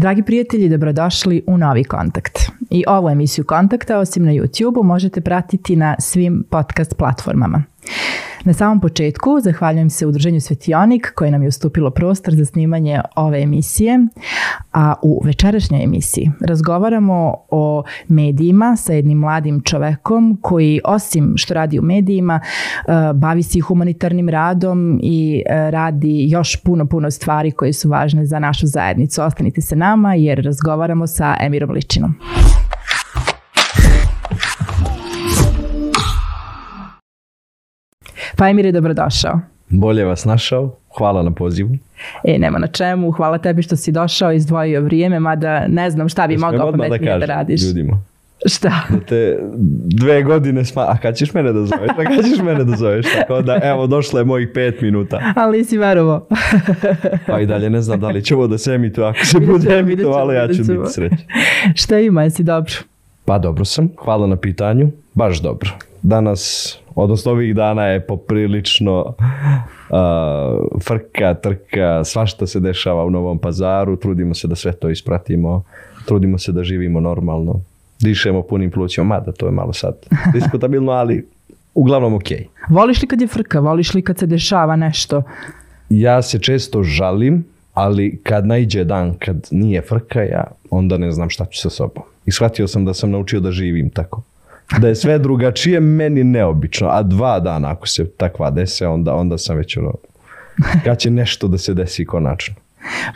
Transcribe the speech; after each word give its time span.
Dragi 0.00 0.22
prijatelji, 0.22 0.68
dobrodošli 0.68 1.42
u 1.46 1.58
novi 1.58 1.84
kontakt. 1.84 2.38
I 2.70 2.84
ovu 2.88 3.08
emisiju 3.10 3.44
kontakta, 3.44 3.98
osim 3.98 4.24
na 4.24 4.32
YouTube-u, 4.32 4.82
možete 4.82 5.20
pratiti 5.20 5.76
na 5.76 5.96
svim 5.98 6.44
podcast 6.50 6.96
platformama. 6.96 7.62
Na 8.44 8.52
samom 8.52 8.80
početku 8.80 9.40
zahvaljujem 9.40 9.90
se 9.90 10.06
udruženju 10.06 10.40
Svetionik 10.40 11.12
koje 11.14 11.30
nam 11.30 11.42
je 11.42 11.48
ustupilo 11.48 11.90
prostor 11.90 12.34
za 12.34 12.44
snimanje 12.44 13.00
ove 13.16 13.42
emisije, 13.42 14.06
a 14.72 14.94
u 15.02 15.22
večerašnjoj 15.24 15.84
emisiji 15.84 16.30
razgovaramo 16.40 17.34
o 17.50 17.82
medijima 18.08 18.76
sa 18.76 18.92
jednim 18.92 19.18
mladim 19.18 19.60
čovekom 19.60 20.38
koji 20.42 20.80
osim 20.84 21.32
što 21.36 21.54
radi 21.54 21.78
u 21.78 21.82
medijima 21.82 22.40
eh, 22.42 23.12
bavi 23.14 23.42
se 23.42 23.58
i 23.58 23.60
humanitarnim 23.60 24.28
radom 24.28 25.00
i 25.02 25.42
eh, 25.46 25.70
radi 25.70 26.26
još 26.28 26.56
puno, 26.56 26.86
puno 26.86 27.10
stvari 27.10 27.50
koje 27.50 27.72
su 27.72 27.88
važne 27.88 28.26
za 28.26 28.38
našu 28.38 28.66
zajednicu. 28.66 29.22
Ostanite 29.22 29.60
se 29.60 29.76
nama 29.76 30.14
jer 30.14 30.44
razgovaramo 30.44 31.06
sa 31.06 31.36
Emirom 31.40 31.70
Ličinom. 31.70 32.14
Pa 38.38 38.48
Emir 38.48 38.66
je 38.66 38.72
dobrodošao. 38.72 39.40
Bolje 39.68 40.04
vas 40.04 40.24
našao, 40.24 40.76
hvala 40.98 41.22
na 41.22 41.30
pozivu. 41.30 41.70
E, 42.24 42.38
nema 42.38 42.58
na 42.58 42.66
čemu, 42.66 43.10
hvala 43.10 43.38
tebi 43.38 43.62
što 43.62 43.76
si 43.76 43.92
došao, 43.92 44.32
izdvojio 44.32 44.80
vrijeme, 44.80 45.20
mada 45.20 45.66
ne 45.68 45.90
znam 45.90 46.08
šta 46.08 46.26
bi 46.26 46.36
Smijem 46.36 46.52
mogao 46.52 46.68
odmah 46.68 46.86
pametnije 46.86 47.12
da, 47.12 47.20
kažem 47.20 47.36
radiš. 47.36 47.62
Ljudima. 47.62 48.02
Šta? 48.46 48.82
Da 48.90 49.00
te 49.00 49.38
dve 49.84 50.22
godine 50.22 50.64
sma... 50.64 50.82
A 50.88 50.96
kad 50.96 51.16
ćeš 51.16 51.34
mene 51.34 51.52
da 51.52 51.64
zoveš? 51.64 51.90
A 51.90 52.04
kad 52.04 52.24
ćeš 52.24 52.38
mene 52.44 52.64
da 52.64 52.76
zoveš? 52.76 53.06
Tako 53.18 53.42
da, 53.42 53.60
evo, 53.62 53.86
došlo 53.86 54.18
je 54.18 54.24
mojih 54.24 54.48
pet 54.54 54.80
minuta. 54.80 55.20
Ali 55.36 55.58
nisi 55.58 55.78
verovo. 55.78 56.26
Pa 57.26 57.40
i 57.40 57.46
dalje 57.46 57.70
ne 57.70 57.82
znam 57.82 58.00
da 58.00 58.08
li 58.08 58.24
će 58.24 58.34
ovo 58.34 58.46
da 58.46 58.58
se 58.58 58.74
emituje. 58.74 59.06
Ako 59.06 59.26
se 59.26 59.40
bude 59.40 59.64
ćemo, 59.64 59.74
emitovalo, 59.76 60.32
ja 60.32 60.48
ću 60.48 60.62
biti 60.62 60.92
srećan. 60.92 61.18
šta 61.74 61.98
ima, 61.98 62.22
jesi 62.22 62.42
dobro? 62.42 62.72
Pa 63.24 63.38
dobro 63.38 63.64
sam, 63.64 63.88
hvala 64.04 64.26
na 64.26 64.36
pitanju. 64.36 64.90
Baš 65.14 65.42
dobro. 65.42 65.70
Danas, 66.02 66.74
odnosno 67.02 67.32
ovih 67.32 67.54
dana 67.54 67.84
je 67.86 68.06
poprilično 68.06 69.00
uh, 69.00 69.14
frka, 70.82 71.34
trka, 71.34 72.04
svašta 72.04 72.46
se 72.46 72.60
dešava 72.60 73.04
u 73.04 73.10
Novom 73.10 73.38
pazaru. 73.38 73.96
Trudimo 73.96 74.34
se 74.34 74.48
da 74.48 74.54
sve 74.54 74.72
to 74.72 74.90
ispratimo. 74.90 75.62
Trudimo 76.06 76.38
se 76.38 76.52
da 76.52 76.64
živimo 76.64 77.00
normalno. 77.00 77.60
Dišemo 78.00 78.42
punim 78.42 78.70
plućima, 78.70 79.04
mada 79.04 79.32
to 79.32 79.46
je 79.46 79.52
malo 79.52 79.72
sad 79.72 79.94
diskutabilno, 80.34 80.92
ali 80.92 81.26
uglavnom 81.74 82.14
okej. 82.14 82.46
Voliš 82.68 83.02
li 83.02 83.08
kad 83.08 83.20
je 83.20 83.26
frka, 83.26 83.60
voliš 83.60 83.94
li 83.94 84.02
kad 84.02 84.18
se 84.18 84.26
dešava 84.26 84.76
nešto? 84.76 85.22
Ja 85.88 86.22
se 86.22 86.38
često 86.38 86.82
žalim, 86.82 87.44
ali 87.74 88.20
kad 88.22 88.46
naiđe 88.46 88.84
dan 88.84 89.14
kad 89.18 89.48
nije 89.50 89.82
frka, 89.82 90.22
ja 90.22 90.44
onda 90.70 90.98
ne 90.98 91.12
znam 91.12 91.30
šta 91.30 91.44
ću 91.44 91.60
sa 91.60 91.70
sobom. 91.70 92.02
I 92.26 92.32
shvatio 92.32 92.68
sam 92.68 92.84
da 92.84 92.94
sam 92.94 93.10
naučio 93.10 93.40
da 93.40 93.50
živim 93.50 93.90
tako. 93.90 94.22
Da 94.76 94.88
je 94.88 94.94
sve 94.94 95.18
drugačije, 95.18 95.80
meni 95.80 96.24
neobično. 96.24 96.88
A 96.88 97.02
dva 97.02 97.40
dana 97.40 97.70
ako 97.70 97.88
se 97.88 98.10
takva 98.10 98.50
dese, 98.50 98.86
onda, 98.86 99.14
onda 99.14 99.38
sam 99.38 99.56
već 99.56 99.76
ono, 99.76 99.92
kad 100.84 100.98
će 100.98 101.10
nešto 101.10 101.48
da 101.48 101.58
se 101.58 101.74
desi 101.74 102.04
konačno. 102.04 102.54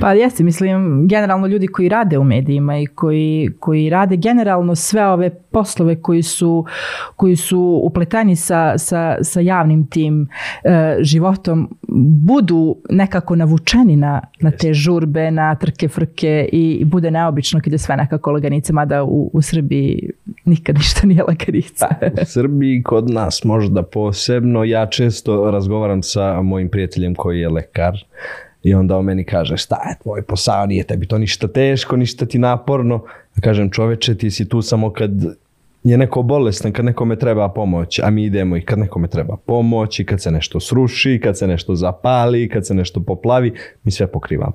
Pa 0.00 0.12
jesi, 0.12 0.44
mislim, 0.44 1.08
generalno 1.08 1.46
ljudi 1.46 1.66
koji 1.66 1.88
rade 1.88 2.18
u 2.18 2.24
medijima 2.24 2.78
i 2.78 2.86
koji, 2.86 3.50
koji 3.60 3.90
rade 3.90 4.16
generalno 4.16 4.74
sve 4.74 5.06
ove 5.06 5.30
poslove 5.30 6.02
koji 6.02 6.22
su, 6.22 6.64
koji 7.16 7.36
su 7.36 7.80
upletani 7.84 8.36
sa, 8.36 8.78
sa, 8.78 9.16
sa 9.22 9.40
javnim 9.40 9.86
tim 9.86 10.28
e, 10.64 10.96
životom, 11.00 11.76
budu 12.22 12.76
nekako 12.90 13.36
navučeni 13.36 13.96
na, 13.96 14.20
na 14.40 14.50
te 14.50 14.74
žurbe, 14.74 15.30
na 15.30 15.54
trke, 15.54 15.88
frke 15.88 16.48
i, 16.52 16.72
i 16.72 16.84
bude 16.84 17.10
neobično 17.10 17.60
kad 17.60 17.72
je 17.72 17.78
sve 17.78 17.96
nekako 17.96 18.32
laganica, 18.32 18.72
mada 18.72 19.04
u, 19.04 19.30
u 19.32 19.42
Srbiji 19.42 20.10
nikad 20.44 20.76
ništa 20.76 21.06
nije 21.06 21.22
laganica. 21.22 21.88
U 22.22 22.24
Srbiji 22.24 22.82
kod 22.82 23.10
nas 23.10 23.44
možda 23.44 23.82
posebno. 23.82 24.64
Ja 24.64 24.86
često 24.86 25.50
razgovaram 25.50 26.02
sa 26.02 26.42
mojim 26.42 26.68
prijateljem 26.68 27.14
koji 27.14 27.40
je 27.40 27.48
lekar 27.48 27.98
i 28.62 28.74
onda 28.74 28.96
on 28.96 29.04
meni 29.04 29.24
kaže 29.24 29.56
šta 29.56 29.76
je 29.88 29.96
tvoj 30.02 30.22
posao, 30.22 30.66
nije 30.66 30.84
tebi 30.84 31.06
to 31.06 31.18
ništa 31.18 31.48
teško, 31.48 31.96
ništa 31.96 32.26
ti 32.26 32.38
naporno. 32.38 33.04
Ja 33.36 33.40
kažem 33.40 33.70
čoveče 33.70 34.14
ti 34.14 34.30
si 34.30 34.48
tu 34.48 34.62
samo 34.62 34.90
kad 34.90 35.10
je 35.84 35.98
neko 35.98 36.22
bolestan, 36.22 36.72
kad 36.72 36.84
nekome 36.84 37.16
treba 37.16 37.48
pomoć, 37.48 37.98
a 37.98 38.10
mi 38.10 38.24
idemo 38.24 38.56
i 38.56 38.60
kad 38.60 38.78
nekome 38.78 39.08
treba 39.08 39.36
pomoć, 39.46 40.00
i 40.00 40.04
kad 40.04 40.22
se 40.22 40.30
nešto 40.30 40.60
sruši, 40.60 41.20
kad 41.22 41.38
se 41.38 41.46
nešto 41.46 41.74
zapali, 41.74 42.48
kad 42.48 42.66
se 42.66 42.74
nešto 42.74 43.00
poplavi, 43.00 43.52
mi 43.84 43.90
sve 43.90 44.06
pokrivamo. 44.06 44.52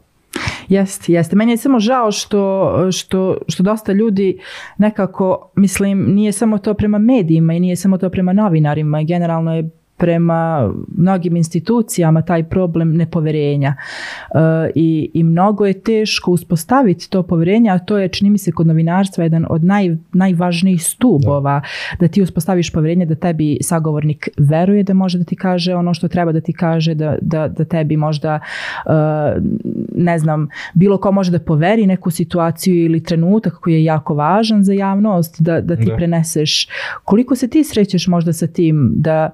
Jeste, 0.70 1.14
jeste. 1.14 1.36
Meni 1.36 1.52
je 1.52 1.58
samo 1.58 1.80
žao 1.80 2.12
što, 2.12 2.92
što, 2.92 3.38
što 3.48 3.64
dosta 3.64 3.94
ljudi 3.94 4.40
nekako, 4.78 5.52
mislim, 5.56 6.14
nije 6.14 6.32
samo 6.32 6.58
to 6.58 6.74
prema 6.74 6.98
medijima 6.98 7.54
i 7.54 7.60
nije 7.60 7.76
samo 7.76 7.98
to 7.98 8.10
prema 8.10 8.34
novinarima, 8.34 9.04
generalno 9.04 9.56
je 9.56 9.70
prema 9.98 10.74
mnogim 10.98 11.36
institucijama 11.36 12.22
taj 12.22 12.44
problem 12.44 12.94
nepoverenja. 12.94 13.76
E, 13.76 14.40
i, 14.76 15.12
I 15.14 15.24
mnogo 15.24 15.66
je 15.66 15.82
teško 15.82 16.32
uspostaviti 16.32 17.10
to 17.10 17.24
poverenje, 17.24 17.70
a 17.70 17.80
to 17.80 17.98
je, 17.98 18.08
čini 18.08 18.30
mi 18.30 18.38
se, 18.38 18.52
kod 18.52 18.68
novinarstva 18.68 19.24
jedan 19.24 19.46
od 19.50 19.64
naj, 19.64 19.96
najvažnijih 20.14 20.84
stubova, 20.84 21.62
da. 22.00 22.08
ti 22.08 22.22
uspostaviš 22.22 22.72
poverenje 22.72 23.06
da 23.06 23.16
tebi 23.16 23.58
sagovornik 23.62 24.30
veruje 24.38 24.84
da 24.84 24.94
može 24.94 25.18
da 25.18 25.24
ti 25.24 25.36
kaže 25.36 25.76
ono 25.76 25.94
što 25.94 26.08
treba 26.08 26.32
da 26.32 26.42
ti 26.42 26.54
kaže, 26.54 26.94
da, 26.94 27.18
da, 27.22 27.48
da 27.48 27.66
tebi 27.66 27.98
možda, 27.98 28.40
e, 28.86 28.90
ne 29.96 30.20
znam, 30.20 30.48
bilo 30.74 30.98
ko 30.98 31.12
može 31.12 31.32
da 31.32 31.40
poveri 31.40 31.88
neku 31.88 32.12
situaciju 32.12 32.76
ili 32.86 33.04
trenutak 33.04 33.54
koji 33.54 33.74
je 33.74 33.84
jako 33.84 34.14
važan 34.16 34.64
za 34.64 34.74
javnost, 34.74 35.42
da, 35.42 35.62
da 35.62 35.76
ti 35.76 35.86
Da. 35.88 35.96
preneseš. 35.96 36.68
Koliko 37.04 37.36
se 37.36 37.48
ti 37.48 37.64
srećeš 37.64 38.08
možda 38.08 38.34
sa 38.34 38.48
tim 38.48 38.92
da 38.96 39.30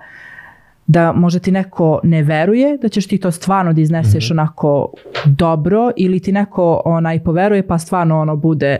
da 0.87 1.11
možda 1.11 1.39
ti 1.39 1.51
neko 1.51 1.99
ne 2.03 2.23
veruje 2.23 2.77
da 2.81 2.89
ćeš 2.89 3.07
ti 3.07 3.17
to 3.17 3.31
stvarno 3.31 3.73
da 3.73 3.81
izneseš 3.81 4.31
onako 4.31 4.93
dobro 5.25 5.91
ili 5.97 6.19
ti 6.19 6.31
neko 6.31 6.81
onaj 6.85 7.19
poveruje 7.19 7.67
pa 7.67 7.77
stvarno 7.77 8.19
ono 8.19 8.35
bude 8.35 8.77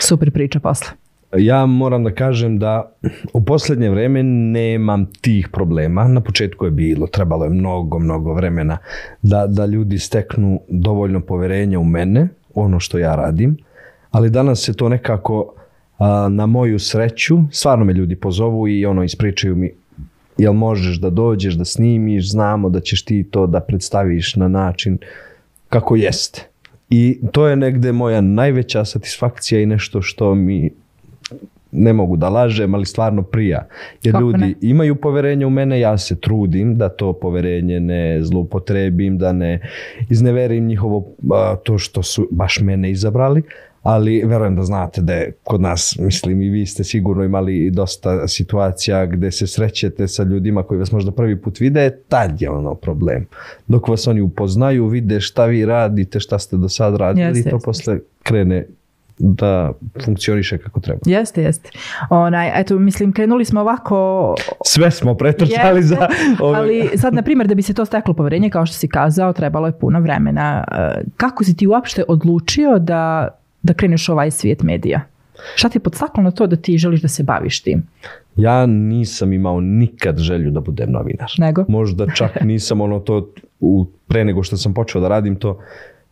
super 0.00 0.30
priča 0.30 0.60
posle. 0.60 0.88
Ja 1.36 1.66
moram 1.66 2.04
da 2.04 2.10
kažem 2.10 2.58
da 2.58 2.92
u 3.32 3.44
posljednje 3.44 3.90
vrijeme 3.90 4.22
nemam 4.22 5.06
tih 5.20 5.48
problema. 5.48 6.08
Na 6.08 6.20
početku 6.20 6.64
je 6.64 6.70
bilo, 6.70 7.06
trebalo 7.06 7.44
je 7.44 7.50
mnogo, 7.50 7.98
mnogo 7.98 8.34
vremena 8.34 8.78
da, 9.22 9.46
da 9.46 9.66
ljudi 9.66 9.98
steknu 9.98 10.60
dovoljno 10.68 11.20
poverenja 11.20 11.78
u 11.78 11.84
mene, 11.84 12.28
ono 12.54 12.80
što 12.80 12.98
ja 12.98 13.16
radim. 13.16 13.56
Ali 14.10 14.30
danas 14.30 14.60
se 14.60 14.76
to 14.76 14.88
nekako 14.88 15.54
a, 15.98 16.28
na 16.30 16.46
moju 16.46 16.78
sreću, 16.78 17.38
stvarno 17.50 17.84
me 17.84 17.92
ljudi 17.92 18.16
pozovu 18.16 18.68
i 18.68 18.86
ono 18.86 19.04
ispričaju 19.04 19.56
mi 19.56 19.70
jel 20.38 20.52
možeš 20.52 21.00
da 21.00 21.10
dođeš, 21.10 21.54
da 21.54 21.64
snimiš, 21.64 22.30
znamo 22.30 22.68
da 22.68 22.80
ćeš 22.80 23.04
ti 23.04 23.24
to 23.30 23.46
da 23.46 23.60
predstaviš 23.60 24.36
na 24.36 24.48
način 24.48 24.98
kako 25.68 25.96
jeste. 25.96 26.48
I 26.90 27.20
to 27.32 27.46
je 27.46 27.56
negde 27.56 27.92
moja 27.92 28.20
najveća 28.20 28.84
satisfakcija 28.84 29.60
i 29.60 29.66
nešto 29.66 30.02
što 30.02 30.34
mi 30.34 30.70
ne 31.72 31.92
mogu 31.92 32.16
da 32.16 32.28
lažem, 32.28 32.74
ali 32.74 32.86
stvarno 32.86 33.22
prija. 33.22 33.66
Jer 34.02 34.12
Kako 34.12 34.22
ljudi 34.22 34.44
ne? 34.44 34.54
imaju 34.60 34.94
poverenje 34.94 35.46
u 35.46 35.50
mene, 35.50 35.80
ja 35.80 35.98
se 35.98 36.20
trudim 36.20 36.76
da 36.76 36.88
to 36.88 37.12
poverenje 37.12 37.80
ne 37.80 38.22
zloupotrebim, 38.22 39.18
da 39.18 39.32
ne 39.32 39.60
izneverim 40.10 40.66
njihovo 40.66 41.06
a, 41.32 41.56
to 41.64 41.78
što 41.78 42.02
su 42.02 42.28
baš 42.30 42.60
mene 42.60 42.90
izabrali, 42.90 43.42
ali 43.84 44.22
verujem 44.26 44.56
da 44.56 44.62
znate 44.62 45.02
da 45.02 45.12
je 45.12 45.32
kod 45.42 45.60
nas, 45.60 45.96
mislim 45.98 46.42
i 46.42 46.48
vi 46.48 46.66
ste 46.66 46.84
sigurno 46.84 47.24
imali 47.24 47.70
dosta 47.70 48.28
situacija 48.28 49.06
gde 49.06 49.30
se 49.30 49.46
srećete 49.46 50.08
sa 50.08 50.22
ljudima 50.22 50.62
koji 50.62 50.78
vas 50.78 50.92
možda 50.92 51.10
prvi 51.10 51.40
put 51.40 51.60
vide, 51.60 51.98
tad 52.08 52.42
je 52.42 52.50
ono 52.50 52.74
problem. 52.74 53.26
Dok 53.66 53.88
vas 53.88 54.06
oni 54.06 54.20
upoznaju, 54.20 54.86
vide 54.86 55.20
šta 55.20 55.46
vi 55.46 55.66
radite, 55.66 56.20
šta 56.20 56.38
ste 56.38 56.56
do 56.56 56.68
sad 56.68 56.96
radili 56.96 57.26
Jeste, 57.26 57.40
i 57.40 57.50
to 57.50 57.56
jeste. 57.56 57.64
posle 57.64 57.98
krene 58.22 58.66
da 59.18 59.72
funkcioniše 60.04 60.58
kako 60.58 60.80
treba. 60.80 61.00
Jeste, 61.06 61.42
jeste. 61.42 61.70
Onaj, 62.10 62.60
eto, 62.60 62.78
mislim, 62.78 63.12
krenuli 63.12 63.44
smo 63.44 63.60
ovako... 63.60 64.34
Sve 64.64 64.90
smo 64.90 65.14
pretrčali 65.14 65.78
Jeste, 65.78 65.94
za 65.94 66.08
ove... 66.40 66.58
Ali 66.58 66.90
sad, 66.94 67.14
na 67.14 67.22
primjer, 67.22 67.48
da 67.48 67.54
bi 67.54 67.62
se 67.62 67.74
to 67.74 67.84
steklo 67.84 68.14
poverenje, 68.14 68.50
kao 68.50 68.66
što 68.66 68.76
si 68.76 68.88
kazao, 68.88 69.32
trebalo 69.32 69.66
je 69.66 69.78
puno 69.78 70.00
vremena. 70.00 70.64
E, 70.72 71.02
Kako 71.16 71.44
si 71.44 71.56
ti 71.56 71.66
uopšte 71.66 72.04
odlučio 72.08 72.78
da, 72.78 73.28
da 73.64 73.74
kreneš 73.74 74.08
u 74.08 74.12
ovaj 74.12 74.30
svijet 74.30 74.62
medija? 74.62 75.00
Šta 75.54 75.68
ti 75.68 75.76
je 75.78 75.82
podstaklo 75.82 76.22
na 76.22 76.30
to 76.30 76.46
da 76.46 76.56
ti 76.56 76.78
želiš 76.78 77.02
da 77.02 77.08
se 77.08 77.22
baviš 77.22 77.62
tim? 77.62 77.82
Ja 78.36 78.66
nisam 78.66 79.32
imao 79.32 79.60
nikad 79.60 80.18
želju 80.18 80.50
da 80.50 80.60
budem 80.60 80.92
novinar. 80.92 81.30
Nego? 81.38 81.64
Možda 81.68 82.06
čak 82.14 82.30
nisam 82.52 82.80
ono 82.80 83.00
to, 83.00 83.28
u, 83.60 83.86
pre 84.06 84.24
nego 84.24 84.42
što 84.42 84.56
sam 84.56 84.74
počeo 84.74 85.00
da 85.00 85.08
radim 85.08 85.36
to, 85.36 85.60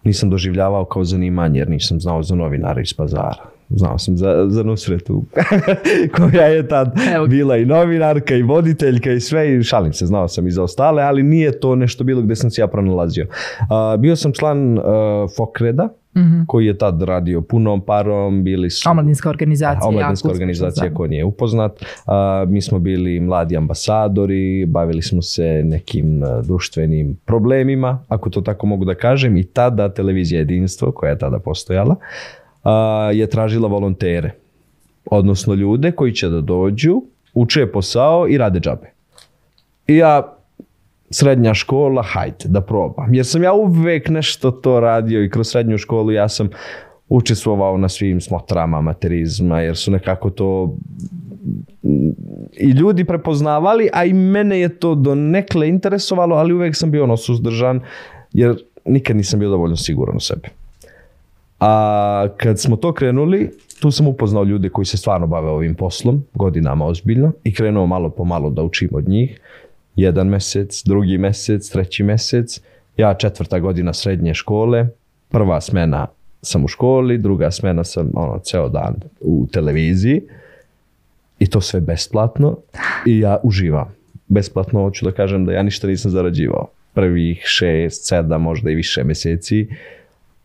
nisam 0.05 0.31
doživljavao 0.31 0.85
kao 0.85 1.05
zanimanje 1.05 1.59
jer 1.59 1.71
nisam 1.71 2.01
znao 2.01 2.23
za 2.23 2.35
novinara 2.35 2.81
iz 2.81 2.95
pazara. 2.95 3.45
Znao 3.69 3.99
sam 3.99 4.17
za, 4.17 4.47
za 4.49 4.63
Nusretu 4.63 5.25
koja 6.17 6.47
je 6.47 6.69
tad 6.69 6.95
Evo 7.15 7.27
bila 7.27 7.57
i 7.57 7.65
novinarka 7.65 8.35
i 8.35 8.43
voditeljka 8.43 9.13
i 9.13 9.21
sve 9.21 9.55
i 9.55 9.63
šalim 9.63 9.93
se, 9.93 10.07
znao 10.07 10.29
sam 10.29 10.47
i 10.47 10.51
za 10.51 10.63
ostale, 10.63 11.03
ali 11.03 11.23
nije 11.23 11.61
to 11.61 11.77
nešto 11.77 12.05
bilo 12.05 12.23
gde 12.23 12.37
sam 12.37 12.51
se 12.51 12.61
ja 12.61 12.67
pronalazio. 12.67 13.27
A, 13.71 13.97
bio 13.97 14.17
sam 14.17 14.33
član 14.33 14.79
uh, 14.79 14.85
Fokreda, 15.37 15.89
Mhm. 16.17 16.43
koji 16.47 16.67
je 16.67 16.79
tad 16.79 17.03
radio 17.03 17.41
punom 17.41 17.81
parom, 17.81 18.45
bili 18.45 18.71
su... 18.71 18.91
Omladinska 18.91 19.31
organizacija. 19.31 19.89
Omladinska 19.89 20.29
organizacija 20.29 20.69
uspješna, 20.69 20.97
ko 20.97 21.07
nije 21.07 21.25
upoznat. 21.25 21.85
A, 22.07 22.45
mi 22.49 22.61
smo 22.61 22.79
bili 22.79 23.21
mladi 23.21 23.57
ambasadori, 23.57 24.67
bavili 24.67 25.03
smo 25.03 25.23
se 25.23 25.63
nekim 25.65 26.23
a, 26.23 26.41
društvenim 26.43 27.17
problemima, 27.25 28.05
ako 28.09 28.31
to 28.31 28.41
tako 28.41 28.67
mogu 28.67 28.85
da 28.85 28.95
kažem, 28.95 29.37
i 29.37 29.45
tada 29.45 29.89
televizija 29.89 30.39
Jedinstvo, 30.39 30.93
koja 30.93 31.11
je 31.11 31.19
tada 31.19 31.39
postojala, 31.39 31.97
a, 32.65 33.11
je 33.15 33.27
tražila 33.27 33.69
volontere, 33.69 34.31
odnosno 35.11 35.55
ljude 35.55 35.93
koji 35.93 36.13
će 36.13 36.29
da 36.29 36.41
dođu, 36.41 37.03
uče 37.35 37.67
posao 37.67 38.29
i 38.29 38.39
rade 38.39 38.61
džabe. 38.61 38.93
I 39.87 39.97
ja 39.97 40.37
srednja 41.13 41.55
škola, 41.55 42.03
hajde 42.03 42.45
da 42.45 42.61
probam. 42.61 43.15
Jer 43.15 43.27
sam 43.27 43.43
ja 43.43 43.53
uvek 43.53 44.09
nešto 44.09 44.51
to 44.51 44.81
radio 44.81 45.25
i 45.25 45.31
kroz 45.31 45.49
srednju 45.49 45.79
školu 45.79 46.13
ja 46.13 46.29
sam 46.29 46.49
učestvovao 47.09 47.79
na 47.79 47.89
svim 47.89 48.21
smotrama 48.21 48.79
amaterizma 48.79 49.61
jer 49.61 49.77
su 49.77 49.91
nekako 49.91 50.31
to 50.31 50.77
i 52.53 52.71
ljudi 52.71 53.05
prepoznavali, 53.05 53.89
a 53.93 54.05
i 54.05 54.13
mene 54.13 54.61
je 54.61 54.79
to 54.79 54.95
do 54.95 55.15
nekle 55.15 55.69
interesovalo, 55.69 56.37
ali 56.37 56.55
uvek 56.55 56.77
sam 56.77 56.91
bio 56.91 57.05
ono 57.05 57.17
suzdržan 57.17 57.81
jer 58.33 58.57
nikad 58.85 59.17
nisam 59.17 59.41
bio 59.41 59.51
dovoljno 59.51 59.77
siguran 59.77 60.17
u 60.17 60.21
sebi. 60.21 60.49
A 61.61 62.29
kad 62.37 62.61
smo 62.61 62.77
to 62.77 62.93
krenuli, 62.93 63.51
tu 63.81 63.91
sam 63.91 64.07
upoznao 64.07 64.45
ljude 64.45 64.69
koji 64.69 64.85
se 64.85 64.97
stvarno 64.97 65.27
bave 65.27 65.49
ovim 65.49 65.75
poslom, 65.75 66.25
godinama 66.35 66.87
ozbiljno, 66.87 67.33
i 67.45 67.55
krenuo 67.55 67.87
malo 67.87 68.11
po 68.11 68.25
malo 68.25 68.51
da 68.51 68.63
učim 68.63 68.89
od 68.93 69.09
njih. 69.09 69.41
Jedan 69.97 70.29
mesec, 70.29 70.83
drugi 70.85 71.19
mesec, 71.19 71.71
treći 71.71 72.03
mesec. 72.03 72.61
Ja 72.97 73.15
četvrta 73.15 73.59
godina 73.59 73.93
srednje 73.93 74.35
škole, 74.35 74.89
prva 75.29 75.61
smena 75.61 76.07
sam 76.43 76.65
u 76.65 76.69
školi, 76.69 77.19
druga 77.19 77.51
smena 77.51 77.85
sam 77.85 78.11
ono, 78.15 78.39
ceo 78.39 78.69
dan 78.69 78.95
u 79.21 79.47
televiziji 79.53 80.23
i 81.39 81.47
to 81.47 81.61
sve 81.61 81.81
besplatno 81.81 82.59
i 83.07 83.19
ja 83.19 83.39
uživam. 83.43 83.95
Besplatno 84.29 84.81
hoću 84.81 85.05
da 85.05 85.13
kažem 85.13 85.47
da 85.47 85.53
ja 85.53 85.63
ništa 85.63 85.87
nisam 85.87 86.11
zarađivao. 86.11 86.69
Prvih 86.95 87.43
šest, 87.45 88.09
sedam, 88.09 88.43
možda 88.43 88.71
i 88.71 88.75
više 88.75 89.05
meseci, 89.05 89.69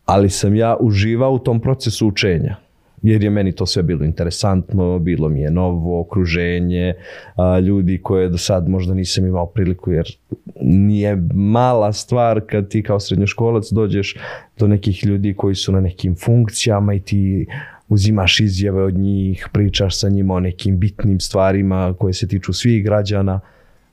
ali 0.06 0.30
sam 0.30 0.56
ja 0.56 0.78
uživao 0.80 1.32
u 1.32 1.40
tom 1.40 1.60
procesu 1.60 2.08
učenja 2.08 2.67
jer 3.02 3.24
je 3.24 3.30
meni 3.30 3.52
to 3.52 3.66
sve 3.66 3.84
bilo 3.84 4.06
interesantno, 4.06 5.00
bilo 5.00 5.30
mi 5.30 5.42
je 5.42 5.52
novo 5.52 6.00
okruženje, 6.02 6.94
a, 7.36 7.60
ljudi 7.60 8.00
koje 8.04 8.30
do 8.30 8.38
sad 8.38 8.70
možda 8.70 8.94
nisam 8.94 9.26
imao 9.26 9.46
priliku 9.46 9.92
jer 9.92 10.18
nije 10.62 11.16
mala 11.34 11.94
stvar 11.94 12.42
kad 12.50 12.70
ti 12.70 12.84
kao 12.84 13.00
srednjoškolac 13.00 13.72
dođeš 13.72 14.16
do 14.60 14.68
nekih 14.68 15.06
ljudi 15.06 15.34
koji 15.34 15.56
su 15.56 15.72
na 15.72 15.82
nekim 15.82 16.16
funkcijama 16.16 16.94
i 16.94 17.00
ti 17.00 17.46
uzimaš 17.90 18.40
izjave 18.40 18.84
od 18.84 18.98
njih, 18.98 19.48
pričaš 19.54 20.00
sa 20.00 20.10
njima 20.10 20.34
o 20.34 20.40
nekim 20.40 20.80
bitnim 20.80 21.20
stvarima 21.20 21.94
koje 22.00 22.14
se 22.14 22.28
tiču 22.28 22.54
svih 22.54 22.84
građana 22.84 23.40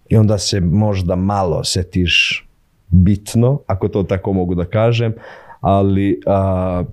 i 0.08 0.16
onda 0.16 0.38
se 0.38 0.60
možda 0.60 1.16
malo 1.16 1.64
setiš 1.64 2.46
bitno, 2.88 3.60
ako 3.66 3.88
to 3.88 4.02
tako 4.02 4.32
mogu 4.32 4.54
da 4.54 4.64
kažem, 4.64 5.14
ali 5.60 6.20
a, 6.26 6.84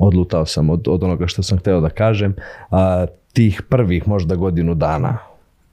odlutao 0.00 0.46
sam 0.46 0.70
od, 0.70 0.88
od 0.88 1.02
onoga 1.02 1.26
što 1.26 1.42
sam 1.42 1.58
hteo 1.58 1.80
da 1.80 1.90
kažem, 1.90 2.34
a, 2.70 3.06
tih 3.32 3.62
prvih 3.68 4.08
možda 4.08 4.34
godinu 4.34 4.74
dana. 4.74 5.18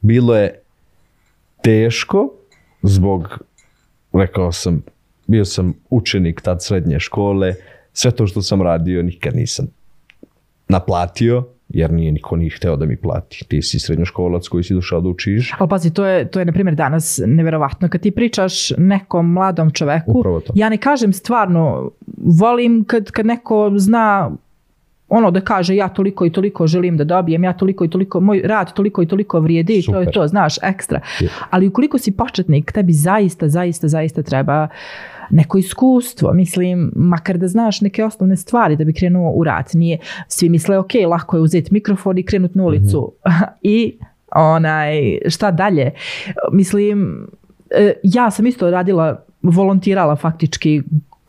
Bilo 0.01 0.35
je 0.35 0.61
teško 1.61 2.29
zbog, 2.83 3.39
rekao 4.13 4.51
sam, 4.51 4.81
bio 5.27 5.45
sam 5.45 5.73
učenik 5.89 6.41
tad 6.41 6.63
srednje 6.63 6.99
škole, 6.99 7.55
sve 7.93 8.11
to 8.11 8.27
što 8.27 8.41
sam 8.41 8.61
radio 8.61 9.03
nikad 9.03 9.35
nisam 9.35 9.67
naplatio, 10.69 11.43
jer 11.69 11.91
nije 11.91 12.11
niko 12.11 12.35
nije 12.35 12.51
hteo 12.55 12.75
da 12.75 12.85
mi 12.85 12.97
plati. 12.97 13.45
Ti 13.47 13.61
si 13.61 13.79
srednjoškolac 13.79 14.47
koji 14.47 14.63
si 14.63 14.73
došao 14.73 15.01
da 15.01 15.09
učiš. 15.09 15.53
Ali 15.59 15.69
pazi, 15.69 15.93
to 15.93 16.05
je, 16.05 16.27
to 16.27 16.39
je 16.39 16.45
na 16.45 16.51
primjer 16.51 16.75
danas 16.75 17.21
neverovatno. 17.25 17.89
Kad 17.89 18.01
ti 18.01 18.11
pričaš 18.11 18.69
nekom 18.77 19.33
mladom 19.33 19.71
čoveku, 19.71 20.41
ja 20.55 20.69
ne 20.69 20.77
kažem 20.77 21.13
stvarno, 21.13 21.91
volim 22.17 22.83
kad, 22.83 23.11
kad 23.11 23.25
neko 23.25 23.71
zna 23.75 24.31
ono 25.09 25.31
da 25.31 25.41
kaže 25.41 25.75
ja 25.75 25.89
toliko 25.89 26.25
i 26.25 26.29
toliko 26.29 26.67
želim 26.67 26.97
da 26.97 27.03
dobijem, 27.03 27.43
ja 27.43 27.53
toliko 27.53 27.85
i 27.85 27.89
toliko, 27.89 28.19
moj 28.19 28.41
rad 28.45 28.73
toliko 28.73 29.01
i 29.01 29.05
toliko 29.05 29.39
vrijedi 29.39 29.73
i 29.73 29.83
to 29.83 29.99
je 29.99 30.05
Super. 30.05 30.13
to, 30.13 30.27
znaš, 30.27 30.55
ekstra. 30.63 31.01
Je. 31.19 31.29
Ali 31.49 31.67
ukoliko 31.67 31.97
si 31.97 32.11
početnik, 32.11 32.71
tebi 32.71 32.93
zaista, 32.93 33.49
zaista, 33.49 33.87
zaista 33.87 34.23
treba 34.23 34.67
neko 35.29 35.57
iskustvo, 35.57 36.33
mislim, 36.33 36.91
makar 36.95 37.37
da 37.37 37.47
znaš 37.47 37.81
neke 37.81 38.05
osnovne 38.05 38.37
stvari 38.37 38.75
da 38.75 38.83
bi 38.83 38.93
krenuo 38.93 39.31
u 39.31 39.43
rad. 39.43 39.69
Nije, 39.73 39.97
svi 40.27 40.49
misle, 40.49 40.77
ok, 40.77 40.91
lako 41.07 41.37
je 41.37 41.41
uzeti 41.41 41.73
mikrofon 41.73 42.17
i 42.17 42.23
krenut 42.23 42.55
na 42.55 42.63
ulicu. 42.63 43.11
I 43.61 43.97
onaj, 44.35 45.17
šta 45.27 45.51
dalje? 45.51 45.91
Mislim, 46.51 47.27
e, 47.71 47.93
ja 48.03 48.31
sam 48.31 48.47
isto 48.47 48.71
radila, 48.71 49.23
volontirala 49.41 50.15
faktički 50.15 50.81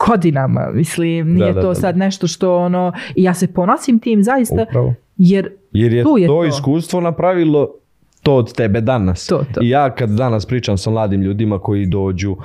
godinama, 0.07 0.71
mislim, 0.75 1.35
nije 1.35 1.53
da, 1.53 1.61
to 1.61 1.69
da. 1.69 1.75
sad 1.75 1.97
nešto 1.97 2.27
što 2.27 2.57
ono, 2.57 2.93
i 3.17 3.23
ja 3.23 3.35
se 3.35 3.47
ponosim 3.47 3.99
tim 3.99 4.23
zaista, 4.23 4.63
Upravo. 4.69 4.95
jer 5.17 5.51
Jer 5.73 5.93
je, 5.93 6.03
Tu 6.03 6.19
je 6.19 6.27
to, 6.27 6.33
to. 6.33 6.45
iskustvo 6.45 7.01
napravilo 7.01 7.75
to 8.23 8.35
od 8.35 8.53
tebe 8.53 8.81
danas. 8.81 9.27
To, 9.27 9.45
to. 9.55 9.61
I 9.63 9.69
ja 9.69 9.91
kad 9.91 10.11
danas 10.11 10.47
pričam 10.47 10.79
sa 10.79 10.91
mladim 10.91 11.23
ljudima 11.23 11.59
koji 11.59 11.87
dođu 11.87 12.37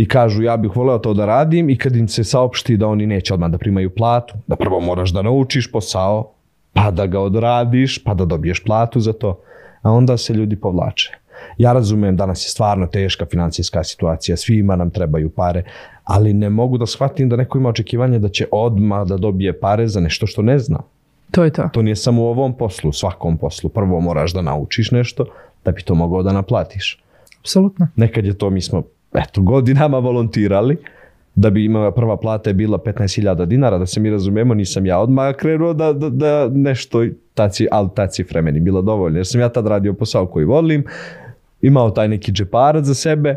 i 0.00 0.08
kažu 0.08 0.42
ja 0.42 0.56
bih 0.56 0.76
voleo 0.76 0.98
to 0.98 1.14
da 1.14 1.26
radim 1.26 1.70
i 1.70 1.76
kad 1.78 1.96
im 1.96 2.08
se 2.08 2.24
saopšti 2.24 2.76
da 2.76 2.86
oni 2.86 3.06
neće 3.06 3.34
odmah 3.34 3.50
da 3.50 3.58
primaju 3.58 3.90
platu, 3.94 4.34
da 4.46 4.56
prvo 4.56 4.80
moraš 4.80 5.10
da 5.10 5.22
naučiš 5.22 5.72
posao, 5.72 6.32
pa 6.72 6.90
da 6.90 7.06
ga 7.06 7.20
odradiš, 7.20 7.98
pa 8.04 8.14
da 8.14 8.24
dobiješ 8.24 8.64
platu 8.64 9.00
za 9.00 9.12
to, 9.12 9.40
a 9.82 9.92
onda 9.92 10.16
se 10.16 10.34
ljudi 10.34 10.56
povlače. 10.56 11.12
Ja 11.58 11.72
razumem 11.72 12.16
danas 12.16 12.46
je 12.46 12.50
stvarno 12.50 12.86
teška 12.86 13.26
financijska 13.26 13.84
situacija, 13.84 14.36
svima 14.36 14.76
nam 14.76 14.90
trebaju 14.90 15.30
pare, 15.30 15.64
ali 16.04 16.32
ne 16.32 16.50
mogu 16.50 16.78
da 16.78 16.86
shvatim 16.86 17.28
da 17.28 17.36
neko 17.36 17.58
ima 17.58 17.68
očekivanje 17.68 18.18
da 18.18 18.28
će 18.28 18.46
odmah 18.52 19.06
da 19.06 19.16
dobije 19.16 19.60
pare 19.60 19.88
za 19.88 20.00
nešto 20.00 20.26
što 20.26 20.42
ne 20.42 20.58
zna. 20.58 20.78
to 21.30 21.44
je 21.44 21.50
to. 21.50 21.68
To 21.72 21.82
nije 21.82 21.96
samo 21.96 22.22
u 22.22 22.26
ovom 22.26 22.56
poslu, 22.56 22.90
u 22.90 22.92
svakom 22.92 23.36
poslu. 23.38 23.70
Prvo 23.70 24.00
moraš 24.00 24.32
da 24.32 24.42
naučiš 24.42 24.90
nešto 24.90 25.26
da 25.64 25.72
bi 25.72 25.82
to 25.82 25.94
mogao 25.94 26.22
da 26.22 26.32
naplatiš. 26.32 27.02
Apsolutno. 27.40 27.88
Nekad 27.96 28.24
je 28.24 28.38
to, 28.38 28.50
mi 28.50 28.60
smo 28.60 28.82
eto, 29.14 29.42
godinama 29.42 29.98
volontirali, 29.98 30.76
da 31.34 31.50
bi 31.50 31.64
imala 31.64 31.90
prva 31.90 32.16
plata 32.16 32.50
je 32.50 32.54
bila 32.54 32.78
15.000 32.78 33.46
dinara, 33.46 33.78
da 33.78 33.86
se 33.86 34.00
mi 34.00 34.10
razumemo, 34.10 34.54
nisam 34.54 34.86
ja 34.86 34.98
odmah 34.98 35.34
krenuo 35.36 35.72
da, 35.72 35.92
da, 35.92 36.08
da 36.08 36.48
nešto, 36.52 37.04
ta, 37.34 37.48
ci- 37.48 37.68
ali 37.70 37.88
ta 37.94 38.06
cifra 38.06 38.42
meni 38.42 38.60
bila 38.60 38.82
dovoljna, 38.82 39.18
jer 39.18 39.26
sam 39.26 39.40
ja 39.40 39.48
tad 39.48 39.66
radio 39.66 39.92
posao 39.92 40.26
koji 40.26 40.44
volim, 40.44 40.84
imao 41.62 41.90
taj 41.90 42.08
neki 42.08 42.32
džeparac 42.32 42.84
za 42.84 42.94
sebe, 42.94 43.36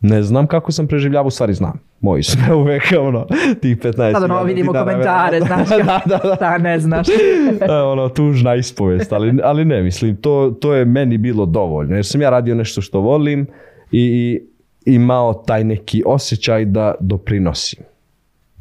ne 0.00 0.22
znam 0.22 0.46
kako 0.46 0.72
sam 0.72 0.86
preživljavao, 0.86 1.26
u 1.26 1.30
stvari 1.30 1.54
znam. 1.54 1.80
Moji 2.00 2.22
su 2.22 2.38
me 2.48 2.54
uvek 2.54 2.82
ono, 3.00 3.26
tih 3.60 3.78
15 3.78 4.12
Sad 4.12 4.22
ono 4.22 4.42
vidimo 4.42 4.72
komentare, 4.72 5.40
znaš 5.46 5.68
da, 5.68 6.00
da, 6.06 6.20
da. 6.24 6.34
šta 6.36 6.58
ne 6.58 6.78
znaš. 6.78 7.06
E, 7.68 7.72
ono, 7.72 8.08
tužna 8.08 8.54
ispovest, 8.54 9.12
ali, 9.12 9.38
ali 9.42 9.64
ne, 9.64 9.82
mislim, 9.82 10.16
to, 10.16 10.56
to 10.60 10.74
je 10.74 10.84
meni 10.84 11.18
bilo 11.18 11.46
dovoljno, 11.46 11.94
jer 11.94 12.06
sam 12.06 12.22
ja 12.22 12.30
radio 12.30 12.54
nešto 12.54 12.80
što 12.80 13.00
volim 13.00 13.46
i, 13.92 14.00
i 14.00 14.53
imao 14.86 15.34
taj 15.34 15.64
neki 15.64 16.02
osjećaj 16.06 16.64
da 16.64 16.94
doprinosim. 17.00 17.78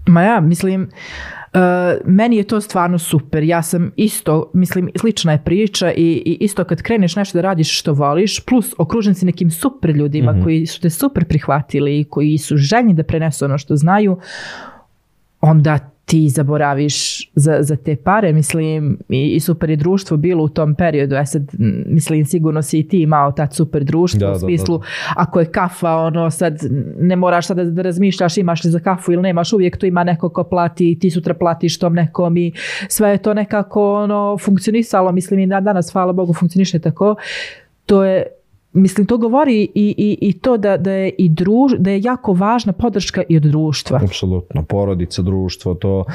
Ma 0.07 0.21
ja, 0.21 0.41
mislim, 0.41 0.81
uh, 1.53 1.59
meni 2.05 2.37
je 2.37 2.43
to 2.43 2.61
stvarno 2.61 2.99
super. 2.99 3.43
Ja 3.43 3.61
sam 3.61 3.91
isto, 3.95 4.51
mislim, 4.53 4.89
slična 4.99 5.31
je 5.31 5.43
priča 5.45 5.91
i, 5.91 6.23
i 6.25 6.37
isto 6.39 6.63
kad 6.63 6.81
kreneš 6.81 7.15
nešto 7.15 7.37
da 7.37 7.41
radiš 7.41 7.79
što 7.79 7.93
voliš, 7.93 8.39
plus 8.45 8.73
okružen 8.77 9.15
si 9.15 9.25
nekim 9.25 9.51
super 9.51 9.89
ljudima 9.89 10.41
koji 10.43 10.65
su 10.65 10.81
te 10.81 10.89
super 10.89 11.25
prihvatili 11.25 11.99
i 11.99 12.03
koji 12.03 12.37
su 12.37 12.57
željni 12.57 12.93
da 12.93 13.03
prenesu 13.03 13.45
ono 13.45 13.57
što 13.57 13.75
znaju, 13.75 14.17
onda 15.41 15.92
ti 16.05 16.29
zaboraviš 16.29 17.29
za, 17.35 17.57
za 17.61 17.75
te 17.75 17.95
pare, 17.95 18.33
mislim, 18.33 18.97
i, 19.09 19.27
i 19.27 19.39
super 19.39 19.69
je 19.69 19.75
društvo 19.75 20.17
bilo 20.17 20.43
u 20.43 20.49
tom 20.49 20.75
periodu, 20.75 21.15
ja 21.15 21.25
sad, 21.25 21.41
m, 21.59 21.83
mislim, 21.87 22.25
sigurno 22.25 22.61
si 22.61 22.79
i 22.79 22.87
ti 22.87 23.01
imao 23.01 23.31
tad 23.31 23.53
super 23.53 23.83
društvo, 23.83 24.19
Da, 24.19 24.29
u 24.29 24.33
da, 24.33 24.39
smislu, 24.39 24.81
ako 25.15 25.39
je 25.39 25.45
kafa, 25.45 25.91
ono, 25.95 26.31
sad, 26.31 26.59
ne 26.99 27.15
moraš 27.15 27.47
sada 27.47 27.63
da 27.63 27.81
razmišljaš 27.81 28.37
imaš 28.37 28.63
li 28.63 28.71
za 28.71 28.79
kafu 28.79 29.11
ili 29.11 29.21
nemaš, 29.21 29.53
uvijek 29.53 29.77
tu 29.77 29.85
ima 29.85 30.03
neko 30.03 30.29
ko 30.29 30.43
plati, 30.43 30.97
ti 30.99 31.09
sutra 31.09 31.33
platiš 31.33 31.79
tom 31.79 31.93
nekom 31.93 32.37
i 32.37 32.51
sve 32.87 33.09
je 33.09 33.17
to 33.17 33.33
nekako, 33.33 33.93
ono, 33.93 34.37
funkcionisalo, 34.37 35.11
mislim, 35.11 35.39
i 35.39 35.47
da 35.47 35.61
danas, 35.61 35.91
hvala 35.91 36.13
Bogu, 36.13 36.33
funkcioniše 36.33 36.79
tako, 36.79 37.15
to 37.85 38.03
je 38.03 38.25
Mislim, 38.73 39.07
to 39.07 39.17
govori 39.17 39.61
i, 39.63 39.95
i, 39.97 40.17
i 40.21 40.33
to 40.33 40.57
da, 40.57 40.77
da, 40.77 40.91
je 40.91 41.09
i 41.17 41.29
druž, 41.29 41.71
da 41.79 41.91
je 41.91 42.01
jako 42.03 42.33
važna 42.33 42.73
podrška 42.73 43.23
i 43.29 43.37
od 43.37 43.43
društva. 43.43 43.99
Apsolutno, 44.03 44.63
porodica, 44.63 45.21
društvo, 45.21 45.73
to 45.73 46.05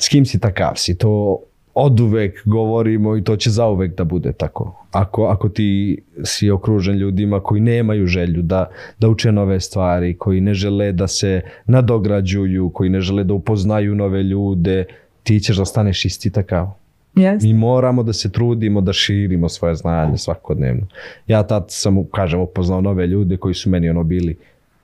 s 0.00 0.08
kim 0.08 0.24
si 0.26 0.40
takav 0.40 0.72
si, 0.76 0.98
to 0.98 1.38
oduvek 1.74 2.42
govorimo 2.44 3.16
i 3.16 3.24
to 3.24 3.36
će 3.36 3.50
zauvek 3.50 3.96
da 3.96 4.04
bude 4.04 4.32
tako. 4.32 4.86
Ako, 4.90 5.24
ako 5.24 5.48
ti 5.48 6.02
si 6.24 6.50
okružen 6.50 6.96
ljudima 6.96 7.40
koji 7.40 7.60
nemaju 7.60 8.06
želju 8.06 8.42
da, 8.42 8.70
da 8.98 9.08
uče 9.08 9.32
nove 9.32 9.60
stvari, 9.60 10.16
koji 10.18 10.40
ne 10.40 10.54
žele 10.54 10.92
da 10.92 11.08
se 11.08 11.40
nadograđuju, 11.66 12.70
koji 12.70 12.90
ne 12.90 13.00
žele 13.00 13.24
da 13.24 13.34
upoznaju 13.34 13.94
nove 13.94 14.22
ljude, 14.22 14.84
ti 15.22 15.40
ćeš 15.40 15.56
da 15.56 15.62
ostaneš 15.62 16.04
isti 16.04 16.30
takav. 16.30 16.70
Yes. 17.14 17.42
Mi 17.42 17.54
moramo 17.54 18.02
da 18.02 18.12
se 18.12 18.32
trudimo 18.32 18.80
da 18.80 18.92
širimo 18.92 19.48
svoje 19.48 19.74
znanje 19.74 20.18
svakodnevno. 20.18 20.86
Ja 21.26 21.42
tad 21.42 21.64
sam, 21.68 22.04
kažem, 22.12 22.40
upoznao 22.40 22.80
nove 22.80 23.06
ljude 23.06 23.36
koji 23.36 23.54
su 23.54 23.70
meni 23.70 23.90
ono 23.90 24.04
bili 24.04 24.38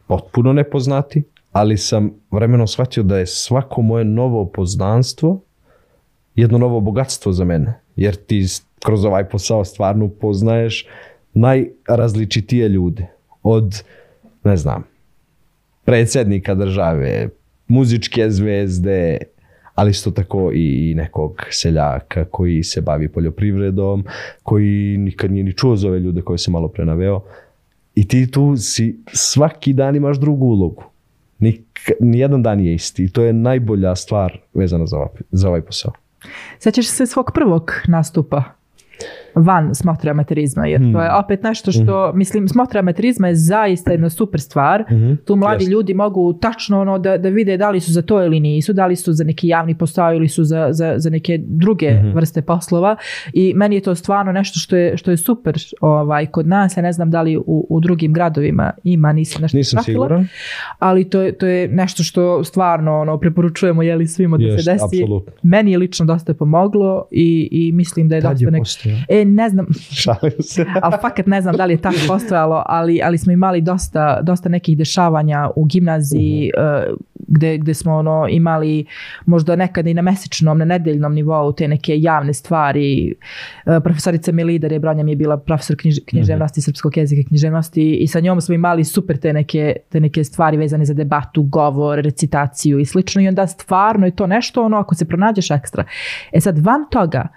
potpuno 0.06 0.52
nepoznati, 0.52 1.23
ali 1.52 1.76
sam 1.76 2.11
vremenom 2.30 2.68
shvatio 2.68 3.02
da 3.02 3.18
je 3.18 3.26
svako 3.26 3.83
moje 3.83 4.04
novo 4.04 4.47
poznanstvo 4.47 5.40
jedno 6.35 6.59
novo 6.59 6.80
bogatstvo 6.80 7.33
za 7.33 7.45
mene. 7.45 7.80
Jer 7.97 8.14
ti 8.16 8.47
kroz 8.85 9.04
ovaj 9.04 9.28
posao 9.28 9.64
stvarno 9.64 10.04
upoznaješ 10.04 10.87
najrazličitije 11.35 12.68
ljude. 12.68 13.06
Od, 13.42 13.83
ne 14.45 14.56
znam, 14.56 14.85
predsjednika 15.85 16.54
države, 16.54 17.28
muzičke 17.68 18.30
zvezde, 18.30 19.18
ali 19.76 19.90
isto 19.90 20.11
tako 20.11 20.50
i 20.54 20.95
nekog 20.97 21.42
seljaka 21.50 22.25
koji 22.25 22.62
se 22.62 22.80
bavi 22.80 23.09
poljoprivredom, 23.09 24.04
koji 24.42 24.97
nikad 24.97 25.33
nije 25.33 25.45
ni 25.45 25.52
čuo 25.52 25.76
za 25.76 25.88
ove 25.88 26.00
ljude 26.00 26.23
koje 26.23 26.38
sam 26.38 26.52
malo 26.52 26.68
prenaveo. 26.68 27.21
I 27.95 28.09
ti 28.09 28.30
tu 28.30 28.56
si 28.56 28.99
svaki 29.12 29.73
dan 29.73 29.97
imaš 29.97 30.18
drugu 30.18 30.47
ulogu. 30.47 30.85
Nik, 31.38 31.90
nijedan 32.00 32.42
dan 32.42 32.61
je 32.61 32.75
isti. 32.75 33.04
I 33.04 33.09
to 33.09 33.23
je 33.23 33.33
najbolja 33.33 33.97
stvar 33.97 34.38
vezana 34.54 34.87
za 34.87 35.06
za 35.33 35.49
ovaj 35.49 35.61
posao. 35.61 35.92
Sjećaš 36.59 36.87
se 36.87 37.06
svog 37.06 37.30
prvog 37.35 37.73
nastupa? 37.88 38.42
Van 39.37 39.75
smotre 39.75 40.11
amaterizma, 40.11 40.66
jer 40.66 40.81
to 40.83 41.00
je 41.00 41.09
Hmm. 41.09 41.19
opet 41.19 41.43
nešto 41.43 41.73
što, 41.73 42.09
Mhm. 42.09 42.19
mislim, 42.19 42.49
smotra 42.49 42.81
amaterizma 42.81 43.28
je 43.28 43.35
zaista 43.37 43.90
jedna 43.90 44.11
super 44.11 44.40
stvar. 44.40 44.85
Tu 45.25 45.37
mladi 45.37 45.57
Jeste. 45.57 45.71
ljudi 45.71 45.95
mogu 45.95 46.33
tačno 46.35 46.81
ono 46.81 46.99
da, 46.99 47.19
da 47.19 47.28
vide 47.28 47.57
da 47.57 47.71
li 47.71 47.81
su 47.81 47.93
za 47.93 48.02
to 48.02 48.25
ili 48.25 48.40
nisu, 48.40 48.73
da 48.73 48.87
li 48.87 48.97
su 48.97 49.12
za 49.12 49.25
neki 49.25 49.49
javni 49.49 49.75
posao 49.75 50.14
ili 50.14 50.28
su 50.28 50.45
za, 50.45 50.69
za, 50.71 50.95
za 50.97 51.11
neke 51.11 51.38
druge 51.40 51.90
Mhm. 51.93 52.11
vrste 52.11 52.43
poslova 52.43 52.97
i 53.33 53.52
meni 53.55 53.75
je 53.75 53.81
to 53.81 53.95
stvarno 53.95 54.33
nešto 54.33 54.59
što 54.59 54.76
je, 54.76 54.97
što 54.97 55.11
je 55.11 55.16
super 55.16 55.55
ovaj, 55.81 56.26
kod 56.26 56.47
nas, 56.47 56.76
ja 56.76 56.83
ne 56.83 56.93
znam 56.93 57.11
da 57.11 57.23
li 57.23 57.37
u, 57.37 57.66
u 57.69 57.81
drugim 57.81 58.12
gradovima 58.12 58.73
ima, 58.85 59.12
nisam 59.12 59.43
nešto 59.43 59.57
Nisam 59.59 59.76
pratila, 59.76 59.95
siguran. 60.07 60.28
ali 60.78 61.05
to 61.05 61.21
je, 61.21 61.33
to 61.33 61.47
je 61.47 61.69
nešto 61.69 62.02
što 62.02 62.45
stvarno 62.45 62.97
ono, 62.97 63.19
preporučujemo 63.19 63.83
jeli 63.83 64.07
svima 64.07 64.37
da 64.37 64.45
Jest, 64.45 64.64
se 64.64 64.71
desi. 64.73 64.85
apsolutno. 64.85 65.33
Meni 65.43 65.73
je 65.73 65.78
lično 65.78 66.07
dosta 66.07 66.35
pomoglo 66.35 67.05
i, 67.11 67.49
i 67.52 67.73
mislim 67.73 68.09
da 68.09 68.14
je 68.14 68.23
Tad 68.23 68.38
dosta 68.40 68.88
je. 68.88 69.05
E, 69.11 69.25
ne 69.35 69.49
znam, 69.49 69.66
Šalim 70.02 70.33
se. 70.40 70.64
ali 70.83 70.95
fakat 71.00 71.26
ne 71.26 71.42
znam 71.42 71.56
da 71.56 71.64
li 71.64 71.75
je 71.75 71.80
tako 71.80 71.97
postojalo, 72.09 72.62
ali, 72.66 73.00
ali 73.04 73.18
smo 73.18 73.33
imali 73.33 73.61
dosta, 73.61 74.21
dosta 74.23 74.49
nekih 74.49 74.78
dešavanja 74.78 75.50
u 75.56 75.64
gimnaziji 75.64 76.50
eh, 76.56 76.95
gde, 77.28 77.59
gde 77.59 77.75
smo 77.75 77.95
ono 77.95 78.26
imali 78.30 78.87
možda 79.26 79.56
nekad 79.56 79.87
i 79.87 79.95
na 79.95 80.02
mesečnom, 80.02 80.59
na 80.59 80.64
nedeljnom 80.64 81.14
nivou 81.14 81.52
te 81.52 81.68
neke 81.68 82.00
javne 82.00 82.35
stvari. 82.35 83.14
Eh, 83.66 83.80
profesorica 83.85 84.33
Milidar 84.33 84.73
je 84.73 84.78
Bronja 84.78 85.04
mi 85.04 85.12
je 85.12 85.16
bila 85.16 85.37
profesor 85.37 85.76
knjiž, 85.76 85.99
književnosti, 86.06 86.61
srpskog 86.61 86.97
jezika 86.97 87.21
i 87.21 87.25
književnosti 87.25 87.95
i 87.95 88.06
sa 88.06 88.21
njom 88.21 88.40
smo 88.40 88.54
imali 88.54 88.85
super 88.85 89.16
te 89.16 89.33
neke, 89.33 89.76
te 89.88 90.00
neke 90.00 90.25
stvari 90.25 90.56
vezane 90.56 90.85
za 90.85 90.95
debatu, 90.95 91.42
govor, 91.42 91.99
recitaciju 91.99 92.78
i 92.78 92.85
slično 92.85 93.23
i 93.23 93.28
onda 93.28 93.47
stvarno 93.47 94.06
je 94.06 94.16
to 94.16 94.26
nešto 94.26 94.64
ono 94.64 94.76
ako 94.76 94.95
se 94.95 95.04
pronađeš 95.04 95.50
ekstra. 95.50 95.85
E 96.33 96.40
sad 96.40 96.59
van 96.59 96.85
toga, 96.90 97.28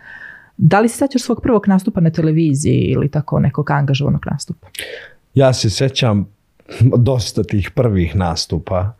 da 0.61 0.79
li 0.79 0.89
se 0.89 0.97
sećaš 0.97 1.21
svog 1.21 1.39
prvog 1.43 1.67
nastupa 1.67 2.01
na 2.01 2.09
televiziji 2.09 2.81
ili 2.81 3.09
tako 3.11 3.39
nekog 3.39 3.71
angažovanog 3.71 4.25
nastupa? 4.31 4.67
Ja 5.33 5.53
se 5.53 5.69
sjećam 5.69 6.27
dosta 6.97 7.43
tih 7.43 7.71
prvih 7.75 8.15
nastupa. 8.15 8.93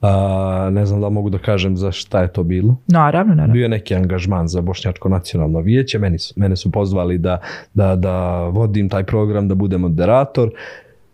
A, 0.00 0.68
ne 0.72 0.86
znam 0.86 1.00
da 1.00 1.08
mogu 1.08 1.30
da 1.30 1.38
kažem 1.38 1.76
za 1.76 1.92
šta 1.92 2.22
je 2.22 2.32
to 2.32 2.42
bilo. 2.42 2.76
Naravno, 2.86 3.34
naravno. 3.34 3.52
Bio 3.52 3.62
je 3.62 3.68
neki 3.68 3.94
angažman 3.94 4.48
za 4.48 4.60
Bošnjačko 4.60 5.08
nacionalno 5.08 5.60
vijeće. 5.60 5.98
Meni 5.98 6.18
su, 6.18 6.34
mene 6.36 6.56
su 6.56 6.72
pozvali 6.72 7.18
da, 7.18 7.40
da, 7.74 7.96
da 7.96 8.44
vodim 8.44 8.88
taj 8.88 9.04
program, 9.04 9.48
da 9.48 9.54
budem 9.54 9.80
moderator. 9.80 10.50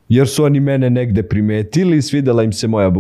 Jer 0.09 0.29
su 0.29 0.45
oni 0.45 0.61
mene 0.61 0.91
negde 0.91 1.23
primetili, 1.23 2.03
svidjela 2.03 2.43
im 2.43 2.53
se 2.53 2.69
moja, 2.69 2.93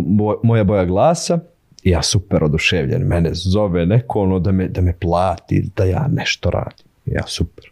moja 0.42 0.64
boja 0.64 0.84
glasa. 0.84 1.38
I 1.82 1.90
ja 1.90 2.02
super 2.02 2.44
oduševljen. 2.44 3.02
Mene 3.02 3.30
zove 3.32 3.86
neko 3.86 4.20
ono 4.20 4.38
da 4.38 4.52
me, 4.52 4.68
da 4.68 4.80
me 4.80 4.92
plati, 5.00 5.70
da 5.76 5.84
ja 5.84 6.08
nešto 6.12 6.50
radim. 6.50 6.86
I 7.06 7.10
Ja 7.12 7.26
super. 7.26 7.64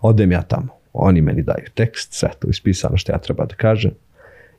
Odem 0.00 0.32
ja 0.32 0.42
tamo. 0.42 0.68
Oni 0.92 1.20
meni 1.20 1.42
daju 1.42 1.66
tekst, 1.74 2.12
sve 2.12 2.30
to 2.38 2.48
ispisano 2.48 2.96
što 2.96 3.12
ja 3.12 3.18
treba 3.18 3.44
da 3.44 3.54
kažem. 3.54 3.90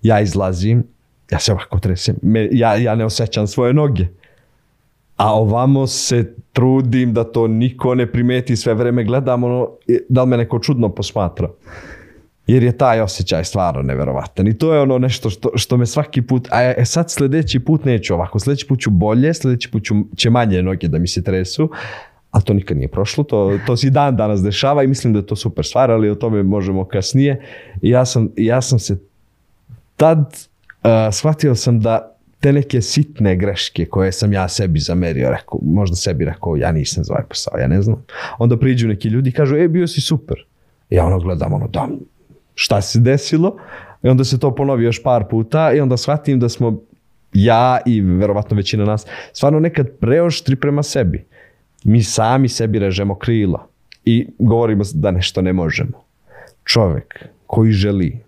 Ja 0.02 0.20
izlazim, 0.20 0.84
ja 1.32 1.40
se 1.40 1.52
ovako 1.52 1.80
tresem. 1.80 2.16
Me, 2.22 2.50
ja, 2.52 2.76
ja 2.76 2.96
ne 2.96 3.06
osjećam 3.06 3.48
svoje 3.48 3.74
noge. 3.74 4.08
A 5.18 5.34
ovamo 5.34 5.88
se 5.88 6.36
trudim 6.54 7.14
da 7.14 7.24
to 7.24 7.48
niko 7.48 7.96
ne 7.96 8.12
primeti, 8.12 8.56
sve 8.56 8.74
vreme 8.74 9.04
gledam 9.04 9.44
ono, 9.44 9.70
da 10.10 10.24
li 10.24 10.30
me 10.30 10.38
neko 10.38 10.60
čudno 10.60 10.90
posmatra. 10.90 11.50
Jer 12.48 12.64
je 12.64 12.78
taj 12.78 13.02
osjećaj 13.02 13.44
stvarno 13.44 13.82
neverovatan. 13.82 14.48
I 14.48 14.58
to 14.58 14.74
je 14.74 14.82
ono 14.82 14.98
nešto 14.98 15.30
što, 15.30 15.50
što 15.56 15.78
me 15.78 15.86
svaki 15.86 16.22
put, 16.22 16.48
a 16.52 16.62
e, 16.78 16.86
sad 16.86 17.12
sljedeći 17.12 17.60
put 17.60 17.86
neću 17.86 18.14
ovako, 18.14 18.40
sljedeći 18.40 18.68
put 18.68 18.80
ću 18.80 18.90
bolje, 18.90 19.34
sljedeći 19.34 19.72
put 19.72 19.84
ću, 19.84 19.96
će 20.16 20.30
manje 20.30 20.62
noge 20.62 20.88
da 20.88 20.98
mi 20.98 21.08
se 21.08 21.24
tresu, 21.24 21.70
ali 22.32 22.44
to 22.44 22.54
nikad 22.54 22.78
nije 22.78 22.88
prošlo, 22.88 23.24
to, 23.24 23.60
to 23.68 23.78
se 23.78 23.88
i 23.88 23.90
dan 23.90 24.16
danas 24.16 24.42
dešava 24.42 24.84
i 24.84 24.88
mislim 24.88 25.14
da 25.14 25.20
je 25.20 25.26
to 25.26 25.36
super 25.36 25.66
stvar, 25.66 25.92
ali 25.92 26.10
o 26.10 26.16
tome 26.16 26.44
možemo 26.44 26.86
kasnije. 26.86 27.42
I 27.82 27.90
ja 27.90 28.06
sam, 28.06 28.30
ja 28.38 28.62
sam 28.62 28.80
se 28.80 28.98
tad 29.96 30.20
uh, 30.20 31.14
shvatio 31.14 31.56
sam 31.56 31.80
da 31.80 32.16
te 32.40 32.54
neke 32.54 32.82
sitne 32.82 33.36
greške 33.36 33.86
koje 33.86 34.12
sam 34.12 34.34
ja 34.34 34.48
sebi 34.48 34.80
zamerio, 34.80 35.30
rekao, 35.30 35.60
možda 35.64 35.96
sebi 35.96 36.26
rekao, 36.26 36.56
ja 36.56 36.72
nisam 36.72 37.04
za 37.04 37.14
ovaj 37.14 37.26
posao, 37.30 37.58
ja 37.60 37.68
ne 37.68 37.82
znam. 37.82 38.06
Onda 38.40 38.60
priđu 38.60 38.88
neki 38.88 39.08
ljudi 39.08 39.30
i 39.30 39.34
kažu, 39.34 39.56
e, 39.56 39.68
bio 39.68 39.88
si 39.88 40.02
super. 40.02 40.46
Ja 40.90 41.06
ono 41.06 41.20
gledam, 41.20 41.54
ono, 41.54 41.68
da, 41.68 41.88
šta 42.56 42.82
se 42.82 43.00
desilo? 43.00 43.58
I 44.04 44.10
onda 44.10 44.24
se 44.24 44.40
to 44.40 44.56
ponovi 44.56 44.84
još 44.84 45.04
par 45.04 45.24
puta 45.30 45.74
i 45.74 45.80
onda 45.80 45.98
shvatim 45.98 46.40
da 46.40 46.50
smo 46.50 46.80
ja 47.34 47.80
i 47.86 48.02
verovatno 48.02 48.58
većina 48.58 48.86
nas 48.86 49.06
stvarno 49.34 49.60
nekad 49.60 49.88
preoštri 50.00 50.56
prema 50.56 50.84
sebi. 50.84 51.26
Mi 51.84 52.04
sami 52.04 52.50
sebi 52.50 52.80
režemo 52.80 53.16
krila 53.16 53.68
i 54.06 54.28
govorimo 54.40 54.84
da 54.94 55.12
nešto 55.12 55.42
ne 55.42 55.54
možemo. 55.54 56.04
Čovjek 56.64 57.26
koji 57.48 57.72
želi 57.72 58.20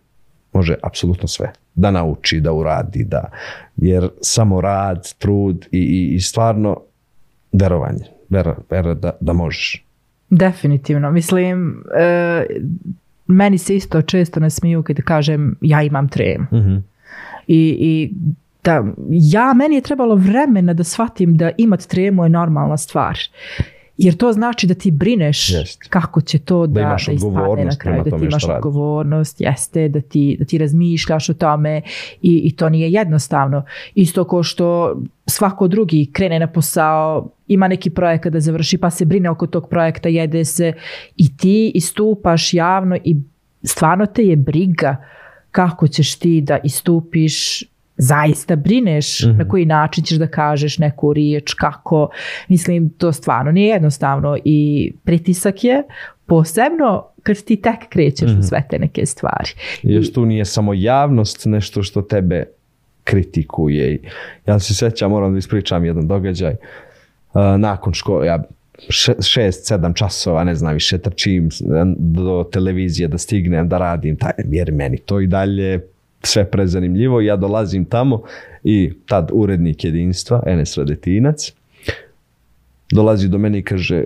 može 0.54 0.76
apsolutno 0.84 1.28
sve. 1.28 1.52
Da 1.76 1.92
nauči, 1.92 2.40
da 2.40 2.54
uradi, 2.54 3.04
da, 3.04 3.32
jer 3.78 4.10
samo 4.22 4.62
rad, 4.62 5.14
trud 5.18 5.68
i, 5.72 5.80
i, 5.80 6.16
i 6.16 6.20
stvarno 6.20 6.82
verovanje. 7.54 8.06
Vera, 8.30 8.56
vera 8.70 8.94
da, 8.94 9.12
da 9.20 9.34
možeš. 9.34 9.86
Definitivno. 10.30 11.12
Mislim, 11.12 11.84
e, 11.98 12.46
meni 13.28 13.58
se 13.58 13.76
isto 13.76 14.02
često 14.02 14.40
nasmiju 14.40 14.84
kad 14.84 15.02
kažem 15.02 15.56
ja 15.62 15.82
imam 15.82 16.10
trem. 16.10 16.48
I, 17.48 17.78
i 17.80 18.14
da, 18.64 18.84
ja, 19.10 19.54
meni 19.54 19.76
je 19.76 19.82
trebalo 19.82 20.16
vremena 20.16 20.74
da 20.74 20.84
shvatim 20.84 21.38
da 21.38 21.52
imat 21.58 21.88
tremu 21.88 22.24
je 22.24 22.30
normalna 22.30 22.78
stvar. 22.78 23.18
Jer 23.98 24.18
to 24.18 24.34
znači 24.34 24.68
da 24.68 24.74
ti 24.74 24.92
brineš 24.92 25.50
Jest. 25.50 25.84
kako 25.90 26.22
će 26.22 26.40
to 26.40 26.68
da, 26.68 26.82
imaš 26.82 27.06
da 27.06 27.12
ispadne 27.12 27.66
na 27.66 27.76
kraju, 27.78 28.04
da 28.04 28.18
ti 28.18 28.26
imaš 28.26 28.44
odgovornost, 28.44 29.42
jeste, 29.42 29.90
da 29.90 30.02
ti, 30.02 30.36
da 30.40 30.46
ti 30.46 30.58
razmišljaš 30.58 31.30
o 31.30 31.34
tome 31.34 31.82
i, 32.22 32.42
i 32.44 32.56
to 32.56 32.70
nije 32.70 32.92
jednostavno. 32.92 33.64
Isto 33.96 34.24
kao 34.24 34.44
što 34.44 34.98
svako 35.26 35.68
drugi 35.68 36.10
krene 36.14 36.40
na 36.40 36.48
posao, 36.48 37.30
ima 37.48 37.68
neki 37.68 37.90
projekat 37.90 38.34
da 38.34 38.40
završi 38.40 38.78
pa 38.78 38.90
se 38.90 39.06
brine 39.06 39.30
oko 39.30 39.48
tog 39.48 39.70
projekta, 39.70 40.10
jede 40.10 40.46
se 40.46 40.74
i 41.16 41.38
ti 41.38 41.72
istupaš 41.76 42.54
javno 42.54 42.98
i 43.04 43.16
stvarno 43.64 44.06
te 44.06 44.24
je 44.24 44.36
briga 44.36 44.96
kako 45.52 45.88
ćeš 45.88 46.16
ti 46.16 46.42
da 46.42 46.58
istupiš 46.64 47.64
zaista 47.98 48.56
brineš 48.56 49.24
na 49.24 49.48
koji 49.48 49.66
način 49.66 50.04
ćeš 50.04 50.18
da 50.18 50.28
kažeš 50.28 50.78
neku 50.78 51.14
riječ, 51.14 51.54
kako, 51.54 52.10
mislim, 52.48 52.90
to 52.90 53.12
stvarno 53.14 53.52
nije 53.52 53.68
jednostavno 53.70 54.38
i 54.46 54.92
pritisak 55.04 55.64
je 55.64 55.84
posebno 56.26 57.06
kad 57.24 57.44
ti 57.44 57.56
tek 57.56 57.90
krećeš 57.90 58.32
u 58.40 58.44
sve 58.44 58.64
te 58.70 58.80
neke 58.80 59.06
stvari. 59.06 59.50
Jer 59.84 60.14
tu 60.14 60.26
nije 60.26 60.46
samo 60.46 60.74
javnost 60.74 61.46
nešto 61.46 61.84
što 61.84 62.02
tebe 62.02 62.46
kritikuje. 63.04 64.00
Ja 64.46 64.60
se 64.60 64.76
sjećam, 64.76 65.12
moram 65.12 65.32
da 65.32 65.38
ispričam 65.38 65.86
jedan 65.86 66.08
događaj. 66.08 66.52
Uh, 66.54 67.42
nakon 67.58 67.94
škole, 67.94 68.28
ja 68.28 68.44
še- 68.90 69.22
šest, 69.22 69.68
sedam 69.68 69.94
časova, 69.94 70.44
ne 70.44 70.56
znam 70.56 70.74
više, 70.74 70.98
trčim 70.98 71.50
do 71.98 72.50
televizije 72.52 73.08
da 73.08 73.18
stignem, 73.18 73.70
da 73.70 73.78
radim, 73.78 74.18
taj, 74.18 74.32
jer 74.46 74.72
meni 74.72 74.98
to 74.98 75.20
i 75.20 75.28
dalje 75.28 75.82
sve 76.24 76.52
prezanimljivo. 76.52 77.22
Ja 77.22 77.36
dolazim 77.36 77.86
tamo 77.86 78.22
i 78.64 78.94
tad 79.06 79.30
urednik 79.34 79.84
jedinstva, 79.84 80.44
Enes 80.46 80.78
Radetinac, 80.78 81.54
dolazi 82.92 83.28
do 83.28 83.38
mene 83.38 83.60
i 83.60 83.64
kaže 83.64 84.04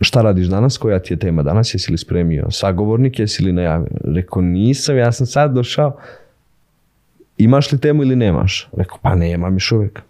šta 0.00 0.22
radiš 0.22 0.46
danas, 0.46 0.78
koja 0.78 0.98
ti 0.98 1.12
je 1.12 1.18
tema 1.18 1.42
danas, 1.42 1.74
jesi 1.74 1.92
li 1.92 1.98
spremio 1.98 2.50
sagovornik, 2.50 3.18
jesi 3.18 3.42
li 3.42 3.52
najavio? 3.52 3.90
Rekao, 4.04 4.42
nisam, 4.42 4.96
ja 4.96 5.12
sam 5.12 5.26
sad 5.26 5.54
došao, 5.54 5.96
imaš 7.38 7.72
li 7.72 7.80
temu 7.80 8.02
ili 8.02 8.16
nemaš? 8.16 8.68
Rekao, 8.76 8.98
pa 9.02 9.14
nemam 9.14 9.54
još 9.54 9.72
uvijek. 9.72 10.02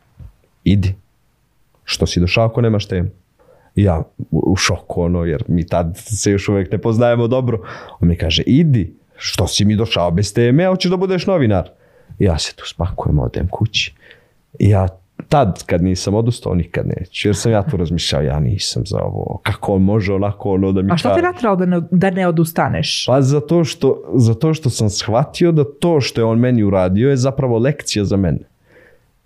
Idi. 0.64 0.94
Što 1.84 2.06
si 2.06 2.20
došao 2.20 2.44
ako 2.44 2.60
nemaš 2.60 2.86
temu? 2.86 3.08
Ja 3.74 4.02
u, 4.30 4.56
šoku, 4.56 5.02
ono, 5.02 5.24
jer 5.24 5.44
mi 5.48 5.66
tad 5.66 5.96
se 5.96 6.30
još 6.30 6.48
uvijek 6.48 6.72
ne 6.72 6.78
poznajemo 6.78 7.28
dobro. 7.28 7.60
On 8.00 8.08
mi 8.08 8.16
kaže, 8.16 8.42
idi, 8.46 8.94
što 9.22 9.46
si 9.46 9.64
mi 9.64 9.76
došao 9.76 10.10
bez 10.10 10.34
teme, 10.34 10.66
hoćeš 10.66 10.90
da 10.90 10.96
budeš 10.96 11.26
novinar. 11.26 11.68
Ja 12.18 12.38
se 12.38 12.54
tu 12.56 12.68
spakujem, 12.68 13.18
odem 13.18 13.48
kući. 13.48 13.94
Ja 14.58 14.88
tad 15.28 15.64
kad 15.66 15.82
nisam 15.82 16.14
odustao, 16.14 16.54
nikad 16.54 16.86
neću. 16.86 17.28
Jer 17.28 17.36
sam 17.36 17.52
ja 17.52 17.62
tu 17.62 17.76
razmišljao, 17.76 18.22
ja 18.22 18.40
nisam 18.40 18.82
za 18.86 18.98
ovo. 18.98 19.40
Kako 19.42 19.74
on 19.74 19.82
može 19.82 20.12
onako 20.14 20.50
ono 20.50 20.72
da 20.72 20.82
mi 20.82 20.92
A 20.92 20.96
što 20.96 21.14
te 21.14 21.22
natralo 21.22 21.56
da 21.56 21.66
ne, 21.66 21.80
da 21.90 22.10
ne 22.10 22.28
odustaneš? 22.28 23.04
Pa 23.06 23.20
zato 23.22 23.64
što, 23.64 24.02
zato 24.14 24.54
što 24.54 24.70
sam 24.70 24.90
shvatio 24.90 25.52
da 25.52 25.64
to 25.80 26.00
što 26.00 26.20
je 26.20 26.24
on 26.24 26.38
meni 26.38 26.62
uradio 26.62 27.10
je 27.10 27.16
zapravo 27.16 27.58
lekcija 27.58 28.04
za 28.04 28.16
mene. 28.16 28.48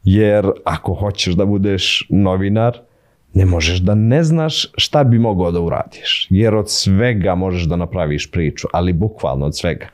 Jer 0.03 0.50
ako 0.65 0.95
hoćeš 0.95 1.35
da 1.35 1.47
budeš 1.47 2.07
novinar, 2.11 2.79
ne 3.37 3.47
možeš 3.47 3.78
da 3.78 3.95
ne 3.95 4.23
znaš 4.25 4.66
šta 4.76 5.05
bi 5.05 5.19
mogao 5.19 5.50
da 5.52 5.61
uradiš. 5.61 6.26
Jer 6.31 6.55
od 6.55 6.71
svega 6.71 7.35
možeš 7.35 7.62
da 7.62 7.76
napraviš 7.76 8.31
priču, 8.31 8.69
ali 8.73 8.93
bukvalno 8.93 9.47
od 9.47 9.57
svega. 9.57 9.87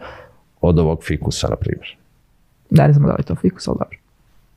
Od 0.60 0.78
ovog 0.78 1.04
fikusa, 1.04 1.48
na 1.48 1.56
primjer. 1.56 1.96
Da, 2.70 2.86
ne 2.86 2.92
znam 2.92 3.06
da 3.06 3.12
li 3.12 3.20
je 3.20 3.24
to 3.24 3.34
fikus, 3.34 3.68
ali 3.68 3.76
dobro. 3.78 3.98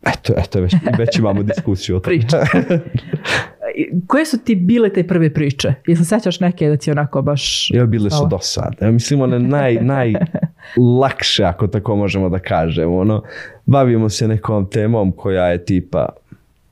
Eto, 0.05 0.33
eto 0.37 0.61
već, 0.61 0.75
već 0.97 1.19
imamo 1.19 1.43
diskusiju 1.53 1.95
o 1.95 1.99
tome. 1.99 2.17
Priča. 2.17 2.37
Koje 4.07 4.25
su 4.25 4.37
ti 4.37 4.55
bile 4.55 4.89
te 4.89 5.07
prve 5.07 5.33
priče? 5.33 5.73
Jel 5.87 5.97
se 5.97 6.05
sećaš 6.05 6.39
neke 6.39 6.69
da 6.69 6.77
ti 6.77 6.91
onako 6.91 7.21
baš... 7.21 7.71
Evo 7.73 7.87
bile 7.87 8.09
su 8.09 8.17
Hvala. 8.17 8.29
dosadne. 8.29 8.77
Ja 8.81 8.91
mislim 8.91 9.21
one 9.21 9.39
naj, 9.39 9.77
najlakše, 9.93 11.43
ako 11.43 11.67
tako 11.67 11.95
možemo 11.95 12.29
da 12.29 12.39
kažemo. 12.39 12.97
Ono, 12.97 13.23
bavimo 13.65 14.09
se 14.09 14.27
nekom 14.27 14.69
temom 14.69 15.11
koja 15.11 15.45
je 15.45 15.65
tipa 15.65 16.09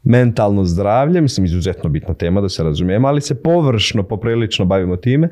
mentalno 0.04 0.66
zdravlje, 0.66 1.22
mislim 1.22 1.46
izuzetno 1.46 1.90
bitna 1.90 2.14
tema 2.14 2.42
da 2.42 2.50
se 2.50 2.64
razumijemo, 2.64 3.08
ali 3.08 3.22
se 3.22 3.44
površno, 3.44 4.04
poprilično 4.04 4.66
bavimo 4.66 4.96
time. 4.96 5.30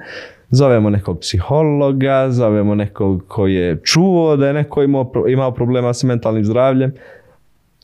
Zovemo 0.49 0.89
nekog 0.89 1.19
psihologa, 1.19 2.27
zovemo 2.31 2.75
nekog 2.75 3.23
koji 3.27 3.55
je 3.55 3.81
čuo 3.83 4.35
da 4.37 4.47
je 4.47 4.53
neko 4.53 4.83
imao, 4.83 5.11
imao 5.27 5.51
problema 5.51 5.93
sa 5.93 6.07
mentalnim 6.07 6.45
zdravljem 6.45 6.93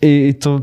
i, 0.02 0.28
i 0.30 0.40
to 0.40 0.60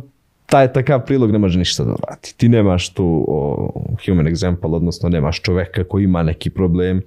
taj 0.46 0.72
takav 0.72 1.04
prilog 1.06 1.30
ne 1.30 1.38
može 1.38 1.58
ništa 1.58 1.84
da 1.84 1.92
vrati. 1.92 2.34
Ti 2.36 2.48
nemaš 2.48 2.94
tu 2.94 3.24
o, 3.28 3.70
human 4.06 4.26
example, 4.26 4.74
odnosno 4.74 5.08
nemaš 5.08 5.40
čoveka 5.42 5.84
koji 5.84 6.04
ima 6.04 6.22
neki 6.22 6.50
problem. 6.50 7.02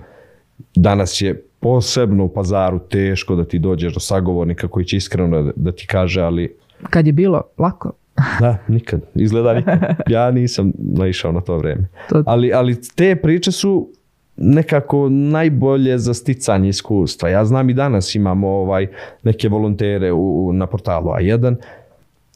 Danas 0.75 1.21
je 1.21 1.43
posebno 1.59 2.23
u 2.25 2.29
pazaru 2.29 2.79
teško 2.79 3.35
da 3.35 3.45
ti 3.45 3.59
dođeš 3.59 3.93
do 3.93 3.99
sagovornika 3.99 4.67
koji 4.67 4.85
će 4.85 4.97
iskreno 4.97 5.41
da, 5.41 5.51
da 5.55 5.71
ti 5.71 5.87
kaže, 5.87 6.21
ali 6.21 6.55
Kad 6.89 7.07
je 7.07 7.13
bilo 7.13 7.41
lako. 7.57 7.91
Da, 8.39 8.57
nikad. 8.67 9.01
Izgleda 9.15 9.53
nikad. 9.53 9.79
Ja 10.07 10.31
nisam 10.31 10.71
naišao 10.77 11.31
na 11.31 11.41
to 11.41 11.57
vrijeme. 11.57 11.87
To- 12.09 12.23
Ali, 12.25 12.53
ali 12.53 12.81
te 12.85 13.15
priče 13.15 13.51
su 13.51 13.89
nekako 14.37 15.09
najbolje 15.09 15.97
za 15.97 16.13
sticanje 16.13 16.69
iskustva. 16.69 17.29
Ja 17.29 17.45
znam 17.45 17.69
i 17.69 17.73
danas 17.73 18.15
imamo 18.15 18.47
ovaj 18.49 18.87
neke 19.23 19.49
volontere 19.49 20.11
u, 20.11 20.47
u- 20.47 20.53
na 20.53 20.67
portalu 20.67 21.07
A1. 21.09 21.55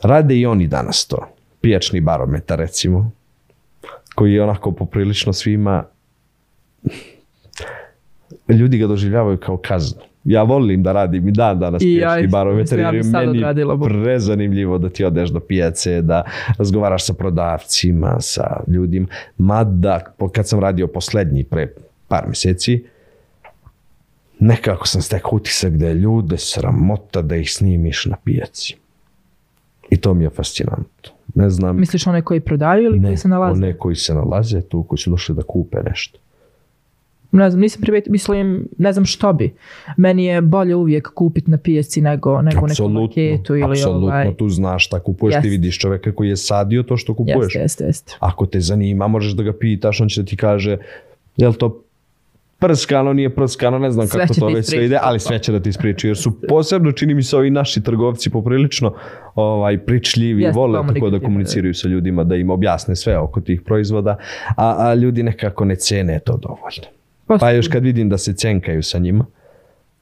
Rade 0.04 0.36
i 0.36 0.46
oni 0.46 0.68
danas 0.68 1.08
to. 1.08 1.18
Pijačni 1.62 2.02
barometar 2.02 2.60
recimo. 2.60 3.12
Koji 4.16 4.34
je 4.34 4.44
onako 4.44 4.72
poprilično 4.72 5.34
svima 5.34 5.84
ljudi 8.50 8.78
ga 8.78 8.88
doživljavaju 8.88 9.38
kao 9.38 9.58
kaznu. 9.58 10.02
Ja 10.24 10.44
volim 10.44 10.84
da 10.84 10.92
radim 10.92 11.28
i 11.28 11.32
dan 11.32 11.60
danas 11.60 11.82
I 11.84 11.94
ja 11.94 12.10
ja 12.10 12.16
jer 12.18 12.30
bi 12.92 12.98
je 12.98 13.04
sad 13.04 13.26
meni 13.28 13.44
bu- 13.44 13.88
prezanimljivo 13.88 14.78
da 14.78 14.90
ti 14.90 15.06
odeš 15.06 15.30
do 15.30 15.40
pijace, 15.40 16.02
da 16.02 16.24
razgovaraš 16.58 17.06
sa 17.06 17.14
prodavcima, 17.14 18.16
sa 18.20 18.64
ljudima. 18.68 19.08
Mada, 19.38 20.00
kad 20.34 20.48
sam 20.48 20.60
radio 20.60 20.88
poslednji 20.88 21.44
pre 21.44 21.74
par 22.08 22.24
mjeseci, 22.28 22.84
nekako 24.40 24.88
sam 24.88 25.02
stekao 25.02 25.32
utisak 25.34 25.74
da 25.74 25.88
je 25.88 25.94
ljude 25.94 26.38
sramota 26.38 27.22
da 27.22 27.36
ih 27.36 27.52
snimiš 27.54 28.06
na 28.06 28.16
pijaci. 28.24 28.76
I 29.90 29.98
to 29.98 30.14
mi 30.14 30.24
je 30.24 30.30
fascinantno. 30.30 31.12
Ne 31.36 31.50
znam, 31.50 31.80
Misliš 31.80 32.08
one 32.08 32.22
koji 32.22 32.40
prodaju 32.40 32.84
ili 32.84 33.02
koji 33.04 33.18
se 33.18 33.28
nalaze? 33.28 33.54
one 33.54 33.78
koji 33.78 33.96
se 33.96 34.14
nalaze 34.14 34.62
tu, 34.62 34.84
koji 34.84 35.00
su 35.00 35.10
došli 35.10 35.36
da 35.36 35.42
kupe 35.44 35.78
nešto. 35.90 36.20
Ne 37.32 37.50
znam, 37.50 37.62
nisam 37.62 37.82
primetila, 37.82 38.12
mislim, 38.12 38.68
ne 38.78 38.94
znam 38.94 39.06
što 39.06 39.34
bi. 39.34 39.54
Meni 39.98 40.26
je 40.26 40.42
bolje 40.42 40.76
uvijek 40.76 41.14
kupiti 41.14 41.52
na 41.52 41.58
pijaci 41.58 42.02
nego, 42.02 42.42
nego 42.42 42.66
u 42.66 42.68
nekom 42.68 42.94
marketu 42.94 43.56
ili 43.56 43.72
apsolutno, 43.72 44.08
ovaj... 44.08 44.36
tu 44.36 44.50
znaš 44.50 44.86
šta 44.86 45.00
kupuješ, 45.00 45.34
ti 45.34 45.38
Jest. 45.38 45.52
vidiš 45.52 45.80
čoveka 45.80 46.12
koji 46.12 46.30
je 46.30 46.38
sadio 46.38 46.84
to 46.84 46.98
što 46.98 47.14
kupuješ. 47.14 47.56
Jeste, 47.56 47.60
jeste, 47.60 47.84
jeste. 47.84 48.18
Ako 48.20 48.46
te 48.46 48.60
zanima, 48.60 49.08
možeš 49.08 49.34
da 49.34 49.44
ga 49.44 49.54
pitaš, 49.54 50.02
on 50.02 50.10
će 50.10 50.22
da 50.22 50.26
ti 50.26 50.38
kaže 50.38 50.78
je 51.38 51.48
li 51.48 51.54
to 51.54 51.84
prskano, 52.60 53.14
nije 53.14 53.30
prskano, 53.36 53.80
ne 53.80 53.92
znam 53.92 54.08
Sve 54.08 54.22
kako 54.22 54.34
to 54.34 54.48
ti 54.48 54.54
već 54.54 54.66
sve 54.66 54.86
ide, 54.86 54.98
ali 55.02 55.20
sve 55.20 55.40
će 55.40 55.52
da 55.52 55.60
ti 55.60 55.70
ispričaju, 55.70 56.10
jer 56.10 56.18
su 56.18 56.42
posebno, 56.50 56.92
čini 56.92 57.14
mi 57.14 57.24
se, 57.24 57.38
ovi 57.38 57.50
naši 57.50 57.84
trgovci 57.84 58.30
poprilično 58.30 58.94
ovaj, 59.36 59.78
pričljivi, 59.78 60.44
Jeste, 60.44 60.60
vole 60.60 60.74
tako 60.74 60.84
da 60.84 60.94
komunikativni, 60.94 61.26
komuniciraju 61.26 61.74
sa 61.74 61.88
ljudima, 61.88 62.24
da 62.24 62.36
im 62.36 62.50
objasne 62.50 62.96
sve 62.96 63.18
oko 63.18 63.42
tih 63.42 63.62
proizvoda, 63.62 64.18
a, 64.58 64.76
a 64.78 64.94
ljudi 64.94 65.24
nekako 65.24 65.66
ne 65.66 65.76
cene 65.76 66.20
to 66.20 66.38
dovoljno. 66.38 67.01
Pa 67.28 67.52
još 67.52 67.68
kad 67.68 67.84
vidim 67.84 68.10
da 68.10 68.18
se 68.18 68.34
cenkaju 68.34 68.84
sa 68.84 69.00
njima, 69.00 69.26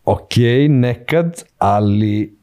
ok, 0.06 0.36
nekad, 0.70 1.44
ali 1.58 2.40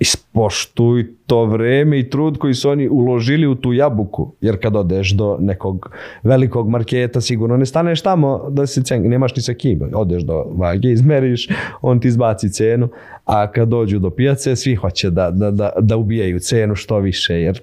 ispoštuj 0.00 1.06
to 1.26 1.44
vreme 1.44 1.98
i 1.98 2.10
trud 2.10 2.38
koji 2.38 2.54
su 2.54 2.70
oni 2.70 2.88
uložili 2.88 3.46
u 3.46 3.54
tu 3.54 3.72
jabuku. 3.72 4.32
Jer 4.40 4.62
kad 4.62 4.76
odeš 4.76 5.10
do 5.10 5.36
nekog 5.40 5.90
velikog 6.22 6.68
marketa, 6.68 7.20
sigurno 7.20 7.56
ne 7.56 7.66
staneš 7.66 8.02
tamo 8.02 8.50
da 8.50 8.66
se 8.66 8.82
cen... 8.82 9.08
nemaš 9.08 9.36
ni 9.36 9.42
sa 9.42 9.54
kim. 9.54 9.80
Odeš 9.94 10.22
do 10.22 10.44
vage, 10.56 10.90
izmeriš, 10.90 11.48
on 11.82 12.00
ti 12.00 12.08
izbaci 12.08 12.50
cenu, 12.50 12.88
a 13.24 13.52
kad 13.52 13.68
dođu 13.68 13.98
do 13.98 14.10
pijace, 14.10 14.56
svi 14.56 14.74
hoće 14.74 15.10
da, 15.10 15.30
da, 15.30 15.50
da, 15.50 15.72
da 15.80 15.96
ubijaju 15.96 16.38
cenu 16.38 16.74
što 16.74 16.98
više, 16.98 17.40
jer 17.40 17.60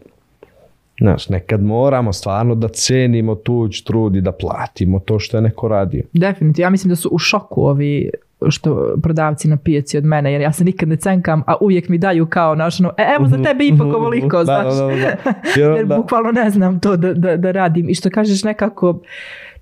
Znaš, 1.01 1.29
nekad 1.29 1.63
moramo 1.63 2.13
stvarno 2.13 2.55
da 2.55 2.67
cenimo 2.67 3.35
tuđ 3.35 3.81
trud 3.81 4.15
i 4.15 4.21
da 4.21 4.31
platimo 4.31 4.99
to 4.99 5.19
što 5.19 5.37
je 5.37 5.41
neko 5.41 5.67
radio. 5.67 6.03
Definitivno, 6.13 6.65
ja 6.65 6.69
mislim 6.69 6.89
da 6.89 6.95
su 6.95 7.09
u 7.11 7.17
šoku 7.17 7.61
ovi 7.61 8.09
što 8.49 8.95
prodavci 9.03 9.47
na 9.47 9.57
pijaci 9.57 9.97
od 9.97 10.05
mene, 10.05 10.31
jer 10.31 10.41
ja 10.41 10.51
se 10.51 10.63
nikad 10.63 10.89
ne 10.89 10.95
cenkam, 10.95 11.43
a 11.47 11.55
uvijek 11.61 11.89
mi 11.89 11.97
daju 11.97 12.25
kao 12.25 12.55
naš, 12.55 12.79
ono, 12.79 12.93
e, 12.97 13.15
evo 13.15 13.27
za 13.27 13.43
tebe 13.43 13.65
ipak 13.65 13.87
ovoliko, 13.87 14.37
Da, 14.43 14.43
znaš. 14.43 14.73
da, 14.75 14.85
da, 14.85 14.95
da. 14.95 15.33
Jer 15.61 15.77
Jer 15.77 15.85
bukvalno 15.85 16.31
ne 16.31 16.49
znam 16.49 16.79
to 16.79 16.97
da, 16.97 17.13
da, 17.13 17.37
da 17.37 17.51
radim. 17.51 17.89
I 17.89 17.95
što 17.95 18.09
kažeš 18.09 18.43
nekako 18.43 18.99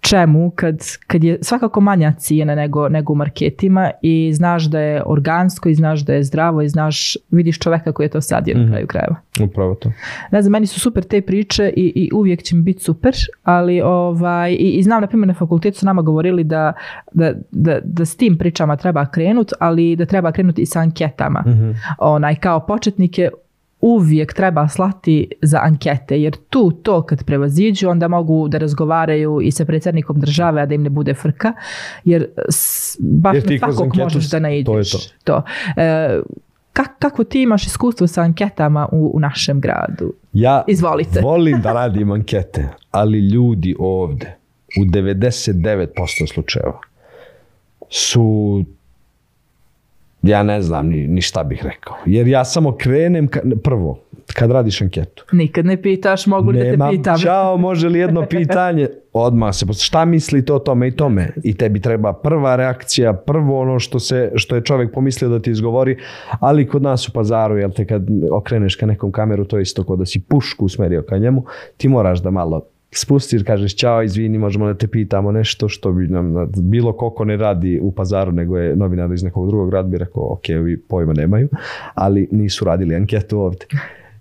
čemu, 0.01 0.51
kad, 0.55 0.79
kad 1.07 1.23
je 1.23 1.37
svakako 1.41 1.81
manja 1.81 2.13
cijena 2.17 2.55
nego, 2.55 2.89
nego 2.89 3.13
u 3.13 3.15
marketima 3.15 3.91
i 4.01 4.31
znaš 4.33 4.63
da 4.63 4.79
je 4.79 5.03
organsko 5.05 5.69
i 5.69 5.75
znaš 5.75 5.99
da 5.99 6.13
je 6.13 6.23
zdravo 6.23 6.61
i 6.61 6.69
znaš, 6.69 7.17
vidiš 7.31 7.59
čoveka 7.59 7.91
koji 7.91 8.05
je 8.05 8.09
to 8.09 8.21
sadio 8.21 8.55
Mhm. 8.57 8.63
na 8.65 8.71
kraju 8.71 8.87
krajeva. 8.87 9.15
Upravo 9.43 9.75
to. 9.75 9.91
Ne 10.31 10.41
znam, 10.41 10.51
meni 10.51 10.67
su 10.67 10.79
super 10.79 11.03
te 11.03 11.21
priče 11.21 11.73
i, 11.75 11.91
i 11.95 12.09
uvijek 12.13 12.43
će 12.43 12.55
mi 12.55 12.61
biti 12.61 12.83
super, 12.83 13.13
ali 13.43 13.81
ovaj, 13.81 14.51
i, 14.51 14.55
i 14.71 14.83
znam, 14.83 15.01
na 15.01 15.07
primjer, 15.07 15.27
na 15.27 15.33
fakultetu 15.33 15.79
su 15.79 15.85
nama 15.85 16.01
govorili 16.01 16.43
da, 16.43 16.73
da, 17.13 17.33
da, 17.51 17.79
da 17.83 18.05
s 18.05 18.15
tim 18.15 18.37
pričama 18.37 18.75
treba 18.77 19.05
krenut, 19.05 19.51
ali 19.59 19.95
da 19.95 20.05
treba 20.05 20.31
krenuti 20.31 20.61
i 20.61 20.65
sa 20.65 20.79
anketama. 20.79 21.43
Onaj, 21.97 22.35
kao 22.35 22.59
početnike 22.65 23.29
uvijek 23.81 24.33
treba 24.33 24.67
slati 24.67 25.31
za 25.41 25.59
ankete, 25.61 26.21
jer 26.21 26.35
tu 26.49 26.71
to 26.71 27.01
kad 27.01 27.23
prevaziđu, 27.23 27.89
onda 27.89 28.07
mogu 28.07 28.47
da 28.47 28.57
razgovaraju 28.57 29.39
i 29.41 29.51
sa 29.51 29.65
predsjednikom 29.65 30.19
države, 30.19 30.61
a 30.61 30.65
da 30.65 30.73
im 30.73 30.83
ne 30.83 30.89
bude 30.89 31.13
frka, 31.13 31.53
jer 32.05 32.27
baš 32.99 33.35
Jer 33.35 33.61
na 33.61 33.71
svakog 33.71 33.95
možeš 33.95 34.29
da 34.29 34.39
naiđeš. 34.39 34.65
to 34.65 34.77
je 34.77 34.83
to. 34.83 34.97
to. 35.23 35.43
E, 35.77 36.19
kak- 36.73 36.99
kako 36.99 37.23
ti 37.23 37.41
imaš 37.41 37.65
iskustvo 37.65 38.07
sa 38.07 38.21
anketama 38.21 38.87
u, 38.91 39.11
u 39.13 39.19
našem 39.19 39.61
gradu? 39.61 40.13
Ja 40.33 40.63
Izvolite. 40.67 41.21
volim 41.21 41.61
da 41.61 41.73
radim 41.81 42.11
ankete, 42.11 42.67
ali 42.91 43.19
ljudi 43.19 43.75
ovde 43.79 44.35
u 44.81 44.85
99% 44.85 45.87
slučajeva 46.33 46.79
su 47.89 48.63
ja 50.21 50.43
ne 50.43 50.61
znam 50.61 50.87
ni, 50.87 51.07
ni 51.07 51.21
šta 51.21 51.43
bih 51.43 51.63
rekao. 51.63 51.95
Jer 52.05 52.27
ja 52.27 52.45
samo 52.45 52.71
krenem, 52.77 53.27
ka, 53.27 53.39
prvo, 53.63 53.99
kad 54.33 54.51
radiš 54.51 54.81
anketu. 54.81 55.25
Nikad 55.31 55.65
ne 55.65 55.81
pitaš, 55.81 56.27
mogu 56.27 56.51
li 56.51 56.59
da 56.59 56.87
te 56.87 56.97
pitam? 56.97 57.19
čao, 57.19 57.57
može 57.57 57.89
li 57.89 57.99
jedno 57.99 58.25
pitanje? 58.29 58.87
Odmah 59.13 59.55
se, 59.55 59.65
šta 59.79 60.05
mislite 60.05 60.53
o 60.53 60.59
tome 60.59 60.87
i 60.87 60.91
tome? 60.91 61.29
I 61.43 61.53
tebi 61.53 61.81
treba 61.81 62.13
prva 62.13 62.55
reakcija, 62.55 63.13
prvo 63.13 63.61
ono 63.61 63.79
što, 63.79 63.99
se, 63.99 64.31
što 64.35 64.55
je 64.55 64.63
čovjek 64.63 64.93
pomislio 64.93 65.29
da 65.29 65.39
ti 65.39 65.51
izgovori, 65.51 65.97
ali 66.39 66.67
kod 66.67 66.81
nas 66.81 67.09
u 67.09 67.13
pazaru, 67.13 67.57
jel 67.57 67.71
te 67.71 67.85
kad 67.85 68.07
okreneš 68.31 68.75
ka 68.75 68.85
nekom 68.85 69.11
kameru, 69.11 69.45
to 69.45 69.57
je 69.57 69.61
isto 69.61 69.83
kao 69.83 69.95
da 69.95 70.05
si 70.05 70.19
pušku 70.19 70.65
usmerio 70.65 71.03
ka 71.09 71.17
njemu, 71.17 71.45
ti 71.77 71.87
moraš 71.87 72.21
da 72.21 72.31
malo 72.31 72.61
spustiš, 72.91 73.43
kažeš 73.43 73.75
čao, 73.75 74.03
izvini, 74.03 74.37
možemo 74.37 74.67
da 74.67 74.73
te 74.73 74.87
pitamo 74.87 75.31
nešto 75.31 75.69
što 75.69 75.91
bi 75.91 76.07
nam, 76.07 76.31
na- 76.33 76.47
bilo 76.57 76.93
koliko 76.93 77.25
ne 77.25 77.37
radi 77.37 77.79
u 77.81 77.91
pazaru, 77.91 78.31
nego 78.31 78.57
je 78.57 78.75
novinar 78.75 79.13
iz 79.13 79.23
nekog 79.23 79.47
drugog 79.47 79.69
grada 79.69 79.87
bi 79.87 79.97
rekao, 79.97 80.33
ok, 80.33 80.47
vi 80.63 80.79
pojma 80.81 81.13
nemaju, 81.13 81.49
ali 81.93 82.27
nisu 82.31 82.65
radili 82.65 82.95
anketu 82.95 83.39
ovdje. 83.39 83.67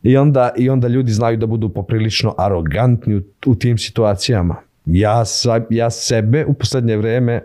I 0.03 0.17
onda, 0.17 0.51
I 0.57 0.71
onda 0.71 0.89
ljudi 0.89 1.13
znaju 1.13 1.37
da 1.37 1.47
budu 1.47 1.69
poprilično 1.69 2.35
arogantni 2.39 3.17
u, 3.17 3.23
u 3.47 3.55
tim 3.55 3.79
situacijama. 3.79 4.57
Ja, 4.87 5.25
sa, 5.25 5.61
ja 5.71 5.91
sebe 5.91 6.45
u 6.47 6.55
posljednje 6.55 6.97
vrijeme 6.97 7.43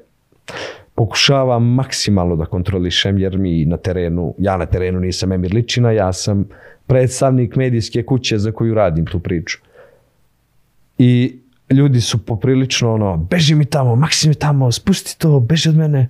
pokušavam 0.95 1.73
maksimalno 1.73 2.35
da 2.35 2.45
kontrolišem 2.45 3.17
jer 3.17 3.37
mi 3.37 3.65
na 3.65 3.77
terenu, 3.77 4.35
ja 4.37 4.57
na 4.57 4.65
terenu 4.65 4.99
nisam 4.99 5.31
Emir 5.31 5.53
Ličina, 5.53 5.91
ja 5.91 6.13
sam 6.13 6.45
predstavnik 6.87 7.55
medijske 7.55 8.03
kuće 8.03 8.37
za 8.37 8.51
koju 8.51 8.73
radim 8.73 9.05
tu 9.05 9.19
priču. 9.19 9.57
I 10.97 11.39
ljudi 11.69 12.01
su 12.01 12.25
poprilično 12.25 12.93
ono, 12.93 13.17
beži 13.17 13.55
mi 13.55 13.65
tamo, 13.65 13.95
maksi 13.95 14.27
mi 14.27 14.35
tamo, 14.35 14.71
spusti 14.71 15.19
to, 15.19 15.39
beži 15.39 15.69
od 15.69 15.75
mene. 15.75 16.09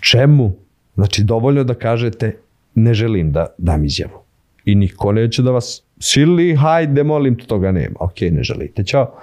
Čemu? 0.00 0.52
Znači, 0.94 1.24
dovoljno 1.24 1.64
da 1.64 1.74
kažete, 1.74 2.36
ne 2.74 2.94
želim 2.94 3.32
da 3.32 3.46
dam 3.58 3.84
izjavu. 3.84 4.18
I 4.64 4.74
niko 4.74 5.12
neće 5.12 5.42
da 5.42 5.50
vas 5.50 5.82
sili, 5.98 6.56
hajde, 6.56 7.04
molim, 7.04 7.38
te, 7.38 7.46
toga 7.46 7.72
nema. 7.72 7.96
Ok, 8.00 8.20
ne 8.20 8.42
želite, 8.42 8.84
čao. 8.84 9.14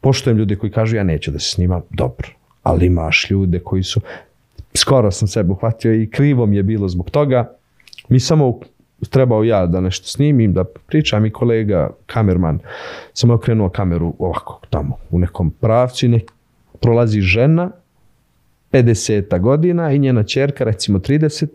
Poštujem 0.00 0.38
ljude 0.38 0.56
koji 0.56 0.72
kažu, 0.72 0.96
ja 0.96 1.04
neću 1.04 1.30
da 1.30 1.38
se 1.38 1.50
snimam, 1.50 1.82
dobro. 1.90 2.28
Ali 2.62 2.86
imaš 2.86 3.30
ljude 3.30 3.58
koji 3.58 3.82
su, 3.82 4.00
skoro 4.74 5.10
sam 5.10 5.28
sebe 5.28 5.52
uhvatio 5.52 5.94
i 5.94 6.10
krivo 6.10 6.46
mi 6.46 6.56
je 6.56 6.62
bilo 6.62 6.88
zbog 6.88 7.10
toga. 7.10 7.56
Mi 8.08 8.20
samo 8.20 8.60
trebao 9.10 9.44
ja 9.44 9.66
da 9.66 9.80
nešto 9.80 10.06
snimim, 10.06 10.52
da 10.52 10.64
pričam 10.64 11.26
i 11.26 11.30
kolega, 11.30 11.90
kamerman, 12.06 12.58
sam 13.12 13.30
okrenuo 13.30 13.68
kameru 13.68 14.14
ovako 14.18 14.60
tamo 14.70 14.96
u 15.10 15.18
nekom 15.18 15.50
pravcu 15.50 16.06
i 16.06 16.08
nek 16.08 16.32
prolazi 16.80 17.20
žena 17.20 17.70
50 18.72 19.40
godina 19.40 19.92
i 19.92 19.98
njena 19.98 20.22
čerka 20.22 20.64
recimo 20.64 20.98
30 20.98 21.46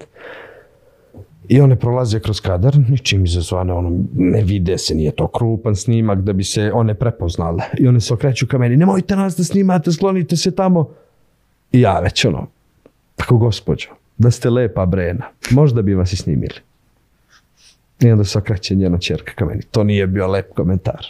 i 1.52 1.62
one 1.62 1.76
prolaze 1.76 2.20
kroz 2.20 2.40
kadar, 2.42 2.78
ničim 2.90 3.26
izazvane, 3.26 3.74
ono, 3.74 4.04
ne 4.16 4.44
vide 4.44 4.78
se, 4.78 4.96
nije 4.96 5.12
to 5.12 5.28
krupan 5.28 5.76
snimak 5.76 6.22
da 6.22 6.34
bi 6.34 6.44
se 6.44 6.72
one 6.74 6.94
prepoznale. 6.94 7.64
I 7.78 7.88
one 7.88 8.00
se 8.00 8.14
okreću 8.14 8.48
ka 8.48 8.58
meni, 8.58 8.78
nemojte 8.78 9.16
nas 9.16 9.36
da 9.38 9.44
snimate, 9.44 9.92
sklonite 9.92 10.38
se 10.38 10.56
tamo. 10.56 10.90
I 11.72 11.82
ja 11.82 12.00
već 12.00 12.26
ono, 12.26 12.48
tako 13.16 13.38
gospođo, 13.38 13.90
da 14.18 14.32
ste 14.32 14.50
lepa 14.50 14.86
brena, 14.86 15.26
možda 15.50 15.82
bi 15.82 15.94
vas 15.94 16.14
i 16.14 16.18
snimili. 16.18 16.56
I 18.02 18.12
onda 18.12 18.24
se 18.24 18.38
okreće 18.38 18.76
njena 18.76 18.98
čerka 18.98 19.34
ka 19.36 19.46
meni. 19.46 19.62
To 19.72 19.84
nije 19.84 20.08
bio 20.08 20.28
lep 20.28 20.54
komentar. 20.56 21.06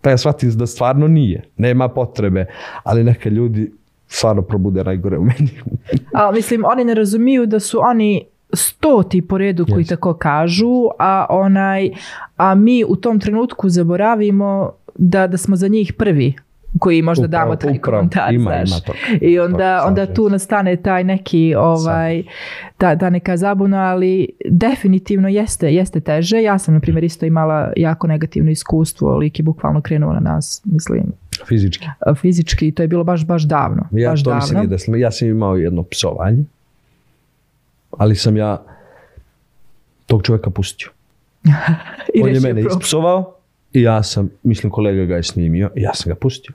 Pa 0.00 0.10
ja 0.10 0.18
shvatim 0.18 0.50
da 0.50 0.66
stvarno 0.66 1.08
nije. 1.08 1.42
Nema 1.56 1.88
potrebe. 1.88 2.46
Ali 2.82 3.04
neka 3.04 3.28
ljudi 3.28 3.72
stvarno 4.08 4.42
probude 4.42 4.84
najgore 4.84 5.18
u 5.18 5.24
meni. 5.24 5.50
A, 6.12 6.32
mislim, 6.32 6.64
oni 6.64 6.84
ne 6.84 6.94
razumiju 6.94 7.46
da 7.46 7.60
su 7.60 7.80
oni 7.82 8.24
stoti 8.52 9.22
po 9.22 9.38
redu 9.38 9.66
koji 9.66 9.80
Jeste. 9.80 9.96
tako 9.96 10.14
kažu, 10.14 10.88
a 10.98 11.26
onaj, 11.28 11.90
a 12.36 12.54
mi 12.54 12.84
u 12.84 12.96
tom 12.96 13.20
trenutku 13.20 13.68
zaboravimo 13.68 14.72
da, 14.94 15.26
da 15.26 15.36
smo 15.36 15.56
za 15.56 15.68
njih 15.68 15.92
prvi 15.92 16.34
koji 16.78 17.02
možda 17.02 17.26
Upravo, 17.26 17.44
damo 17.44 17.56
taj 17.56 17.70
upravo. 17.70 17.96
komentar, 17.96 18.34
Ima, 18.34 18.50
znaš. 18.50 18.70
ima 18.70 18.80
toga. 18.80 18.98
I 19.20 19.38
onda, 19.38 19.78
Toga, 19.78 19.88
onda 19.88 20.06
tu 20.06 20.28
nastane 20.28 20.76
taj 20.76 21.04
neki 21.04 21.54
ovaj, 21.54 22.22
ta, 22.78 22.96
ta 22.96 23.10
neka 23.10 23.36
zabuna, 23.36 23.78
ali 23.80 24.28
definitivno 24.44 25.28
jeste, 25.28 25.74
jeste 25.74 26.00
teže. 26.00 26.42
Ja 26.42 26.58
sam, 26.58 26.74
na 26.74 26.80
primjer, 26.80 27.04
isto 27.04 27.26
imala 27.26 27.72
jako 27.76 28.06
negativno 28.06 28.50
iskustvo, 28.50 29.16
lik 29.16 29.38
je 29.38 29.42
bukvalno 29.42 29.80
krenuo 29.80 30.12
na 30.12 30.20
nas, 30.20 30.62
mislim, 30.64 31.02
Fizički. 31.48 31.86
fizički 32.16 32.68
i 32.68 32.72
to 32.72 32.82
je 32.82 32.88
bilo 32.88 33.04
baš, 33.04 33.26
baš 33.26 33.42
davno. 33.42 33.86
Ja, 33.90 34.10
baš 34.10 34.24
to 34.24 34.30
davno. 34.30 34.46
nije 34.52 34.66
desilo. 34.66 34.96
Ja 34.96 35.10
sam 35.10 35.28
imao 35.28 35.56
jedno 35.56 35.82
psovanje. 35.82 36.44
Ali 37.90 38.16
sam 38.16 38.36
ja 38.36 38.62
tog 40.06 40.22
čovjeka 40.22 40.50
pustio. 40.50 40.88
I 42.14 42.22
On 42.22 42.28
je 42.28 42.40
mene 42.40 42.60
ispsovao 42.62 43.34
i 43.72 43.82
ja 43.82 44.02
sam, 44.02 44.30
mislim 44.42 44.70
kolega 44.70 45.04
ga 45.04 45.16
je 45.16 45.22
snimio 45.22 45.70
i 45.76 45.82
ja 45.82 45.94
sam 45.94 46.10
ga 46.10 46.14
pustio. 46.14 46.54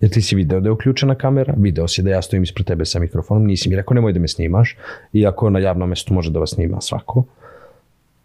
Jer 0.00 0.10
ti 0.10 0.22
si 0.22 0.36
video 0.36 0.60
da 0.60 0.68
je 0.68 0.72
uključena 0.72 1.14
kamera, 1.14 1.54
video 1.56 1.88
si 1.88 2.02
da 2.02 2.10
ja 2.10 2.22
stojim 2.22 2.42
ispred 2.42 2.66
tebe 2.66 2.84
sa 2.84 2.98
mikrofonom, 2.98 3.46
nisi 3.46 3.68
mi 3.68 3.76
rekao 3.76 3.94
nemoj 3.94 4.12
da 4.12 4.20
me 4.20 4.28
snimaš, 4.28 4.76
iako 5.12 5.50
na 5.50 5.58
javnom 5.58 5.88
mjestu 5.88 6.14
može 6.14 6.30
da 6.30 6.38
vas 6.38 6.50
snima 6.50 6.80
svako. 6.80 7.24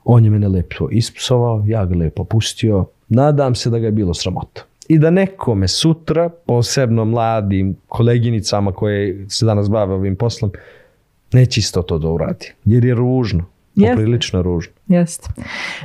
On 0.04 0.26
je 0.26 0.32
mene 0.32 0.48
lepo 0.48 0.90
ispsovao, 0.92 1.64
ja 1.68 1.86
ga 1.86 1.96
lepo 1.96 2.24
pustio, 2.24 2.86
nadam 3.10 3.56
se 3.56 3.70
da 3.70 3.80
ga 3.80 3.86
je 3.86 3.92
bilo 3.92 4.14
sramota. 4.14 4.64
I 4.88 5.00
da 5.00 5.10
nekome 5.10 5.68
sutra, 5.68 6.30
posebno 6.30 7.06
mladim 7.06 7.76
koleginicama 7.88 8.72
koje 8.72 9.26
se 9.30 9.46
danas 9.46 9.70
bave 9.70 9.94
ovim 9.94 10.16
poslom, 10.16 10.52
neće 11.34 11.60
isto 11.60 11.82
to 11.82 11.98
da 11.98 12.10
uradi. 12.10 12.54
Jer 12.66 12.86
je 12.86 12.96
ružno, 12.96 13.46
Jeste. 13.76 13.96
poprilično 13.96 14.42
ružno. 14.42 14.74
Jest. 14.88 15.30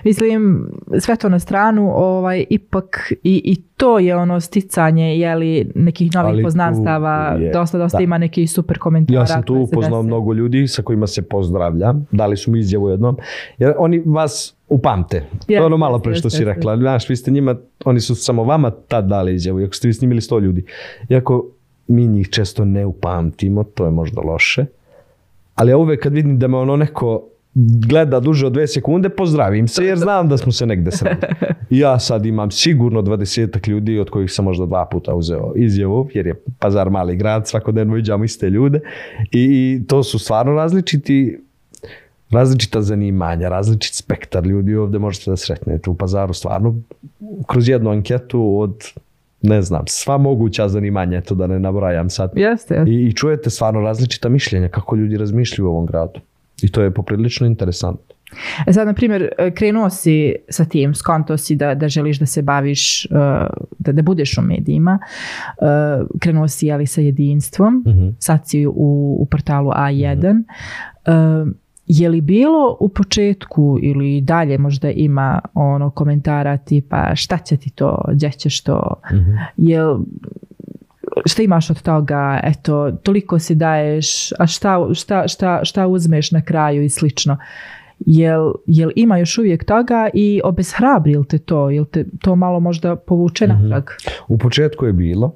Mislim, 0.05 0.69
sve 0.99 1.17
to 1.17 1.29
na 1.29 1.39
stranu, 1.39 1.93
ovaj, 1.95 2.45
ipak 2.51 2.87
i, 3.15 3.43
i 3.45 3.57
to 3.77 3.99
je 3.99 4.17
ono 4.17 4.41
sticanje 4.41 5.17
jeli, 5.17 5.71
nekih 5.75 6.15
novih 6.15 6.29
Ali 6.29 6.43
poznanstava, 6.43 7.37
je- 7.41 7.51
dosta, 7.53 7.79
dosta 7.79 7.99
da. 7.99 8.05
ima 8.05 8.19
nekih 8.19 8.51
super 8.51 8.79
komentara. 8.79 9.21
Ja 9.21 9.27
sam 9.27 9.43
tu 9.43 9.55
upoznao 9.57 9.99
dese. 9.99 10.07
mnogo 10.07 10.33
ljudi 10.33 10.69
sa 10.69 10.83
kojima 10.83 11.07
se 11.07 11.23
pozdravljam, 11.23 12.07
dali 12.13 12.37
su 12.37 12.51
mi 12.51 12.59
izjavu 12.59 12.89
jednom, 12.89 13.17
jer 13.59 13.75
oni 13.79 14.03
vas 14.07 14.57
upamte. 14.69 15.21
To 15.47 15.53
je 15.53 15.59
ono 15.59 15.67
Jeste, 15.67 15.79
malo 15.79 15.99
pre 15.99 16.15
što 16.15 16.27
jeste, 16.27 16.31
si 16.31 16.43
jeste. 16.43 16.55
rekla. 16.55 16.77
Znaš, 16.77 17.09
vi 17.09 17.17
ste 17.17 17.31
njima, 17.31 17.57
oni 17.85 18.01
su 18.01 18.15
samo 18.15 18.45
vama 18.45 18.71
tad 18.71 19.07
dali 19.07 19.35
izjavu, 19.35 19.61
iako 19.61 19.75
ste 19.75 19.89
vi 19.89 19.95
snimili 19.95 20.21
sto 20.21 20.39
ljudi. 20.39 20.65
Iako 21.09 21.47
mi 21.89 22.07
njih 22.07 22.29
često 22.29 22.65
ne 22.65 22.87
upamtimo, 22.87 23.65
to 23.65 23.85
je 23.85 23.91
možda 23.91 24.21
loše. 24.23 24.65
Ali 25.55 25.71
ja 25.71 25.77
uvek 25.77 26.03
kad 26.03 26.13
vidim 26.13 26.39
da 26.39 26.49
me 26.49 26.57
ono 26.57 26.77
neko 26.77 27.23
gleda 27.89 28.21
duže 28.21 28.47
od 28.47 28.53
dve 28.53 28.67
sekunde, 28.67 29.09
pozdravim 29.09 29.69
se 29.69 29.85
jer 29.85 29.99
znam 29.99 30.29
da 30.29 30.37
smo 30.37 30.53
se 30.53 30.67
negde 30.67 30.91
sreli. 30.91 31.17
Ja 31.71 31.99
sad 31.99 32.27
imam 32.27 32.51
sigurno 32.51 33.03
20 33.03 33.69
ljudi 33.69 33.99
od 33.99 34.11
kojih 34.11 34.33
sam 34.33 34.45
možda 34.45 34.67
dva 34.67 34.87
puta 34.91 35.15
uzeo 35.15 35.53
izjavu, 35.57 36.09
jer 36.15 36.27
je 36.27 36.35
pazar 36.59 36.91
mali 36.91 37.17
grad, 37.17 37.49
svakodnevno 37.49 37.95
viđamo 37.95 38.25
iste 38.25 38.51
ljude 38.51 38.81
i, 39.33 39.43
i 39.43 39.87
to 39.87 40.03
su 40.03 40.19
stvarno 40.19 40.53
različiti 40.53 41.39
različita 42.31 42.83
zanimanja, 42.83 43.49
različit 43.49 43.95
spektar 43.95 44.47
ljudi 44.47 44.77
ovdje 44.77 44.99
možete 44.99 45.31
da 45.31 45.37
sretnete 45.37 45.91
u 45.91 45.95
pazaru 45.95 46.33
stvarno 46.33 46.75
kroz 47.47 47.69
jednu 47.69 47.91
anketu 47.91 48.59
od 48.59 48.85
ne 49.43 49.63
znam, 49.63 49.83
sva 49.87 50.19
moguća 50.19 50.69
zanimanja, 50.69 51.19
eto 51.19 51.35
da 51.35 51.47
ne 51.47 51.61
nabrajam 51.61 52.11
sad. 52.11 52.31
Jeste, 52.35 52.75
jeste. 52.75 52.91
I, 52.91 53.07
I 53.07 53.13
čujete 53.13 53.51
stvarno 53.51 53.81
različita 53.81 54.29
mišljenja 54.29 54.69
kako 54.69 54.97
ljudi 54.97 55.17
razmišljaju 55.17 55.69
u 55.69 55.71
ovom 55.71 55.87
gradu. 55.87 56.21
I 56.63 56.69
to 56.69 56.83
je 56.83 56.91
poprilično 56.91 57.47
interesantno. 57.47 58.17
E 58.67 58.73
sad, 58.73 58.87
na 58.87 58.93
primjer, 58.95 59.29
krenuo 59.55 59.91
si 59.91 60.35
sa 60.49 60.65
tim, 60.65 60.95
skonto 60.95 61.37
si 61.37 61.57
da, 61.57 61.75
da 61.75 61.89
želiš 61.89 62.19
da 62.19 62.27
se 62.27 62.43
baviš, 62.43 63.07
uh, 63.07 63.17
da, 63.79 63.93
da 63.93 64.03
budeš 64.03 64.39
u 64.39 64.43
medijima, 64.43 64.99
uh, 65.61 65.67
krenuo 66.21 66.49
si 66.49 66.73
ali 66.73 66.87
sa 66.87 67.01
jedinstvom, 67.01 67.85
Mhm. 67.87 68.09
sad 68.19 68.49
si 68.49 68.67
u, 68.67 68.73
u 69.21 69.27
portalu 69.31 69.71
A1. 69.71 70.43
Uh, 71.07 71.49
je 71.87 72.09
li 72.09 72.21
bilo 72.21 72.77
u 72.81 72.89
početku 72.89 73.79
ili 73.83 74.21
dalje 74.21 74.59
možda 74.59 74.91
ima 74.91 75.41
ono 75.55 75.91
komentara 75.91 76.57
tipa 76.57 77.15
šta 77.15 77.39
će 77.39 77.57
ti 77.57 77.71
to, 77.71 78.05
gdje 78.13 78.31
ćeš 78.31 78.61
to, 78.63 78.95
jel 79.57 79.99
šta 81.25 81.43
imaš 81.43 81.71
od 81.71 81.83
toga, 81.83 82.41
eto, 82.43 82.93
toliko 83.03 83.39
si 83.39 83.55
daješ, 83.55 84.33
a 84.39 84.47
šta, 84.47 84.95
šta, 84.95 85.29
šta, 85.29 85.61
šta 85.65 85.87
uzmeš 85.87 86.31
na 86.31 86.43
kraju 86.43 86.83
i 86.83 86.89
slično. 86.89 87.37
Jel, 88.01 88.53
jel 88.67 88.91
ima 88.97 89.19
još 89.19 89.39
uvijek 89.39 89.65
toga 89.65 90.09
i 90.15 90.41
obeshrabri 90.45 91.17
li 91.17 91.27
te 91.27 91.39
to, 91.39 91.71
jel 91.71 91.85
te 91.85 92.05
to 92.21 92.37
malo 92.37 92.61
možda 92.61 92.97
povuče 92.97 93.47
natrag? 93.47 93.85
U 94.29 94.39
početku 94.39 94.87
je 94.87 94.93
bilo, 94.93 95.33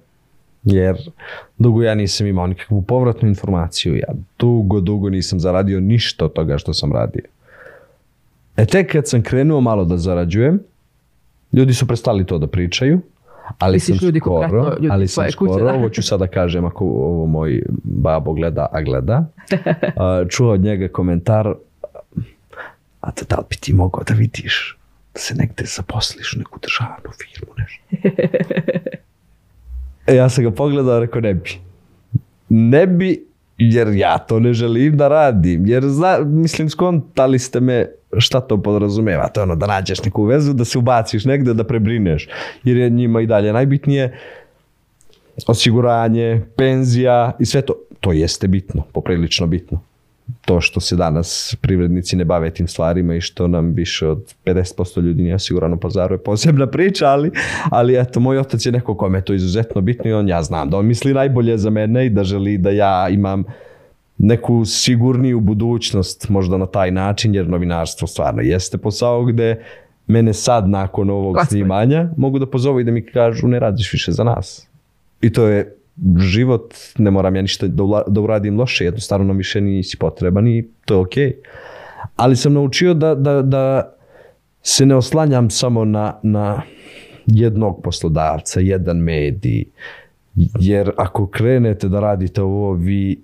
jer 0.64 0.96
dugo 1.58 1.82
ja 1.82 1.94
nisam 1.94 2.26
imao 2.26 2.46
nikakvu 2.46 2.82
povratnu 2.82 3.28
informaciju. 3.28 3.96
Ja 3.96 4.14
dugo, 4.38 4.80
dugo 4.80 5.10
nisam 5.10 5.40
zaradio 5.40 5.80
ništa 5.80 6.24
od 6.24 6.32
toga 6.32 6.58
što 6.58 6.74
sam 6.74 6.92
radio. 6.92 7.22
E 8.56 8.66
tek 8.66 8.92
kad 8.92 9.08
sam 9.08 9.22
krenuo 9.22 9.60
malo 9.60 9.84
da 9.84 9.96
zarađujem, 9.96 10.60
ljudi 11.52 11.74
su 11.74 11.86
prestali 11.86 12.26
to 12.26 12.38
da 12.38 12.46
pričaju, 12.46 13.00
ali 13.58 13.74
Misliš 13.74 13.98
sam 13.98 14.06
ljudi 14.06 14.20
skoro, 14.20 14.40
konkretno, 14.40 14.76
ljudi 14.82 14.88
ali 14.90 15.08
sam 15.08 15.24
kuće, 15.24 15.32
skoro, 15.32 15.64
da? 15.64 15.74
ovo 15.74 15.88
ću 15.88 16.02
sada 16.02 16.26
kažem 16.26 16.64
ako 16.64 16.84
ovo 16.84 17.26
moj 17.26 17.62
babo 17.82 18.32
gleda, 18.32 18.66
a 18.72 18.82
gleda, 18.82 19.26
a, 19.96 20.24
čuo 20.28 20.52
od 20.52 20.60
njega 20.60 20.88
komentar, 20.88 21.54
a 23.00 23.10
da, 23.10 23.22
da 23.28 23.36
li 23.36 23.44
bi 23.50 23.56
ti 23.56 23.72
mogao 23.72 24.02
da 24.04 24.14
vidiš 24.14 24.78
da 25.14 25.20
se 25.20 25.34
negde 25.34 25.64
zaposliš 25.64 26.34
u 26.34 26.38
neku 26.38 26.58
državnu 26.62 27.10
firmu, 27.18 27.54
nešto. 27.58 27.82
E, 30.06 30.14
ja 30.14 30.28
sam 30.28 30.44
ga 30.44 30.50
pogledao, 30.50 31.00
rekao 31.00 31.20
ne 31.20 31.34
bi. 31.34 31.50
Ne 32.48 32.86
bi, 32.86 33.26
jer 33.58 33.88
ja 33.88 34.18
to 34.18 34.40
ne 34.40 34.52
želim 34.52 34.96
da 34.96 35.08
radim. 35.08 35.66
Jer, 35.66 35.88
zna, 35.88 36.18
mislim, 36.18 36.70
skontali 36.70 37.38
ste 37.38 37.60
me 37.60 37.86
šta 38.18 38.40
to 38.40 38.62
podrazumeva. 38.62 39.28
To 39.28 39.40
je 39.40 39.42
ono 39.42 39.56
da 39.56 39.66
nađeš 39.66 40.04
neku 40.04 40.24
vezu, 40.24 40.52
da 40.52 40.64
se 40.64 40.78
ubaciš 40.78 41.24
negde, 41.24 41.54
da 41.54 41.64
prebrineš. 41.64 42.28
Jer 42.64 42.76
je 42.76 42.90
njima 42.90 43.20
i 43.20 43.26
dalje 43.26 43.52
najbitnije 43.52 44.18
osiguranje, 45.46 46.42
penzija 46.56 47.36
i 47.38 47.46
sve 47.46 47.62
to. 47.62 47.74
To 48.00 48.12
jeste 48.12 48.48
bitno, 48.48 48.82
poprilično 48.92 49.46
bitno 49.46 49.80
to 50.44 50.60
što 50.60 50.80
se 50.80 50.96
danas 50.96 51.56
privrednici 51.60 52.16
ne 52.16 52.24
bave 52.24 52.50
tim 52.50 52.68
stvarima 52.68 53.14
i 53.14 53.20
što 53.20 53.48
nam 53.48 53.72
više 53.72 54.06
od 54.06 54.34
50% 54.44 55.02
ljudi 55.02 55.22
nije 55.22 55.34
osigurano 55.34 55.76
pazaru 55.76 56.14
je 56.14 56.22
posebna 56.22 56.66
priča, 56.66 57.06
ali, 57.06 57.30
ali 57.70 58.00
eto, 58.00 58.20
moj 58.20 58.38
otac 58.38 58.66
je 58.66 58.72
neko 58.72 58.96
kome 58.96 59.18
je 59.18 59.24
to 59.24 59.34
izuzetno 59.34 59.80
bitno 59.80 60.10
i 60.10 60.12
on 60.12 60.28
ja 60.28 60.42
znam 60.42 60.70
da 60.70 60.76
on 60.76 60.86
misli 60.86 61.14
najbolje 61.14 61.58
za 61.58 61.70
mene 61.70 62.06
i 62.06 62.10
da 62.10 62.24
želi 62.24 62.58
da 62.58 62.70
ja 62.70 63.08
imam 63.08 63.44
neku 64.22 64.64
sigurniju 64.64 65.40
budućnost 65.40 66.28
možda 66.28 66.56
na 66.56 66.66
taj 66.66 66.90
način, 66.90 67.34
jer 67.34 67.48
novinarstvo 67.48 68.08
stvarno 68.08 68.42
jeste 68.42 68.78
posao 68.78 69.24
gde 69.24 69.64
mene 70.06 70.32
sad 70.32 70.68
nakon 70.68 71.10
ovog 71.10 71.34
Glasuje. 71.34 71.48
snimanja 71.48 72.08
mogu 72.16 72.38
da 72.38 72.46
pozovu 72.46 72.80
i 72.80 72.84
da 72.84 72.90
mi 72.90 73.06
kažu 73.06 73.48
ne 73.48 73.58
radiš 73.58 73.92
više 73.92 74.12
za 74.12 74.24
nas. 74.24 74.68
I 75.20 75.32
to 75.32 75.46
je 75.46 75.76
život, 76.18 76.74
ne 76.98 77.10
moram 77.10 77.36
ja 77.36 77.42
ništa 77.42 77.66
da, 77.66 77.82
ula- 77.82 78.08
da 78.08 78.20
uradim 78.20 78.58
loše, 78.58 78.84
jednostavno 78.84 79.26
nam 79.26 79.36
više 79.36 79.60
nisi 79.60 79.96
potreban 79.96 80.48
i 80.48 80.64
to 80.84 80.94
je 80.94 81.00
okej. 81.00 81.34
Ali 82.16 82.36
sam 82.36 82.52
naučio 82.52 82.94
da, 82.94 83.14
da, 83.14 83.42
da 83.42 83.94
se 84.62 84.86
ne 84.86 84.94
oslanjam 84.94 85.50
samo 85.50 85.84
na, 85.84 86.18
na 86.22 86.62
jednog 87.26 87.80
poslodavca, 87.82 88.60
jedan 88.60 88.96
medij, 88.96 89.64
jer 90.60 90.90
ako 90.96 91.26
krenete 91.26 91.88
da 91.88 92.00
radite 92.00 92.42
ovo, 92.42 92.72
vi 92.72 93.20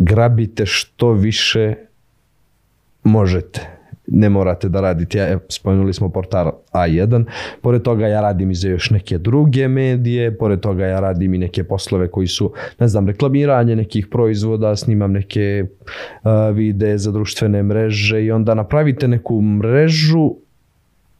grabite 0.00 0.66
što 0.66 1.12
više 1.12 1.74
možete. 3.04 3.68
Ne 4.06 4.28
morate 4.28 4.68
da 4.68 4.80
radite, 4.80 5.18
ja, 5.18 5.38
spomenuli 5.48 5.92
smo 5.94 6.08
portal 6.08 6.52
A1, 6.72 7.24
pored 7.62 7.82
toga 7.82 8.06
ja 8.06 8.20
radim 8.20 8.50
i 8.50 8.54
za 8.54 8.68
još 8.68 8.90
neke 8.90 9.18
druge 9.18 9.68
medije, 9.68 10.38
pored 10.38 10.60
toga 10.60 10.86
ja 10.86 11.00
radim 11.00 11.34
i 11.34 11.38
neke 11.38 11.64
poslove 11.64 12.10
koji 12.10 12.26
su, 12.26 12.52
ne 12.78 12.88
znam, 12.88 13.06
reklamiranje 13.06 13.76
nekih 13.76 14.06
proizvoda, 14.06 14.76
snimam 14.76 15.12
neke 15.12 15.64
uh, 15.64 16.30
videe 16.54 16.98
za 16.98 17.12
društvene 17.12 17.62
mreže 17.62 18.24
i 18.24 18.30
onda 18.30 18.54
napravite 18.54 19.08
neku 19.08 19.40
mrežu 19.42 20.34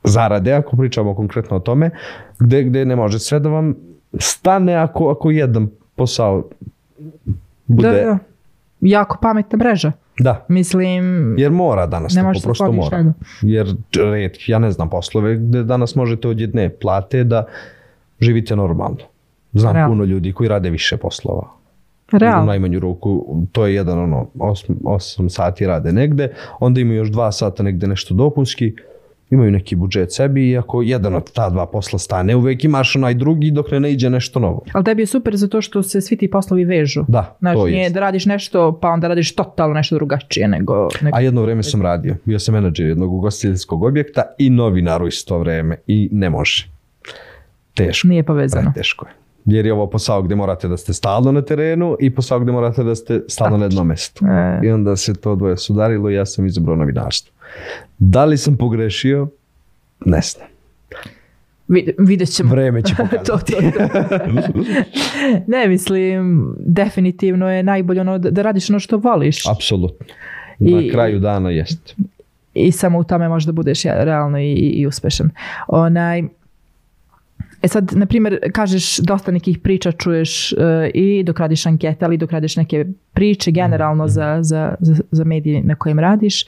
zarade, 0.05 0.53
ako 0.53 0.77
pričamo 0.77 1.15
konkretno 1.15 1.57
o 1.57 1.61
tome, 1.61 1.91
gde, 2.39 2.63
gde 2.63 2.85
ne 2.85 2.97
može 2.97 3.19
sve 3.19 3.41
da 3.41 3.49
vam 3.49 3.75
stane 4.19 4.75
ako, 4.75 5.11
ako 5.11 5.31
jedan 5.31 5.69
posao 5.97 6.49
bude... 7.67 7.89
Da, 7.89 8.05
da. 8.05 8.30
Jako 8.81 9.19
pametna 9.23 9.57
mreža. 9.59 9.93
Da, 10.19 10.45
Mislim, 10.49 11.35
jer 11.39 11.51
mora 11.51 11.87
danas, 11.87 12.15
ne 12.15 12.23
tako 12.23 12.35
se 12.35 12.45
prosto 12.45 12.73
mora. 12.73 12.87
šta 12.87 13.13
Jer 13.43 13.75
red, 14.13 14.33
ja 14.47 14.59
ne 14.59 14.71
znam 14.71 14.91
poslove 14.91 15.37
gde 15.37 15.63
danas 15.65 15.95
možete 15.95 16.29
od 16.29 16.41
jedne 16.41 16.69
plate 16.69 17.25
da 17.25 17.45
živite 18.21 18.57
normalno. 18.57 18.97
Znam 19.53 19.75
Realno. 19.75 19.95
puno 19.95 20.05
ljudi 20.05 20.33
koji 20.33 20.49
rade 20.49 20.71
više 20.71 20.97
poslova. 20.97 21.49
U 22.13 22.19
realno. 22.19 22.47
najmanju 22.47 22.81
ruku, 22.81 23.37
to 23.53 23.67
je 23.67 23.75
jedan 23.75 23.99
ono, 23.99 24.27
8, 24.35 25.29
sati 25.29 25.67
rade 25.67 25.93
negde, 25.93 26.35
onda 26.61 26.81
imaju 26.81 26.97
još 26.99 27.09
2 27.09 27.33
sata 27.33 27.63
negde 27.63 27.87
nešto 27.87 28.15
dopunski, 28.15 28.75
imaju 29.31 29.51
neki 29.51 29.77
budžet 29.77 30.13
sebi 30.13 30.51
i 30.51 30.59
ako 30.59 30.83
jedan 30.83 31.15
od 31.15 31.33
ta 31.33 31.51
dva 31.51 31.67
posla 31.67 31.99
stane, 31.99 32.37
uvek 32.37 32.65
imaš 32.65 32.97
onaj 32.97 33.15
drugi 33.15 33.51
dok 33.51 33.71
ne, 33.71 33.81
ne 33.81 33.93
iđe 33.93 34.11
nešto 34.11 34.41
novo. 34.41 34.63
Ali 34.73 34.85
tebi 34.85 35.03
je 35.03 35.07
super 35.07 35.37
zato 35.37 35.63
što 35.63 35.83
se 35.83 36.01
svi 36.01 36.17
ti 36.17 36.31
poslovi 36.31 36.65
vežu. 36.65 37.05
Da, 37.09 37.37
Znači, 37.39 37.57
to 37.57 37.67
nije 37.67 37.83
je. 37.83 37.91
da 37.91 38.01
radiš 38.01 38.27
nešto, 38.27 38.79
pa 38.83 38.89
onda 38.89 39.09
radiš 39.09 39.35
totalno 39.35 39.75
nešto 39.75 39.95
drugačije 39.95 40.49
nego... 40.49 40.89
nego... 41.01 41.17
A 41.17 41.21
jedno 41.21 41.43
vreme 41.43 41.63
sam 41.63 41.83
radio. 41.83 42.17
Bio 42.25 42.39
sam 42.39 42.55
menadžer 42.55 42.87
jednog 42.87 43.13
ugostiteljskog 43.13 43.83
objekta 43.83 44.23
i 44.39 44.51
novinar 44.51 45.03
u 45.03 45.07
isto 45.07 45.39
vreme. 45.39 45.77
I 45.87 46.09
ne 46.13 46.31
može. 46.31 46.69
Teško. 47.75 48.09
Nije 48.09 48.23
povezano. 48.23 48.73
Teško 48.75 49.07
je. 49.07 49.13
Jer 49.45 49.67
je 49.67 49.73
ovo 49.73 49.87
posao 49.91 50.23
gde 50.23 50.35
morate 50.35 50.69
da 50.69 50.77
ste 50.77 50.93
stalno 50.93 51.33
na 51.33 51.43
terenu 51.43 51.97
i 52.01 52.15
posao 52.15 52.41
gde 52.41 52.53
morate 52.53 52.83
da 52.83 52.95
ste 52.95 53.21
stalno 53.29 53.57
na 53.57 53.65
jednom 53.65 53.87
mestu. 53.87 54.25
E. 54.27 54.67
I 54.67 54.71
onda 54.71 54.97
se 54.97 55.15
to 55.15 55.37
dvoje 55.37 55.57
sudarilo 55.57 56.11
i 56.11 56.15
ja 56.15 56.27
sam 56.27 56.47
izabrao 56.47 56.77
novinarstvo. 56.77 57.40
Da 57.99 58.25
li 58.25 58.37
sam 58.37 58.57
pogrešio? 58.57 59.29
Ne 60.01 60.21
znam. 60.23 60.49
Vid, 61.69 61.89
vidjet 61.99 62.29
ćemo. 62.29 62.51
Vreme 62.51 62.83
će 62.83 62.95
pokazati. 63.01 63.27
to, 63.27 63.39
to, 63.39 63.71
to. 63.73 64.63
ne, 65.49 65.69
mislim, 65.69 66.21
definitivno 66.59 67.51
je 67.51 67.63
najbolje 67.63 68.01
ono 68.01 68.19
da, 68.19 68.31
da 68.31 68.43
radiš 68.43 68.71
ono 68.71 68.79
što 68.79 68.97
voliš. 68.99 69.47
Apsolutno. 69.49 70.07
Na 70.59 70.81
I- 70.81 70.91
kraju 70.91 71.19
dana 71.19 71.51
jest. 71.51 71.97
i 72.55 72.73
samo 72.73 72.99
u 72.99 73.05
tome 73.05 73.29
možda 73.29 73.53
budeš 73.53 73.85
ja- 73.85 74.05
realno 74.05 74.39
i, 74.39 74.53
i 74.53 74.87
uspešan. 74.87 75.31
Onaj, 75.69 76.23
e 77.63 77.69
sad, 77.69 77.93
na 77.97 78.07
primjer, 78.07 78.39
kažeš 78.53 78.99
dosta 78.99 79.31
nekih 79.31 79.59
priča 79.59 79.93
čuješ 79.93 80.53
e, 80.53 80.57
i 80.95 81.23
dok 81.23 81.39
radiš 81.39 81.67
ankete, 81.67 82.05
ali 82.05 82.17
dok 82.17 82.33
radiš 82.33 82.57
neke 82.57 82.85
priče 83.13 83.51
generalno 83.51 84.09
za, 84.09 84.39
za, 84.43 84.75
za, 84.81 84.95
za 85.11 85.25
medije 85.25 85.63
na 85.65 85.75
kojem 85.75 85.99
radiš. 85.99 86.45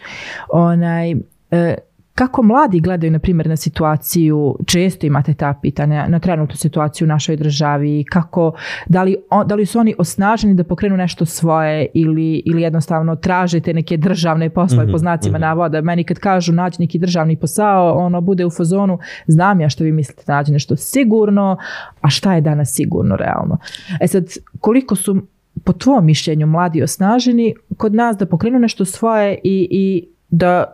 Onaj, 0.48 1.11
e, 1.51 1.75
kako 2.22 2.42
mladi 2.42 2.80
gledaju, 2.80 3.12
na 3.12 3.18
primjer, 3.18 3.48
na 3.48 3.56
situaciju, 3.56 4.56
često 4.66 5.06
imate 5.06 5.35
ta 5.35 5.54
pitanja, 5.62 6.06
na 6.08 6.18
trenutnu 6.18 6.56
situaciju 6.56 7.06
u 7.06 7.08
našoj 7.08 7.37
državi, 7.37 8.04
kako, 8.11 8.52
da 8.87 9.02
li, 9.02 9.16
da 9.46 9.54
li 9.54 9.66
su 9.66 9.78
oni 9.78 9.94
osnaženi 9.98 10.54
da 10.54 10.64
pokrenu 10.64 10.96
nešto 10.96 11.26
svoje 11.26 11.87
ili, 11.94 12.42
ili 12.46 12.62
jednostavno 12.62 13.16
tražite 13.16 13.74
neke 13.74 13.96
državne 13.96 14.50
poslove 14.50 14.92
po 14.92 14.98
znacima 14.98 15.38
navoda. 15.38 15.80
Meni 15.80 16.04
kad 16.04 16.18
kažu 16.18 16.52
nađi 16.52 16.76
neki 16.78 16.98
državni 16.98 17.37
posao, 17.37 17.92
ono 17.92 18.20
bude 18.20 18.46
u 18.46 18.50
fazonu, 18.50 18.98
znam 19.26 19.61
ja 19.61 19.68
što 19.68 19.85
vi 19.85 19.92
mislite 19.92 20.22
da 20.26 20.37
nađi 20.37 20.52
nešto 20.52 20.76
sigurno, 20.76 21.56
a 22.00 22.11
šta 22.11 22.35
je 22.35 22.40
danas 22.40 22.74
sigurno 22.74 23.16
realno. 23.16 23.58
E 24.00 24.08
sad, 24.08 24.24
koliko 24.61 24.94
su 24.96 25.22
po 25.64 25.72
tvom 25.72 26.06
mišljenju 26.06 26.46
mladi 26.46 26.82
osnaženi 26.82 27.54
kod 27.76 27.94
nas 27.94 28.16
da 28.16 28.26
pokrenu 28.26 28.58
nešto 28.58 28.85
svoje 28.85 29.38
i, 29.44 29.68
i 29.70 30.08
da, 30.35 30.64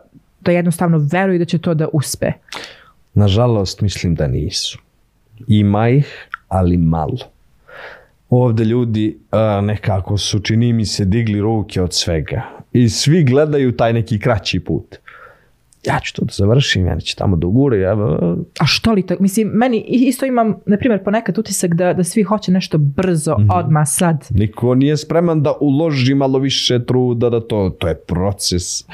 da 0.41 0.51
jednostavno 0.51 1.07
veruju 1.11 1.39
da 1.39 1.45
će 1.45 1.57
to 1.57 1.73
da 1.73 1.87
uspe. 1.93 2.31
Nažalost, 3.13 3.81
mislim 3.81 4.15
da 4.15 4.27
nisu. 4.27 4.79
Ima 5.47 5.89
ih, 5.89 6.29
ali 6.47 6.77
malo. 6.77 7.17
Ovde 8.29 8.63
ljudi 8.63 9.17
a, 9.31 9.61
nekako 9.61 10.17
su, 10.17 10.39
čini 10.39 10.73
mi 10.73 10.85
se, 10.85 11.05
digli 11.05 11.41
ruke 11.41 11.81
od 11.81 11.93
svega. 11.93 12.41
I 12.73 12.89
svi 12.89 13.23
gledaju 13.23 13.77
taj 13.77 13.93
neki 13.93 14.19
kraći 14.19 14.59
put. 14.59 14.95
Ja 15.85 15.99
ću 15.99 16.13
to 16.13 16.25
da 16.25 16.31
završim, 16.31 16.87
ja 16.87 16.95
neću 16.95 17.15
tamo 17.15 17.35
da 17.35 17.47
ugure, 17.47 17.79
ja, 17.79 17.93
A 18.59 18.65
što 18.65 18.91
li 18.91 19.01
to? 19.01 19.15
Mislim, 19.19 19.47
meni 19.47 19.85
isto 19.87 20.25
imam, 20.25 20.55
na 20.65 20.77
primjer, 20.77 21.03
ponekad 21.03 21.37
utisak 21.37 21.73
da, 21.73 21.93
da 21.93 22.03
svi 22.03 22.23
hoće 22.23 22.51
nešto 22.51 22.77
brzo, 22.77 23.35
odmah, 23.53 23.87
sad. 23.87 24.27
Niko 24.29 24.75
nije 24.75 24.97
spreman 24.97 25.43
da 25.43 25.53
uloži 25.61 26.15
malo 26.15 26.39
više 26.39 26.85
truda 26.85 27.29
da 27.29 27.39
to, 27.47 27.75
to 27.79 27.87
je 27.87 27.95
proces. 27.95 28.85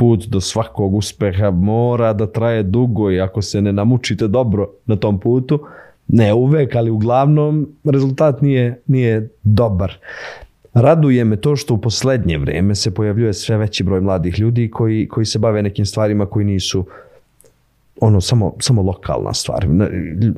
Put 0.00 0.26
do 0.26 0.40
svakog 0.40 0.94
uspeha 0.94 1.50
mora 1.50 2.12
da 2.12 2.26
traje 2.26 2.62
dugo 2.62 3.10
i 3.10 3.20
ako 3.20 3.42
se 3.42 3.60
ne 3.60 3.72
namučite 3.72 4.28
dobro 4.28 4.70
na 4.86 4.96
tom 4.96 5.20
putu, 5.20 5.60
ne 6.08 6.34
uvek, 6.34 6.74
ali 6.74 6.90
uglavnom 6.90 7.68
rezultat 7.84 8.42
nije, 8.42 8.80
nije 8.86 9.28
dobar. 9.42 9.98
Raduje 10.74 11.24
me 11.24 11.36
to 11.36 11.56
što 11.56 11.74
u 11.74 11.78
poslednje 11.78 12.38
vreme 12.38 12.74
se 12.74 12.94
pojavljuje 12.94 13.34
sve 13.34 13.56
veći 13.56 13.84
broj 13.84 14.00
mladih 14.00 14.38
ljudi 14.38 14.70
koji, 14.70 15.08
koji 15.08 15.26
se 15.26 15.38
bave 15.38 15.62
nekim 15.62 15.86
stvarima 15.86 16.26
koji 16.26 16.44
nisu 16.44 16.84
ono 18.00 18.20
samo, 18.20 18.54
samo 18.60 18.82
lokalna 18.82 19.34
stvar. 19.34 19.66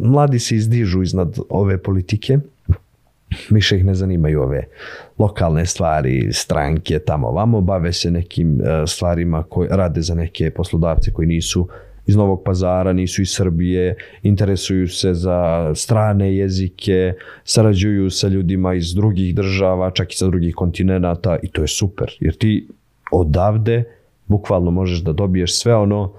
Mladi 0.00 0.38
se 0.38 0.56
izdižu 0.56 1.02
iznad 1.02 1.38
ove 1.48 1.78
politike, 1.78 2.38
više 3.50 3.76
ih 3.76 3.84
ne 3.84 3.94
zanimaju 3.94 4.42
ove 4.42 4.64
lokalne 5.18 5.66
stvari, 5.66 6.32
stranke, 6.32 6.98
tamo 6.98 7.30
vamo, 7.30 7.60
bave 7.60 7.92
se 7.92 8.10
nekim 8.10 8.60
e, 8.60 8.86
stvarima 8.86 9.42
koje 9.42 9.68
rade 9.72 10.00
za 10.00 10.14
neke 10.14 10.50
poslodavce 10.50 11.12
koji 11.12 11.28
nisu 11.28 11.68
iz 12.06 12.16
Novog 12.16 12.42
pazara, 12.44 12.92
nisu 12.92 13.22
iz 13.22 13.30
Srbije, 13.30 13.96
interesuju 14.22 14.88
se 14.88 15.14
za 15.14 15.72
strane 15.74 16.36
jezike, 16.36 17.14
sarađuju 17.44 18.10
sa 18.10 18.28
ljudima 18.28 18.74
iz 18.74 18.94
drugih 18.94 19.34
država, 19.34 19.90
čak 19.90 20.12
i 20.12 20.16
sa 20.16 20.26
drugih 20.26 20.54
kontinenata 20.54 21.38
i 21.42 21.48
to 21.48 21.62
je 21.62 21.68
super, 21.68 22.16
jer 22.20 22.34
ti 22.34 22.68
odavde 23.12 23.84
bukvalno 24.26 24.70
možeš 24.70 25.02
da 25.02 25.12
dobiješ 25.12 25.54
sve 25.58 25.74
ono 25.74 26.12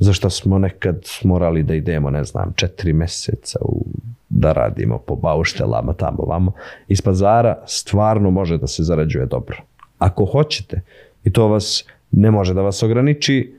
za 0.00 0.12
što 0.12 0.30
smo 0.30 0.58
nekad 0.58 1.06
morali 1.24 1.62
da 1.62 1.74
idemo, 1.74 2.10
ne 2.10 2.24
znam, 2.24 2.52
četiri 2.56 2.92
meseca 2.92 3.58
u, 3.62 3.84
da 4.28 4.52
radimo 4.52 4.98
po 4.98 5.16
bauštelama 5.16 5.92
tamo 5.92 6.22
vamo. 6.22 6.52
Iz 6.88 7.00
pazara 7.00 7.62
stvarno 7.66 8.30
može 8.30 8.58
da 8.58 8.66
se 8.66 8.82
zarađuje 8.82 9.26
dobro. 9.26 9.56
Ako 9.98 10.24
hoćete, 10.24 10.80
i 11.24 11.32
to 11.32 11.48
vas 11.48 11.84
ne 12.10 12.30
može 12.30 12.54
da 12.54 12.62
vas 12.62 12.82
ograniči 12.82 13.54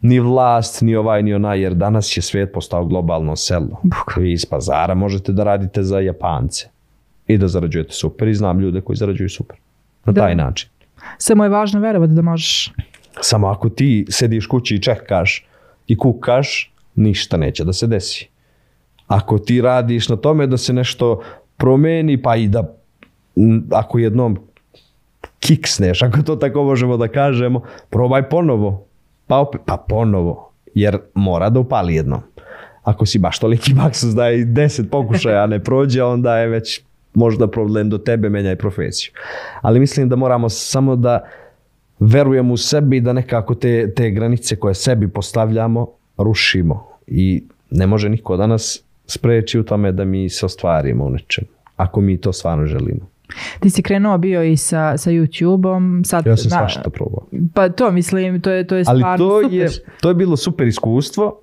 ni 0.00 0.20
vlast, 0.20 0.82
ni 0.82 0.96
ovaj, 0.96 1.22
ni 1.22 1.34
onaj, 1.34 1.60
jer 1.60 1.74
danas 1.74 2.16
je 2.16 2.22
svijet 2.22 2.52
postao 2.52 2.84
globalno 2.84 3.36
selo. 3.36 3.80
Vi 4.16 4.32
iz 4.32 4.46
pazara 4.46 4.94
možete 4.94 5.32
da 5.32 5.44
radite 5.44 5.82
za 5.82 6.00
Japance 6.00 6.66
i 7.26 7.38
da 7.38 7.48
zarađujete 7.48 7.92
super 7.92 8.28
i 8.28 8.34
znam 8.34 8.60
ljude 8.60 8.80
koji 8.80 8.96
zarađuju 8.96 9.28
super. 9.28 9.56
Na 10.04 10.12
Da. 10.12 10.20
taj 10.20 10.34
način. 10.34 10.68
Samo 11.18 11.44
je 11.44 11.50
važno 11.50 11.80
verovati 11.80 12.12
da 12.12 12.22
možeš. 12.22 12.72
Samo 13.20 13.46
ako 13.48 13.68
ti 13.68 14.06
sediš 14.08 14.46
kući 14.46 14.74
i 14.74 14.82
čekaš 14.82 15.46
i 15.92 15.96
kukaš, 15.98 16.72
ništa 16.94 17.36
neće 17.36 17.64
da 17.64 17.72
se 17.72 17.86
desi. 17.86 18.28
Ako 19.06 19.38
ti 19.38 19.60
radiš 19.60 20.08
na 20.08 20.16
tome 20.16 20.46
da 20.46 20.56
se 20.56 20.72
nešto 20.72 21.20
promeni, 21.56 22.22
pa 22.22 22.36
i 22.36 22.48
da 22.48 22.62
ako 23.70 23.98
jednom 23.98 24.38
kiksneš, 25.40 26.02
ako 26.02 26.22
to 26.22 26.36
tako 26.36 26.64
možemo 26.64 26.96
da 26.96 27.08
kažemo, 27.08 27.62
probaj 27.90 28.28
ponovo. 28.28 28.86
Pa, 29.26 29.36
opet, 29.36 29.60
pa 29.66 29.76
ponovo. 29.88 30.52
Jer 30.74 30.98
mora 31.14 31.50
da 31.50 31.60
upali 31.60 31.94
jednom. 31.94 32.20
Ako 32.82 33.06
si 33.06 33.18
baš 33.18 33.38
toliki 33.38 33.74
baksus 33.74 34.14
da 34.14 34.30
i 34.30 34.44
deset 34.44 34.90
pokušaja 34.90 35.46
ne 35.46 35.60
prođe, 35.60 36.02
onda 36.02 36.38
je 36.38 36.48
već 36.48 36.80
možda 37.14 37.50
problem 37.50 37.90
do 37.90 37.98
tebe, 37.98 38.30
menjaj 38.30 38.56
profesiju. 38.56 39.12
Ali 39.60 39.80
mislim 39.80 40.08
da 40.08 40.16
moramo 40.16 40.48
samo 40.48 40.96
da 40.96 41.28
verujemo 42.02 42.54
u 42.54 42.56
sebi 42.56 43.00
da 43.00 43.12
nekako 43.12 43.54
te, 43.54 43.94
te 43.94 44.10
granice 44.10 44.56
koje 44.56 44.74
sebi 44.74 45.08
postavljamo 45.08 45.86
rušimo. 46.18 46.86
I 47.06 47.42
ne 47.70 47.86
može 47.86 48.08
niko 48.08 48.36
da 48.36 48.46
nas 48.46 48.82
spreči 49.06 49.58
u 49.58 49.62
tome 49.62 49.92
da 49.92 50.04
mi 50.04 50.28
se 50.28 50.46
ostvarimo 50.46 51.04
u 51.04 51.10
nečemu. 51.10 51.46
Ako 51.76 52.00
mi 52.00 52.20
to 52.20 52.32
stvarno 52.32 52.66
želimo. 52.66 53.12
Ti 53.60 53.70
si 53.70 53.82
krenuo 53.82 54.18
bio 54.18 54.42
i 54.42 54.56
sa, 54.56 54.96
sa 54.96 55.10
YouTube-om. 55.10 56.02
Sad, 56.04 56.26
Ja 56.26 56.36
sam 56.36 56.50
na- 56.50 56.56
svašta 56.58 56.90
probao. 56.90 57.26
Pa 57.54 57.68
to 57.68 57.90
mislim, 57.90 58.40
to 58.40 58.50
je, 58.50 58.66
to 58.66 58.76
je 58.76 58.84
Ali 58.86 58.98
stvarno 59.00 59.18
to 59.18 59.42
super. 59.42 59.58
je, 59.58 59.68
to 60.00 60.08
je 60.08 60.14
bilo 60.14 60.36
super 60.36 60.66
iskustvo, 60.66 61.38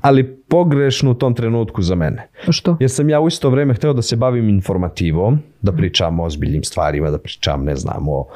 ali 0.00 0.36
pogrešno 0.38 1.10
u 1.10 1.14
tom 1.14 1.34
trenutku 1.34 1.82
za 1.82 1.94
mene. 1.94 2.28
Što? 2.48 2.76
Jer 2.80 2.90
sam 2.90 3.08
ja 3.08 3.20
u 3.20 3.28
isto 3.28 3.50
vrijeme 3.50 3.74
htio 3.74 3.92
da 3.92 4.02
se 4.02 4.16
bavim 4.16 4.48
informativom, 4.48 5.38
da 5.62 5.72
pričam 5.72 6.20
o 6.20 6.24
ozbiljnim 6.24 6.64
stvarima, 6.64 7.10
da 7.10 7.18
pričam, 7.18 7.64
ne 7.64 7.76
znam, 7.76 8.08
o 8.08 8.26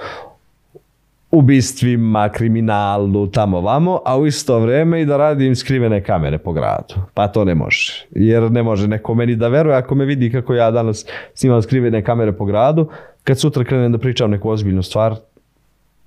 ubistvima, 1.31 2.29
kriminalu, 2.29 3.27
tamo 3.27 3.61
vamo, 3.61 4.01
a 4.05 4.19
u 4.19 4.27
isto 4.27 4.59
vrijeme 4.59 5.03
i 5.03 5.07
da 5.07 5.17
radim 5.17 5.57
skrivene 5.57 6.05
kamere 6.05 6.39
po 6.39 6.53
gradu. 6.53 6.95
Pa 7.15 7.29
to 7.29 7.45
ne 7.45 7.55
može. 7.55 8.07
Jer 8.11 8.51
ne 8.51 8.63
može 8.63 8.89
neko 8.89 9.15
meni 9.15 9.37
da 9.37 9.49
veruje 9.49 9.77
ako 9.77 9.95
me 9.95 10.05
vidi 10.05 10.33
kako 10.33 10.55
ja 10.55 10.71
danas 10.71 11.07
snimam 11.35 11.63
skrivene 11.63 12.05
kamere 12.05 12.33
po 12.33 12.45
gradu, 12.45 12.89
kad 13.25 13.39
sutra 13.39 13.65
krenem 13.65 13.93
da 13.93 13.99
pričam 13.99 14.31
neku 14.31 14.51
ozbiljnu 14.51 14.83
stvar, 14.83 15.17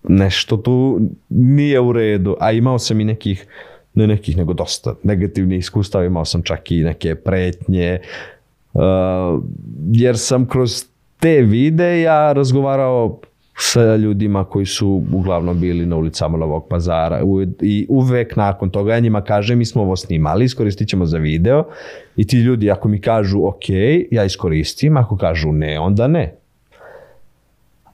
nešto 0.03 0.57
tu 0.57 0.99
nije 1.29 1.79
u 1.79 1.93
redu, 1.93 2.35
a 2.39 2.51
imao 2.51 2.79
sam 2.79 3.01
i 3.01 3.03
nekih, 3.03 3.47
ne 3.93 4.07
nekih, 4.07 4.37
nego 4.37 4.53
dosta 4.53 4.93
negativnih 5.03 5.59
iskustava, 5.59 6.05
imao 6.05 6.25
sam 6.25 6.41
čak 6.41 6.71
i 6.71 6.83
neke 6.83 7.15
pretnje, 7.15 7.99
uh, 8.73 8.81
jer 9.91 10.17
sam 10.17 10.47
kroz 10.47 10.85
te 11.19 11.41
vide 11.41 12.01
ja 12.01 12.33
razgovarao 12.33 13.19
sa 13.55 13.95
ljudima 13.95 14.43
koji 14.43 14.65
su 14.65 15.03
uglavnom 15.11 15.59
bili 15.59 15.85
na 15.85 15.95
ulicama 15.95 16.37
Novog 16.37 16.67
pazara 16.67 17.23
U- 17.23 17.41
i 17.61 17.85
uvek 17.89 18.35
nakon 18.35 18.69
toga 18.69 18.93
ja 18.93 18.99
njima 18.99 19.21
kažem 19.21 19.57
mi 19.57 19.65
smo 19.65 19.81
ovo 19.81 19.95
snimali, 19.95 20.45
iskoristit 20.45 20.87
ćemo 20.87 21.05
za 21.05 21.17
video 21.17 21.63
i 22.15 22.27
ti 22.27 22.37
ljudi 22.37 22.71
ako 22.71 22.87
mi 22.87 23.01
kažu 23.01 23.45
ok, 23.45 23.69
ja 24.11 24.23
iskoristim, 24.25 24.97
ako 24.97 25.17
kažu 25.17 25.51
ne, 25.51 25.79
onda 25.79 26.07
ne. 26.07 26.35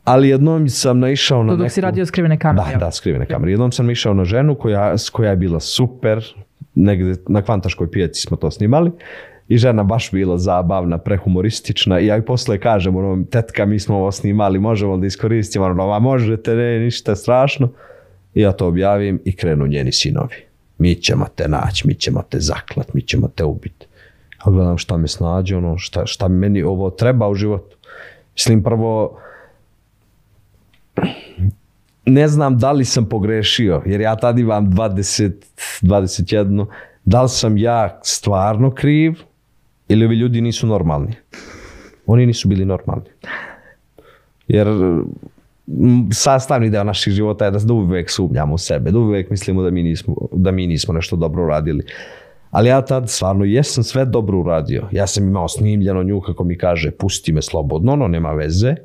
Ali 0.04 0.30
jednom 0.30 0.70
sam 0.70 1.00
naišao 1.00 1.44
na 1.44 1.50
To 1.50 1.58
dok 1.58 1.70
si 1.70 1.80
neku- 1.80 1.86
radio 1.86 2.06
skrivene 2.06 2.38
kamere. 2.38 2.72
da, 2.72 2.78
da, 2.78 2.92
skrivene 2.92 3.26
kamere. 3.26 3.52
Jednom 3.52 3.72
sam 3.72 3.90
išao 3.90 4.14
na 4.14 4.26
ženu 4.26 4.56
koja, 4.56 4.96
koja 5.12 5.30
je 5.30 5.36
bila 5.36 5.60
super, 5.60 6.24
negde 6.76 7.16
na 7.28 7.42
kvantaškoj 7.42 7.92
pijaci 7.92 8.22
smo 8.22 8.38
to 8.38 8.52
snimali 8.52 8.92
i 9.48 9.58
žena 9.58 9.84
baš 9.84 10.12
bila 10.12 10.38
zabavna, 10.38 10.98
prehumoristična 10.98 12.00
i 12.00 12.06
ja 12.06 12.18
i 12.18 12.22
posle 12.22 12.60
kažem, 12.60 12.96
ono, 12.96 13.24
tetka, 13.32 13.66
mi 13.66 13.80
smo 13.80 13.96
ovo 13.96 14.12
snimali, 14.12 14.60
možemo 14.60 14.98
da 14.98 15.08
iskoristimo, 15.08 15.66
ono, 15.66 15.88
ma 15.88 16.00
možete, 16.00 16.56
ne, 16.56 16.80
ništa 16.80 17.16
strašno. 17.16 17.70
I 18.34 18.42
ja 18.42 18.52
to 18.52 18.68
objavim 18.68 19.22
i 19.26 19.36
krenu 19.36 19.68
njeni 19.68 19.92
sinovi. 19.92 20.36
Mi 20.78 20.96
ćemo 20.96 21.26
te 21.36 21.48
naći, 21.48 21.88
mi 21.88 21.94
ćemo 21.94 22.24
te 22.30 22.40
zaklat, 22.40 22.94
mi 22.94 23.02
ćemo 23.02 23.28
te 23.28 23.44
ubiti. 23.44 23.88
Ja 24.46 24.52
gledam 24.52 24.78
šta 24.78 24.98
me 24.98 25.08
snađe, 25.08 25.58
ono, 25.58 25.78
šta, 25.78 26.06
šta 26.06 26.28
meni 26.28 26.64
ovo 26.64 26.90
treba 26.90 27.28
u 27.28 27.36
životu. 27.36 27.78
Mislim, 28.34 28.64
prvo, 28.64 29.20
ne 32.06 32.28
znam 32.28 32.58
da 32.58 32.72
li 32.72 32.86
sam 32.86 33.06
pogrešio, 33.06 33.82
jer 33.86 34.02
ja 34.02 34.16
tad 34.16 34.40
imam 34.40 34.72
20, 34.72 35.32
21, 35.82 36.66
da 37.06 37.22
li 37.22 37.30
sam 37.30 37.58
ja 37.58 38.00
stvarno 38.04 38.72
kriv 38.72 39.14
ili 39.88 40.06
ovi 40.06 40.16
ljudi 40.16 40.42
nisu 40.42 40.68
normalni. 40.68 41.14
Oni 42.06 42.26
nisu 42.26 42.48
bili 42.48 42.66
normalni. 42.66 43.06
Jer 44.48 44.68
sastavni 46.12 46.70
deo 46.70 46.84
naših 46.84 47.14
života 47.14 47.46
je 47.46 47.52
da, 47.52 47.60
da 47.60 47.74
uvek 47.74 48.10
sumnjamo 48.10 48.54
u 48.54 48.58
sebe, 48.58 48.92
da 48.92 49.00
uvek 49.00 49.30
mislimo 49.30 49.64
da 49.64 49.70
mi 49.70 49.84
nismo, 49.84 50.16
da 50.32 50.52
mi 50.52 50.68
nismo 50.68 50.94
nešto 50.94 51.16
dobro 51.16 51.44
uradili. 51.44 51.84
Ali 52.52 52.70
ja 52.70 52.82
tad 52.82 53.10
stvarno 53.10 53.46
jesam 53.46 53.84
sve 53.84 54.06
dobro 54.06 54.40
uradio. 54.40 54.88
Ja 54.92 55.08
sam 55.08 55.28
imao 55.28 55.48
snimljeno 55.48 56.04
nju 56.04 56.22
kako 56.22 56.44
mi 56.44 56.58
kaže 56.58 56.92
pusti 56.92 57.32
me 57.32 57.42
slobodno, 57.42 57.94
ono 57.94 58.08
nema 58.08 58.32
veze. 58.32 58.76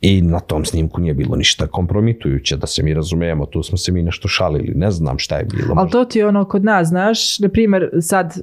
I 0.00 0.22
na 0.22 0.40
tom 0.40 0.64
snimku 0.64 1.00
nije 1.00 1.14
bilo 1.14 1.36
ništa 1.36 1.66
kompromitujuće, 1.66 2.56
da 2.56 2.66
se 2.66 2.82
mi 2.82 2.94
razumijemo, 2.94 3.46
tu 3.46 3.62
smo 3.62 3.78
se 3.78 3.92
mi 3.92 4.02
nešto 4.02 4.28
šalili, 4.28 4.72
ne 4.74 4.90
znam 4.90 5.18
šta 5.18 5.36
je 5.36 5.44
bilo. 5.44 5.74
Ali 5.76 5.90
to 5.90 6.04
ti 6.04 6.18
je 6.18 6.26
ono 6.26 6.44
kod 6.44 6.64
nas, 6.64 6.88
znaš, 6.88 7.38
na 7.38 7.48
primjer 7.48 7.90
sad 8.00 8.42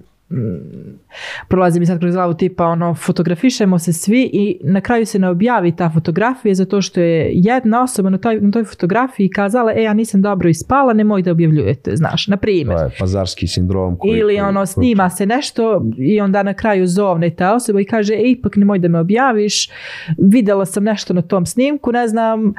prolazi 1.48 1.80
mi 1.80 1.86
sad 1.86 2.00
kroz 2.00 2.13
glavu 2.13 2.34
tipa 2.34 2.65
ono 2.65 2.96
fotografišemo 2.96 3.80
se 3.80 3.94
svi 3.94 4.30
i 4.34 4.60
na 4.63 4.82
kraju 4.82 5.06
se 5.06 5.20
ne 5.20 5.30
objavi 5.30 5.76
ta 5.76 5.89
fotografija 5.89 6.56
zato 6.56 6.82
što 6.82 7.00
je 7.00 7.32
jedna 7.34 7.84
osoba 7.84 8.10
na 8.10 8.18
toj, 8.18 8.42
na 8.42 8.52
toj 8.52 8.63
fotografiji 8.63 9.30
kazala 9.30 9.74
e 9.76 9.84
ja 9.84 9.94
nisam 9.94 10.22
dobro 10.22 10.50
ispala 10.50 10.94
nemoj 10.94 11.22
da 11.22 11.32
objavljujete 11.32 11.96
znaš 11.96 12.28
na 12.28 12.38
primjer 12.38 12.78
To 12.78 12.84
je 12.84 12.92
pazarski 13.00 13.48
sindrom. 13.48 13.98
Koji, 13.98 14.18
ili 14.18 14.39
ono 14.39 14.65
snima 14.65 15.10
se 15.10 15.26
nešto 15.26 15.86
i 15.98 16.22
onda 16.22 16.44
na 16.44 16.54
kraju 16.54 16.88
zovne 16.88 17.30
ta 17.30 17.54
osoba 17.54 17.82
i 17.82 17.86
kaže 17.86 18.13
e, 18.13 18.22
ipak 18.24 18.56
nemoj 18.56 18.80
da 18.80 18.88
me 18.88 19.00
objaviš 19.00 19.70
vidjela 20.18 20.65
sam 20.65 20.84
nešto 20.84 21.13
na 21.13 21.22
tom 21.22 21.46
snimku 21.46 21.92
ne 21.92 22.08
znam 22.08 22.54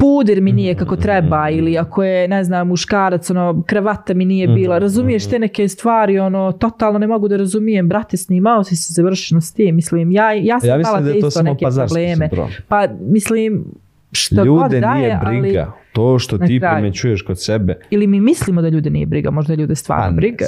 puder 0.00 0.40
mi 0.40 0.52
nije 0.52 0.74
kako 0.74 0.96
treba 0.96 1.50
ili 1.50 1.78
ako 1.78 2.02
je 2.04 2.28
ne 2.28 2.44
znam 2.44 2.68
muškarac 2.68 3.30
ono 3.30 3.62
kravata 3.66 4.14
mi 4.14 4.24
nije 4.24 4.48
bila 4.48 4.78
razumiješ 4.78 5.26
te 5.26 5.38
neke 5.38 5.68
stvari 5.68 6.18
ono 6.18 6.52
totalno 6.52 6.98
ne 6.98 7.06
mogu 7.06 7.28
da 7.28 7.36
razumijem 7.36 7.88
brate 7.88 8.16
snimao 8.16 8.64
si 8.64 8.76
se 8.76 8.92
završeno 8.92 9.40
s 9.40 9.52
tim 9.52 9.74
mislim 9.74 10.10
ja, 10.12 10.32
ja 10.32 10.60
sam 10.60 10.68
Ja 10.68 10.76
mislim 10.78 11.04
da 11.04 11.08
je 11.08 11.12
to 11.12 11.18
isto 11.18 11.30
samo 11.30 11.44
neke 11.44 11.64
probleme 11.66 12.16
sindrom. 12.18 12.48
pa 12.68 12.86
mislim 13.00 13.64
što 14.12 14.36
god 14.36 14.46
Ljude 14.46 14.80
daje, 14.80 14.98
nije 14.98 15.18
ali- 15.22 15.40
briga. 15.40 15.72
To 15.92 16.18
što 16.18 16.38
ti 16.38 16.58
kraju. 16.60 16.74
primećuješ 16.74 17.22
kod 17.22 17.42
sebe. 17.42 17.74
ili 17.90 18.06
mi 18.06 18.20
mislimo 18.20 18.62
da 18.62 18.68
ljude 18.68 18.90
nije 18.90 19.06
briga 19.06 19.30
možda 19.30 19.54
ljude 19.54 19.74
stvarno 19.74 20.06
ne 20.06 20.12
briga. 20.12 20.44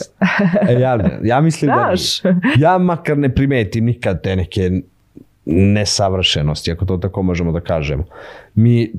E, 0.69 0.73
ja, 0.75 0.99
ja 1.23 1.41
mislim 1.41 1.69
da 1.69 1.75
nije. 1.77 1.97
Znaš. 1.97 2.35
Ja 2.59 2.79
makar 2.79 3.19
ne 3.19 3.35
primetim 3.35 3.85
nikad 3.85 4.23
te 4.23 4.37
neke 4.37 4.71
nesavršenosti, 5.47 6.73
ako 6.73 6.85
to 6.85 6.97
tako 6.97 7.23
možemo 7.23 7.53
da 7.53 7.61
kažemo. 7.61 8.05
Mi 8.55 8.93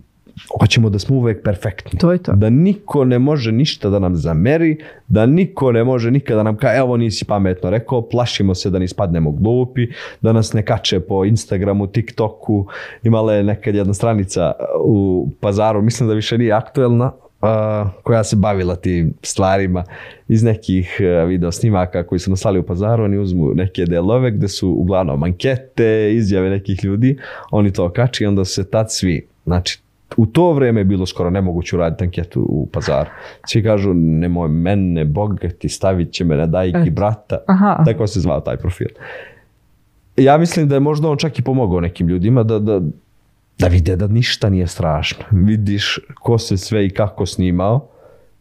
hoćemo 0.59 0.89
da 0.89 0.99
smo 0.99 1.15
uvek 1.15 1.43
perfektni. 1.43 1.99
To 1.99 2.11
je 2.11 2.17
to. 2.17 2.31
Da 2.31 2.49
niko 2.49 3.05
ne 3.05 3.19
može 3.19 3.51
ništa 3.51 3.89
da 3.89 3.99
nam 3.99 4.15
zameri, 4.15 4.77
da 5.07 5.25
niko 5.25 5.71
ne 5.71 5.83
može 5.83 6.11
nikada 6.11 6.37
da 6.37 6.43
nam 6.43 6.57
kaže 6.57 6.77
evo 6.77 6.97
nisi 6.97 7.25
pametno 7.25 7.69
rekao, 7.69 8.01
plašimo 8.01 8.55
se 8.55 8.69
da 8.69 8.79
ni 8.79 8.87
spadnemo 8.87 9.31
glupi, 9.31 9.87
da 10.21 10.33
nas 10.33 10.53
ne 10.53 10.65
kače 10.65 10.99
po 10.99 11.25
Instagramu, 11.25 11.87
TikToku. 11.87 12.65
Imala 13.03 13.33
je 13.33 13.43
nekad 13.43 13.75
jedna 13.75 13.93
stranica 13.93 14.51
u 14.83 15.27
pazaru, 15.39 15.81
mislim 15.81 16.09
da 16.09 16.15
više 16.15 16.37
nije 16.37 16.51
aktuelna, 16.51 17.11
a, 17.41 17.89
koja 18.03 18.23
se 18.23 18.35
bavila 18.35 18.75
tim 18.75 19.13
stvarima 19.21 19.83
iz 20.27 20.43
nekih 20.43 20.97
a, 21.01 21.23
video 21.23 21.51
snimaka 21.51 22.03
koji 22.03 22.19
su 22.19 22.29
naslali 22.29 22.59
u 22.59 22.63
pazaru, 22.63 23.03
oni 23.03 23.17
uzmu 23.17 23.53
neke 23.53 23.85
delove 23.85 24.31
gde 24.31 24.47
su 24.47 24.69
uglavnom 24.69 25.23
ankete, 25.23 26.13
izjave 26.13 26.49
nekih 26.49 26.83
ljudi, 26.83 27.17
oni 27.51 27.73
to 27.73 27.89
kači 27.89 28.23
i 28.23 28.27
onda 28.27 28.45
se 28.45 28.69
tad 28.69 28.91
svi, 28.91 29.27
znači 29.45 29.82
u 30.17 30.25
to 30.25 30.51
vrijeme 30.53 30.79
je 30.79 30.85
bilo 30.85 31.05
skoro 31.05 31.29
nemoguće 31.29 31.75
uraditi 31.75 32.03
anketu 32.03 32.45
u 32.49 32.69
pazaru. 32.73 33.09
Svi 33.47 33.63
kažu, 33.63 33.93
nemoj 33.93 34.49
mene, 34.49 35.05
Boga 35.05 35.49
ti 35.49 35.69
stavit 35.69 36.11
će 36.11 36.23
me 36.23 36.35
na 36.35 36.45
dajki 36.45 36.77
Eto. 36.77 36.91
brata. 36.91 37.37
Aha. 37.47 37.83
Tako 37.85 38.07
se 38.07 38.19
zvao 38.19 38.39
taj 38.39 38.57
profil. 38.57 38.87
Ja 40.17 40.37
mislim 40.37 40.67
da 40.67 40.75
je 40.75 40.79
možda 40.79 41.09
on 41.09 41.17
čak 41.17 41.39
i 41.39 41.41
pomogao 41.41 41.79
nekim 41.81 42.07
ljudima 42.07 42.43
da, 42.43 42.59
da, 42.59 42.81
da 43.59 43.67
vide 43.67 43.95
da 43.95 44.07
ništa 44.07 44.49
nije 44.49 44.67
strašno. 44.67 45.25
Vidiš 45.31 45.99
ko 46.21 46.37
se 46.37 46.57
sve 46.57 46.85
i 46.85 46.89
kako 46.89 47.25
snimao 47.25 47.87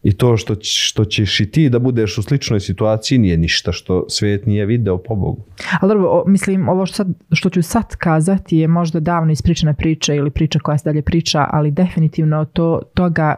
i 0.03 0.17
to 0.17 0.37
što, 0.37 0.55
što 0.61 1.05
ćeš 1.05 1.39
i 1.39 1.51
ti 1.51 1.69
da 1.69 1.79
budeš 1.79 2.17
u 2.17 2.21
sličnoj 2.21 2.59
situaciji 2.59 3.17
nije 3.17 3.37
ništa 3.37 3.71
što 3.71 4.05
svijet 4.09 4.45
nije 4.45 4.65
video 4.65 4.97
po 4.97 5.15
Bogu. 5.15 5.43
Ali 5.81 5.89
dobro, 5.89 6.23
mislim, 6.27 6.69
ovo 6.69 6.85
što, 6.85 6.95
sad, 6.95 7.07
što 7.31 7.49
ću 7.49 7.61
sad 7.61 7.95
kazati 7.95 8.57
je 8.57 8.67
možda 8.67 8.99
davno 8.99 9.31
ispričana 9.31 9.73
priča 9.73 10.13
ili 10.13 10.29
priča 10.29 10.59
koja 10.59 10.77
se 10.77 10.89
dalje 10.89 11.01
priča, 11.01 11.47
ali 11.51 11.71
definitivno 11.71 12.45
to, 12.45 12.81
toga, 12.93 13.35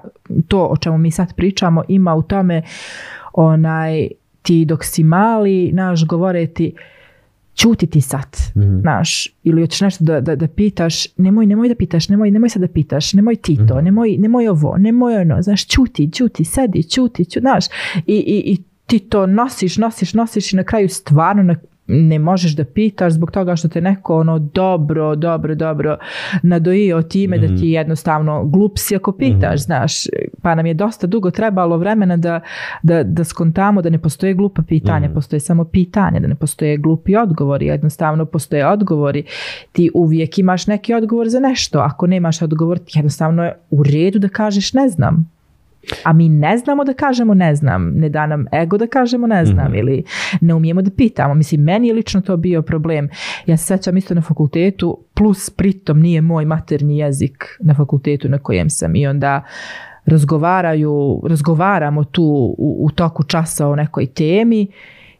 to 0.47 0.63
o 0.65 0.77
čemu 0.77 0.97
mi 0.97 1.11
sad 1.11 1.35
pričamo 1.35 1.83
ima 1.87 2.15
u 2.15 2.21
tome 2.21 2.61
onaj, 3.33 4.07
ti 4.41 4.65
dok 4.65 4.83
si 4.83 5.03
mali, 5.03 5.71
naš 5.73 6.05
govore 6.05 6.47
ti 7.55 7.61
čuti 7.61 7.87
ti 7.87 8.01
sad, 8.01 8.37
Mhm. 8.55 8.79
znaš, 8.79 9.27
ili 9.43 9.61
hoćeš 9.61 9.81
nešto 9.81 10.03
da, 10.03 10.21
da, 10.21 10.35
da 10.35 10.47
pitaš, 10.47 11.17
nemoj, 11.17 11.45
nemoj 11.45 11.69
da 11.69 11.75
pitaš, 11.75 12.09
nemoj, 12.09 12.31
nemoj 12.31 12.49
sad 12.49 12.61
da 12.61 12.67
pitaš, 12.67 13.13
nemoj 13.13 13.35
ti 13.35 13.57
to, 13.57 13.75
Mhm. 13.75 13.85
nemoj, 13.85 14.17
nemoj 14.17 14.47
ovo, 14.47 14.77
nemoj 14.77 15.15
ono, 15.15 15.41
znaš, 15.41 15.67
čuti, 15.67 16.11
čuti, 16.11 16.45
sedi, 16.45 16.83
čuti, 16.85 17.25
čuti, 17.25 17.39
znaš, 17.39 17.65
i, 17.97 18.15
i, 18.15 18.43
i 18.45 18.57
ti 18.85 18.99
to 18.99 19.25
nosiš, 19.27 19.77
nosiš, 19.77 20.13
nosiš 20.13 20.53
i 20.53 20.55
na 20.55 20.63
kraju 20.63 20.89
stvarno 20.89 21.43
ne, 21.43 21.55
ne 21.87 22.19
možeš 22.19 22.55
da 22.55 22.63
pitaš 22.63 23.13
zbog 23.13 23.31
toga 23.31 23.55
što 23.55 23.67
te 23.67 23.81
neko 23.81 24.19
ono 24.19 24.39
dobro, 24.39 25.15
dobro, 25.15 25.55
dobro 25.55 25.97
nadojio 26.43 27.01
time 27.01 27.37
da 27.37 27.47
ti 27.47 27.69
jednostavno 27.69 28.45
glup 28.45 28.77
si 28.77 28.95
ako 28.95 29.11
pitaš, 29.11 29.63
znaš, 29.63 29.93
pa 30.41 30.55
nam 30.55 30.65
je 30.65 30.73
dosta 30.73 31.07
dugo 31.07 31.31
trebalo 31.31 31.77
vremena 31.77 32.17
da, 32.17 32.39
da, 32.83 33.03
da 33.03 33.23
skontamo 33.23 33.81
da 33.81 33.89
ne 33.89 33.97
postoje 33.97 34.33
glupa 34.33 34.61
pitanja, 34.61 35.09
postoje 35.13 35.39
samo 35.39 35.65
pitanja, 35.65 36.19
da 36.19 36.27
ne 36.27 36.35
postoje 36.35 36.77
glupi 36.77 37.15
odgovori, 37.15 37.65
jednostavno 37.65 38.25
postoje 38.25 38.67
odgovori. 38.67 39.23
Ti 39.71 39.91
uvijek 39.93 40.37
imaš 40.37 40.67
neki 40.67 40.93
odgovor 40.93 41.29
za 41.29 41.39
nešto, 41.39 41.79
ako 41.79 42.07
nemaš 42.07 42.41
odgovor, 42.41 42.77
ti 42.79 42.91
jednostavno 42.95 43.43
je 43.43 43.55
u 43.69 43.83
redu 43.83 44.19
da 44.19 44.29
kažeš 44.29 44.73
ne 44.73 44.89
znam. 44.89 45.34
A 46.03 46.13
mi 46.13 46.29
ne 46.29 46.57
znamo 46.57 46.83
da 46.83 46.93
kažemo 46.93 47.33
ne 47.33 47.55
znam, 47.55 47.91
ne 47.95 48.09
da 48.09 48.25
nam 48.25 48.45
ego 48.53 48.77
da 48.77 48.87
kažemo 48.87 49.27
ne 49.27 49.45
znam 49.45 49.75
ili 49.75 50.03
ne 50.41 50.53
umijemo 50.53 50.81
da 50.81 50.91
pitamo. 50.91 51.33
Mislim, 51.33 51.61
meni 51.61 51.87
je 51.87 51.93
lično 51.93 52.21
to 52.21 52.37
bio 52.37 52.61
problem. 52.61 53.09
Ja 53.45 53.57
se 53.57 53.65
sećam 53.65 53.97
isto 53.97 54.13
na 54.13 54.21
fakultetu, 54.21 54.97
plus 55.13 55.49
pritom 55.49 55.99
nije 55.99 56.21
moj 56.21 56.45
maternji 56.45 56.97
jezik 56.97 57.57
na 57.59 57.73
fakultetu 57.73 58.29
na 58.29 58.37
kojem 58.37 58.69
sam 58.69 58.95
i 58.95 59.07
onda 59.07 59.43
razgovaraju, 60.05 61.21
razgovaramo 61.27 62.03
tu 62.03 62.23
u, 62.57 62.85
u 62.85 62.91
toku 62.91 63.23
časa 63.23 63.67
o 63.67 63.75
nekoj 63.75 64.05
temi 64.05 64.67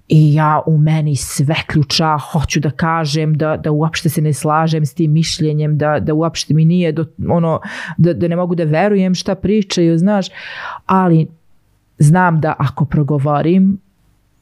i 0.08 0.34
ja 0.34 0.62
u 0.66 0.78
meni 0.78 1.16
sve 1.16 1.56
ključa 1.68 2.18
hoću 2.18 2.60
da 2.60 2.70
kažem 2.70 3.34
da, 3.34 3.58
da 3.58 3.72
uopšte 3.72 4.10
se 4.10 4.22
ne 4.22 4.34
slažem 4.34 4.86
s 4.86 4.93
tim 4.93 5.12
mišljenjem, 5.12 5.78
da, 5.78 5.99
da 5.99 6.14
uopšte 6.14 6.53
mi 6.53 6.66
nije 6.66 6.91
do, 6.91 7.06
ono, 7.30 7.60
da, 7.97 8.14
da 8.14 8.28
ne 8.28 8.36
mogu 8.36 8.56
da 8.56 8.64
verujem 8.64 9.16
šta 9.16 9.36
pričaju, 9.36 9.97
znaš, 9.97 10.28
ali 10.86 11.28
znam 11.97 12.41
da 12.41 12.53
ako 12.58 12.86
progovorim 12.86 13.78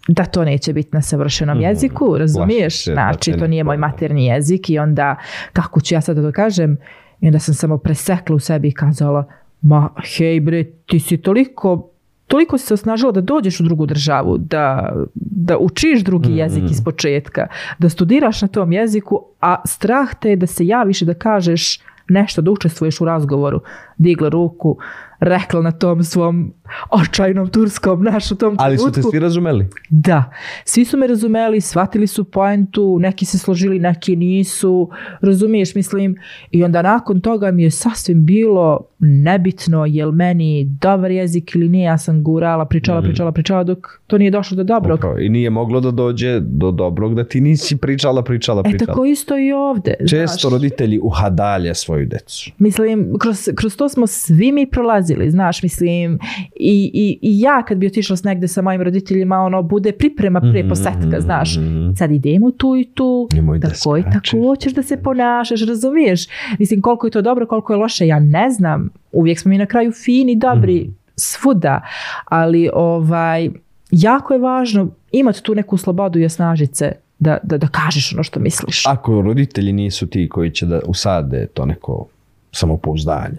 da 0.08 0.26
to 0.26 0.46
neće 0.46 0.74
biti 0.74 0.90
na 0.92 1.02
savršenom 1.02 1.62
jeziku, 1.62 2.18
razumiješ? 2.18 2.84
Znači, 2.84 3.32
te 3.32 3.38
to 3.38 3.48
nije 3.48 3.64
moj 3.64 3.78
maternji 3.78 4.26
jezik 4.26 4.70
i 4.70 4.80
onda 4.80 5.16
kako 5.54 5.82
ću 5.82 5.96
ja 5.96 6.02
sad 6.02 6.16
da 6.16 6.22
to 6.22 6.32
kažem? 6.32 6.78
I 7.22 7.28
onda 7.28 7.40
sam 7.40 7.54
samo 7.54 7.78
presekla 7.78 8.36
u 8.36 8.40
sebi 8.40 8.68
i 8.68 8.74
kazala, 8.74 9.26
ma 9.62 9.90
hej 10.18 10.40
bre, 10.40 10.64
ti 10.64 11.00
si 11.00 11.18
toliko 11.18 11.93
toliko 12.28 12.58
si 12.58 12.66
se 12.66 12.74
osnažila 12.74 13.12
da 13.12 13.22
dođeš 13.22 13.60
u 13.60 13.64
drugu 13.64 13.86
državu, 13.86 14.38
da, 14.38 14.94
da 15.16 15.58
učiš 15.58 16.04
drugi 16.04 16.38
jezik 16.38 16.64
iz 16.72 16.84
početka, 16.84 17.48
da 17.80 17.90
studiraš 17.90 18.42
na 18.42 18.48
tom 18.48 18.72
jeziku, 18.72 19.26
a 19.42 19.62
strah 19.66 20.16
te 20.16 20.30
je 20.30 20.36
da 20.36 20.48
se 20.48 20.68
javiš 20.68 21.02
i 21.02 21.06
da 21.06 21.14
kažeš 21.14 21.80
nešto, 22.10 22.42
da 22.42 22.52
učestvuješ 22.52 23.02
u 23.02 23.06
razgovoru. 23.06 23.62
Digla 23.98 24.30
ruku, 24.30 24.78
rekla 25.24 25.62
na 25.62 25.72
tom 25.72 26.04
svom 26.04 26.54
očajnom 26.92 27.48
turskom, 27.48 28.04
naš 28.04 28.32
u 28.32 28.36
tom 28.36 28.56
Ali 28.60 28.78
su 28.78 28.92
te 28.92 29.02
svi 29.02 29.20
razumeli. 29.20 29.68
Da, 29.90 30.24
svi 30.66 30.86
su 30.86 30.98
me 30.98 31.08
razumeli, 31.08 31.62
shvatili 31.62 32.08
su 32.08 32.24
poentu, 32.24 32.98
neki 33.00 33.26
se 33.26 33.38
složili, 33.38 33.80
neki 33.80 34.16
nisu, 34.16 34.90
razumiješ, 35.22 35.76
mislim, 35.76 36.16
i 36.52 36.64
onda 36.64 36.82
nakon 36.82 37.22
toga 37.22 37.52
mi 37.52 37.64
je 37.64 37.72
sasvim 37.72 38.26
bilo 38.26 38.80
nebitno 39.00 39.86
jel 39.86 40.12
meni 40.12 40.66
dobar 40.72 41.12
jezik 41.12 41.56
ili 41.56 41.70
nije, 41.70 41.84
ja 41.84 41.98
sam 41.98 42.24
gurala, 42.24 42.66
pričala, 42.66 43.00
Mhm. 43.00 43.08
pričala, 43.08 43.32
pričala 43.32 43.64
dok 43.64 43.78
to 44.08 44.18
nije 44.18 44.32
došlo 44.32 44.58
do 44.58 44.64
dobrog. 44.66 44.98
Upravo. 44.98 45.20
I 45.20 45.30
nije 45.30 45.50
moglo 45.50 45.80
da 45.80 45.92
dođe 45.92 46.40
do 46.40 46.72
dobrog 46.72 47.16
da 47.16 47.24
ti 47.24 47.42
nisi 47.42 47.78
pričala, 47.78 48.24
pričala, 48.24 48.60
E 48.60 48.64
pričala. 48.64 48.86
tako 48.88 49.06
isto 49.06 49.38
i 49.38 49.52
ovdje. 49.52 49.96
Često 50.00 50.40
znaš. 50.40 50.54
roditelji 50.54 51.00
uhadalje 51.00 51.76
svoju 51.76 52.06
decu. 52.06 52.52
Mislim, 52.58 53.14
kroz, 53.20 53.50
kroz 53.56 53.76
to 53.76 53.90
smo 53.90 54.08
svi 54.08 54.52
mi 54.52 54.66
prolazili, 54.68 55.13
znaš, 55.30 55.64
mislim, 55.64 56.20
i, 56.56 56.92
i, 56.94 57.20
i 57.22 57.40
ja 57.40 57.64
kad 57.68 57.78
bi 57.78 57.88
otišla 57.88 58.16
s 58.16 58.24
negde 58.24 58.48
sa 58.48 58.62
mojim 58.62 58.82
roditeljima, 58.82 59.38
ono, 59.38 59.62
bude 59.62 59.92
priprema 59.92 60.42
pre 60.42 60.70
posetka, 60.70 61.20
znaš, 61.20 61.56
sad 61.98 62.12
idemo 62.12 62.52
tu 62.52 62.76
i 62.76 62.86
tu, 62.94 63.28
Nemoj 63.34 63.60
da 63.60 63.70
tako 63.70 63.98
i 63.98 64.02
skačeš. 64.02 64.32
tako 64.32 64.44
hoćeš 64.48 64.74
da 64.74 64.84
se 64.84 64.98
ponašaš, 65.04 65.62
razumiješ? 65.68 66.28
Mislim, 66.60 66.82
koliko 66.82 67.08
je 67.08 67.12
to 67.12 67.22
dobro, 67.22 67.46
koliko 67.48 67.74
je 67.74 67.78
loše, 67.78 68.08
ja 68.08 68.20
ne 68.20 68.50
znam, 68.50 68.90
uvijek 69.12 69.40
smo 69.40 69.50
mi 69.50 69.58
na 69.58 69.66
kraju 69.66 69.92
fini, 69.92 70.36
dobri, 70.36 70.90
svuda, 71.16 71.82
ali 72.26 72.70
ovaj, 72.74 73.50
jako 73.92 74.34
je 74.34 74.40
važno 74.40 74.88
imati 75.12 75.44
tu 75.44 75.56
neku 75.56 75.78
slobodu 75.78 76.20
i 76.20 76.26
osnažit 76.26 76.76
se 76.76 76.92
da, 77.20 77.38
da, 77.44 77.58
da 77.58 77.68
kažeš 77.68 78.14
ono 78.14 78.24
što 78.24 78.40
misliš. 78.40 78.86
Ako 78.88 79.22
roditelji 79.22 79.74
nisu 79.74 80.08
ti 80.08 80.30
koji 80.30 80.52
će 80.52 80.66
da 80.66 80.80
usade 80.86 81.48
to 81.54 81.66
neko 81.66 82.06
samopouzdanje, 82.52 83.38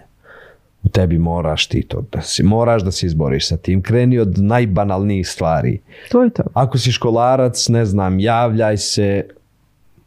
u 0.85 0.89
tebi 0.89 1.19
moraš 1.19 1.67
ti 1.67 1.83
to, 1.83 2.05
da 2.13 2.21
si, 2.23 2.43
moraš 2.43 2.83
da 2.83 2.91
se 2.91 3.07
izboriš 3.07 3.49
sa 3.49 3.57
tim. 3.57 3.83
Kreni 3.83 4.19
od 4.19 4.39
najbanalnijih 4.39 5.29
stvari. 5.29 5.81
To 6.11 6.23
je 6.23 6.31
to. 6.31 6.43
Ako 6.55 6.79
si 6.79 6.93
školarac, 6.93 7.69
ne 7.69 7.85
znam, 7.85 8.21
javljaj 8.21 8.77
se, 8.77 9.27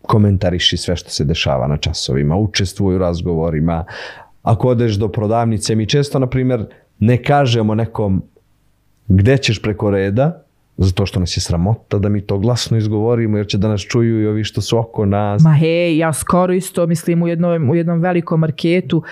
komentariši 0.01 0.77
sve 0.77 0.95
što 0.95 1.09
se 1.09 1.25
dešava 1.25 1.67
na 1.67 1.77
časovima, 1.77 2.35
učestvuj 2.35 2.95
u 2.95 2.97
razgovorima. 2.97 3.85
Ako 4.43 4.67
odeš 4.67 4.93
do 4.93 5.07
prodavnice, 5.07 5.75
mi 5.75 5.85
često, 5.85 6.19
na 6.19 6.27
primjer, 6.27 6.65
ne 6.99 7.23
kažemo 7.23 7.75
nekom 7.75 8.23
gde 9.07 9.37
ćeš 9.37 9.61
preko 9.61 9.91
reda, 9.91 10.43
zato 10.77 11.05
što 11.05 11.19
nas 11.19 11.37
je 11.37 11.41
sramota 11.41 11.99
da 11.99 12.09
mi 12.09 12.21
to 12.21 12.37
glasno 12.37 12.77
izgovorimo, 12.77 13.37
jer 13.37 13.47
će 13.47 13.57
da 13.57 13.67
nas 13.67 13.81
čuju 13.81 14.21
i 14.21 14.27
ovi 14.27 14.43
što 14.43 14.61
su 14.61 14.77
oko 14.77 15.05
nas. 15.05 15.43
Ma 15.43 15.53
hej, 15.53 15.97
ja 15.97 16.13
skoro 16.13 16.53
isto 16.53 16.87
mislim 16.87 17.23
u 17.23 17.27
jednom, 17.27 17.69
u 17.69 17.75
jednom 17.75 18.01
velikom 18.01 18.39
marketu 18.39 19.03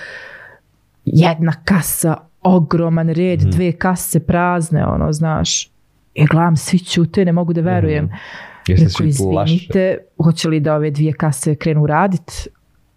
jedna 1.06 1.54
kasa, 1.66 2.16
ogroman 2.42 3.10
red, 3.10 3.42
Mhm. 3.42 3.50
dve 3.50 3.72
kase 3.72 4.20
prazne, 4.20 4.86
ono, 4.86 5.12
znaš. 5.14 5.70
I 6.14 6.26
gledam, 6.26 6.56
svi 6.58 6.80
ćute, 6.80 7.26
ne 7.26 7.32
mogu 7.32 7.54
da 7.54 7.62
verujem. 7.62 8.10
Se 8.68 8.74
Rekao, 8.74 8.90
svi 8.90 9.08
izvinite, 9.08 9.98
hoće 10.24 10.50
li 10.50 10.60
da 10.60 10.76
ove 10.76 10.92
dvije 10.92 11.14
kase 11.14 11.56
krenu 11.56 11.86
radit? 11.88 12.48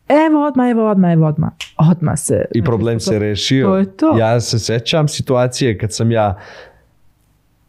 Evo 0.09 0.46
odmah, 0.46 0.70
evo 0.70 0.90
odmah, 0.90 1.12
evo 1.12 1.26
odmah. 1.26 1.50
Odmah 1.90 2.18
se... 2.18 2.44
I 2.54 2.64
problem 2.64 3.00
se 3.00 3.18
rešio. 3.18 3.66
To 3.66 3.76
je 3.76 3.96
to. 3.96 4.18
Ja 4.18 4.40
se 4.40 4.59
sećam 4.59 5.09
situacije 5.09 5.78
kad 5.78 5.92
sam 5.94 6.11
ja 6.11 6.38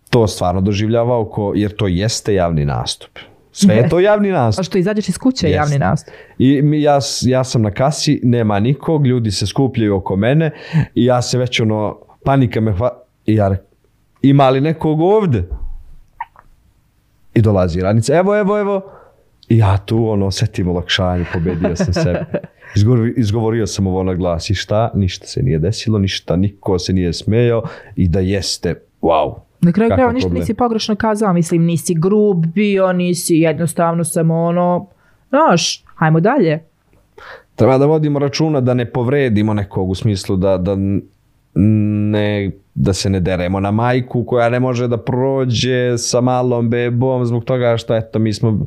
to 0.09 0.27
stvarno 0.27 0.61
doživljavao, 0.61 1.25
ko, 1.25 1.53
jer 1.55 1.75
to 1.75 1.87
jeste 1.87 2.33
javni 2.33 2.65
nastup. 2.65 3.19
Sve 3.60 3.76
je 3.76 3.89
to 3.89 3.99
javni 3.99 4.30
A 4.30 4.34
nastup. 4.34 4.66
što 4.66 4.78
izađeš 4.78 5.10
iz 5.10 5.18
kuće 5.18 5.47
je 5.47 5.53
javni 5.53 5.80
nastup. 5.80 6.14
I 6.38 6.62
mi- 6.62 6.82
ja, 6.82 6.99
ja 7.22 7.43
sam 7.43 7.62
na 7.62 7.72
kasi, 7.72 8.20
nema 8.24 8.60
nikog, 8.60 9.07
ljudi 9.07 9.32
se 9.32 9.47
skupljaju 9.47 9.95
oko 9.95 10.16
mene 10.16 10.51
i 10.95 11.05
ja 11.05 11.22
se 11.22 11.38
već 11.38 11.60
ono, 11.60 11.99
panika 12.26 12.62
me 12.62 12.72
hva... 12.72 12.89
I 13.26 13.36
ja 13.36 13.47
rek, 13.47 13.60
ima 14.22 14.49
li 14.49 14.62
nekog 14.62 15.01
ovde? 15.01 15.43
I 17.34 17.41
dolazi 17.41 17.82
ranica, 17.82 18.16
evo, 18.16 18.38
evo, 18.38 18.60
evo. 18.60 18.82
I 19.49 19.57
ja 19.57 19.78
tu 19.78 20.10
ono, 20.10 20.26
osjetim 20.26 20.68
olakšanje, 20.68 21.26
pobedio 21.34 21.76
sam 21.76 21.93
sebe. 21.93 22.26
Izgovorio, 22.76 23.14
izgovorio 23.18 23.68
sam 23.68 23.88
ovo 23.88 24.03
na 24.03 24.14
glas 24.14 24.49
i 24.49 24.55
šta? 24.55 24.91
Ništa 24.95 25.28
se 25.28 25.43
nije 25.43 25.60
desilo, 25.60 25.99
ništa, 25.99 26.36
niko 26.36 26.80
se 26.80 26.93
nije 26.93 27.14
smejao 27.14 27.64
i 27.95 28.07
da 28.07 28.20
jeste, 28.20 28.76
wow. 29.01 29.34
Na 29.62 29.72
kraju 29.72 29.89
krajeva 29.89 30.12
ništa 30.12 30.30
nisi 30.30 30.53
pogrešno 30.53 30.95
kazao, 30.95 31.34
mislim 31.34 31.64
nisi 31.64 31.93
grub 31.93 32.45
bio, 32.45 32.93
nisi 32.93 33.36
jednostavno 33.36 34.03
samo 34.03 34.36
ono, 34.36 34.88
znaš, 35.30 35.84
hajmo 35.95 36.20
dalje. 36.20 36.64
Treba 37.55 37.78
da 37.78 37.86
vodimo 37.86 38.20
računa 38.20 38.62
da 38.62 38.74
ne 38.74 38.91
povredimo 38.91 39.53
nekog 39.53 39.89
u 39.89 39.95
smislu 39.95 40.36
da, 40.36 40.57
da 40.57 40.76
ne 41.55 42.51
da 42.80 42.93
se 42.93 43.09
ne 43.09 43.19
deremo 43.19 43.59
na 43.59 43.71
majku 43.71 44.23
koja 44.23 44.49
ne 44.49 44.59
može 44.59 44.88
da 44.88 44.97
prođe 44.97 45.97
sa 45.97 46.21
malom 46.21 46.69
bebom 46.69 47.25
zbog 47.25 47.43
toga 47.43 47.77
što 47.77 47.95
eto 47.95 48.19
mi 48.19 48.34
smo 48.34 48.65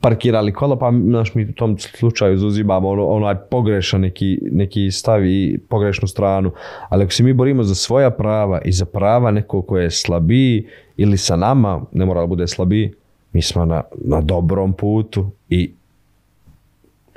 parkirali 0.00 0.52
kola 0.52 0.78
pa 0.78 0.92
znaš, 1.04 1.34
mi 1.34 1.44
u 1.44 1.52
tom 1.52 1.78
slučaju 1.78 2.38
zauzimamo 2.38 2.88
ono, 2.88 3.06
onaj 3.06 3.34
pogrešan 3.50 4.00
neki, 4.00 4.38
neki 4.50 4.90
stav 4.90 5.26
i 5.26 5.58
pogrešnu 5.68 6.08
stranu 6.08 6.52
ali 6.88 7.04
ako 7.04 7.12
se 7.12 7.22
mi 7.22 7.32
borimo 7.32 7.62
za 7.62 7.74
svoja 7.74 8.10
prava 8.10 8.60
i 8.64 8.72
za 8.72 8.84
prava 8.84 9.30
nekog 9.30 9.66
koje 9.66 9.82
je 9.84 9.90
slabiji 9.90 10.66
ili 10.96 11.16
sa 11.16 11.36
nama 11.36 11.80
ne 11.92 12.04
mora 12.04 12.20
da 12.20 12.26
bude 12.26 12.46
slabiji 12.46 12.92
mi 13.32 13.42
smo 13.42 13.64
na, 13.64 13.82
na 14.04 14.20
dobrom 14.20 14.72
putu 14.72 15.30
i 15.48 15.72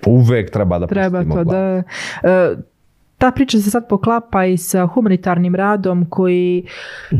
uvek 0.05 0.51
treba 0.51 0.79
da 0.79 0.87
Treba 0.87 1.23
to 1.23 1.43
glas. 1.43 1.47
da... 1.47 1.83
e, 2.23 2.55
ta 3.21 3.31
priča 3.31 3.59
se 3.59 3.71
sad 3.71 3.87
poklapa 3.87 4.45
i 4.45 4.57
sa 4.57 4.85
humanitarnim 4.85 5.55
radom 5.55 6.05
koji... 6.05 6.65
e, 7.11 7.15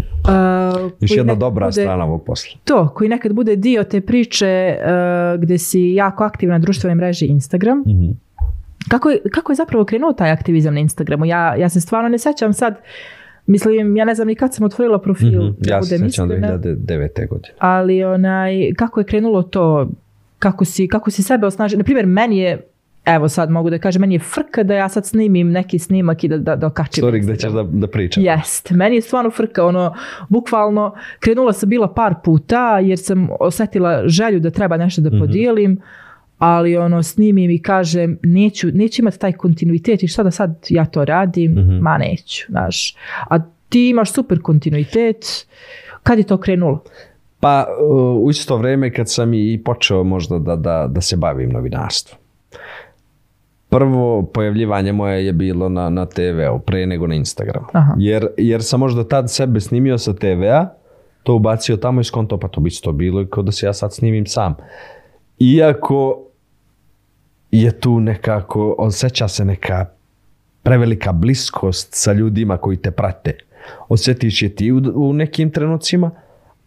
Još 1.00 1.12
jedna 1.12 1.36
dobra 1.36 1.66
bude- 1.68 1.72
strana 1.74 2.06
ovog 2.06 2.24
posla. 2.24 2.52
To, 2.64 2.90
koji 2.90 3.10
nekad 3.10 3.34
bude 3.34 3.56
dio 3.56 3.84
te 3.84 4.02
priče 4.02 4.48
e, 4.48 4.78
gdje 5.38 5.58
si 5.58 5.82
jako 5.82 6.24
aktivna 6.24 6.56
na 6.56 6.60
društvenoj 6.60 6.96
mreži 6.96 7.26
Instagram. 7.26 7.80
Mhm. 7.80 8.12
Kako 8.90 9.10
je, 9.10 9.20
kako 9.32 9.52
je 9.52 9.56
zapravo 9.56 9.86
krenuo 9.86 10.14
taj 10.14 10.32
aktivizam 10.32 10.74
na 10.74 10.80
Instagramu? 10.80 11.26
Ja, 11.26 11.56
ja 11.56 11.70
se 11.70 11.82
stvarno 11.82 12.10
ne 12.10 12.18
sećam 12.18 12.54
sad, 12.54 12.76
mislim, 13.46 13.98
ja 13.98 14.06
ne 14.06 14.16
znam 14.16 14.28
ni 14.28 14.36
kad 14.36 14.54
sam 14.54 14.66
otvorila 14.66 15.00
profil. 15.00 15.32
da 15.32 15.38
Mhm. 15.40 15.54
Ja 15.62 15.82
se 15.82 15.96
iskrena. 15.98 16.58
2009. 16.58 17.28
godine. 17.28 17.54
ali 17.60 18.04
onaj, 18.04 18.52
kako 18.74 19.00
je 19.00 19.06
krenulo 19.06 19.44
to? 19.44 19.90
kako 20.40 20.66
si, 20.66 20.88
kako 20.88 21.12
si 21.12 21.24
sebe 21.24 21.48
osnažio. 21.48 21.78
Na 21.78 21.84
primjer, 21.84 22.06
meni 22.06 22.38
je 22.38 22.62
Evo 23.06 23.30
sad 23.30 23.50
mogu 23.50 23.70
da 23.70 23.78
kažem, 23.78 24.00
meni 24.00 24.16
je 24.16 24.20
frka 24.20 24.64
da 24.64 24.74
ja 24.76 24.90
sad 24.90 25.06
snimim 25.06 25.52
neki 25.52 25.80
snimak 25.80 26.24
i 26.24 26.28
da, 26.28 26.38
da, 26.38 26.56
da 26.56 26.68
okačim. 26.68 27.04
Story 27.04 27.22
gde 27.22 27.36
ćeš 27.36 27.52
da, 27.52 27.64
da 27.64 27.88
pričam. 27.88 28.24
Jest, 28.24 28.72
meni 28.72 28.96
je 28.96 29.02
stvarno 29.02 29.32
frka, 29.32 29.66
ono, 29.66 29.94
bukvalno, 30.30 30.96
krenula 31.20 31.54
sam 31.54 31.70
bila 31.70 31.88
par 31.88 32.14
puta 32.24 32.80
jer 32.80 33.00
sam 33.00 33.28
osetila 33.40 34.02
želju 34.06 34.40
da 34.40 34.50
treba 34.50 34.78
nešto 34.78 35.02
da 35.02 35.10
Mhm. 35.10 35.20
podijelim, 35.20 35.82
ali 36.38 36.78
ono, 36.78 37.04
snimim 37.04 37.52
i 37.52 37.62
kažem, 37.62 38.20
neću, 38.24 38.68
neću 38.68 39.02
imati 39.02 39.20
taj 39.20 39.32
kontinuitet 39.34 40.04
i 40.04 40.08
šta 40.08 40.24
da 40.24 40.32
sad 40.32 40.66
ja 40.70 40.86
to 40.86 41.06
radim, 41.06 41.52
Mhm. 41.52 41.74
ma 41.74 41.98
neću, 41.98 42.46
znaš. 42.50 42.96
A 43.22 43.40
ti 43.70 43.90
imaš 43.90 44.12
super 44.12 44.42
kontinuitet, 44.42 45.48
kad 46.04 46.18
je 46.18 46.24
to 46.24 46.38
krenulo? 46.38 46.84
Pa 47.40 47.66
u 48.16 48.30
isto 48.30 48.58
vrijeme 48.58 48.94
kad 48.94 49.10
sam 49.10 49.34
i 49.34 49.62
počeo 49.66 50.04
možda 50.04 50.40
da, 50.40 50.56
da, 50.56 50.88
da 50.90 51.02
se 51.02 51.16
bavim 51.18 51.50
novinarstvom. 51.50 52.21
Prvo 53.72 54.24
pojavljivanje 54.24 54.92
moje 54.92 55.26
je 55.26 55.34
bilo 55.34 55.70
na, 55.70 55.90
na 55.90 56.06
TV-u, 56.06 56.60
pre 56.60 56.86
nego 56.86 57.08
na 57.08 57.16
Instagramu. 57.16 57.68
Aha. 57.74 57.94
Jer, 57.98 58.28
jer 58.38 58.64
sam 58.64 58.80
možda 58.80 59.04
tad 59.08 59.32
sebe 59.32 59.60
snimio 59.60 59.98
sa 59.98 60.14
TV-a, 60.14 60.70
to 61.24 61.36
ubacio 61.36 61.78
tamo 61.78 62.02
i 62.02 62.04
skonto, 62.04 62.38
pa 62.38 62.48
to 62.48 62.62
bi 62.62 62.68
isto 62.68 62.92
bilo 62.92 63.22
i 63.22 63.28
kao 63.28 63.44
da 63.44 63.52
se 63.52 63.66
ja 63.66 63.74
sad 63.74 63.94
snimim 63.94 64.26
sam. 64.26 64.56
Iako 65.40 66.24
je 67.52 67.80
tu 67.80 68.00
nekako, 68.00 68.76
osjeća 68.78 69.28
se 69.28 69.46
neka 69.46 69.86
prevelika 70.64 71.12
bliskost 71.12 71.88
sa 71.92 72.14
ljudima 72.14 72.58
koji 72.58 72.78
te 72.78 72.92
prate. 72.92 73.38
Osjetiš 73.90 74.42
je 74.42 74.56
ti 74.56 74.72
u, 74.72 74.82
u 74.96 75.14
nekim 75.14 75.52
trenucima, 75.52 76.12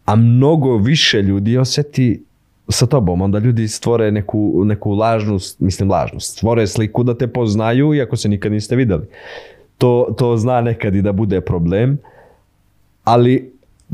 a 0.05 0.15
mnogo 0.15 0.77
više 0.77 1.21
ljudi 1.21 1.57
osjeti 1.57 2.24
sa 2.69 2.85
tobom. 2.85 3.21
Onda 3.21 3.39
ljudi 3.39 3.67
stvore 3.67 4.11
neku, 4.11 4.63
neku 4.65 4.91
lažnu, 4.91 5.37
mislim 5.59 5.91
lažnu, 5.91 6.19
stvore 6.19 6.67
sliku 6.67 7.03
da 7.03 7.17
te 7.17 7.27
poznaju 7.27 7.93
iako 7.93 8.15
se 8.15 8.29
nikad 8.29 8.51
niste 8.51 8.75
vidjeli. 8.75 9.07
To, 9.77 10.15
to 10.17 10.37
zna 10.37 10.61
nekad 10.61 10.95
i 10.95 11.01
da 11.01 11.11
bude 11.11 11.41
problem, 11.41 11.97
ali 13.03 13.53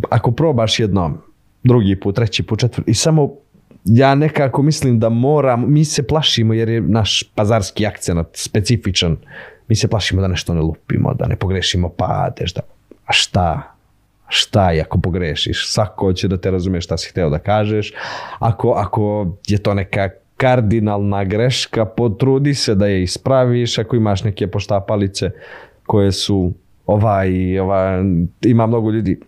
ako 0.09 0.31
probaš 0.31 0.79
jednom, 0.79 1.17
drugi 1.63 1.99
put, 1.99 2.15
treći 2.15 2.43
put, 2.43 2.59
četvrti 2.59 2.91
i 2.91 2.93
samo 2.93 3.29
ja 3.85 4.15
nekako 4.15 4.61
mislim 4.61 4.99
da 4.99 5.09
moram, 5.09 5.73
mi 5.73 5.85
se 5.85 6.07
plašimo 6.07 6.53
jer 6.53 6.69
je 6.69 6.81
naš 6.81 7.23
pazarski 7.35 7.85
akcenat 7.85 8.27
specifičan, 8.33 9.17
mi 9.67 9.75
se 9.75 9.87
plašimo 9.87 10.21
da 10.21 10.27
nešto 10.27 10.53
ne 10.53 10.61
lupimo, 10.61 11.13
da 11.13 11.27
ne 11.27 11.35
pogrešimo 11.35 11.89
padeš, 11.89 12.53
da, 12.53 12.61
a 13.05 13.13
šta? 13.13 13.70
Šta 14.33 14.71
je 14.71 14.81
ako 14.81 14.97
pogrešiš? 14.97 15.67
Svako 15.67 16.13
će 16.13 16.27
da 16.27 16.37
te 16.37 16.51
razume 16.51 16.81
šta 16.81 16.97
si 16.97 17.09
hteo 17.09 17.29
da 17.29 17.39
kažeš. 17.39 17.93
Ako, 18.39 18.71
ako 18.71 19.27
je 19.47 19.57
to 19.57 19.73
neka 19.73 20.09
kardinalna 20.37 21.23
greška, 21.23 21.85
potrudi 21.85 22.53
se 22.53 22.75
da 22.75 22.87
je 22.87 23.03
ispraviš. 23.03 23.77
Ako 23.77 23.95
imaš 23.95 24.23
neke 24.23 24.47
poštapalice 24.47 25.31
koje 25.83 26.11
su 26.11 26.53
ovaj, 26.85 27.59
ovaj, 27.59 28.03
ima 28.41 28.67
mnogo 28.67 28.91
ljudi, 28.91 29.19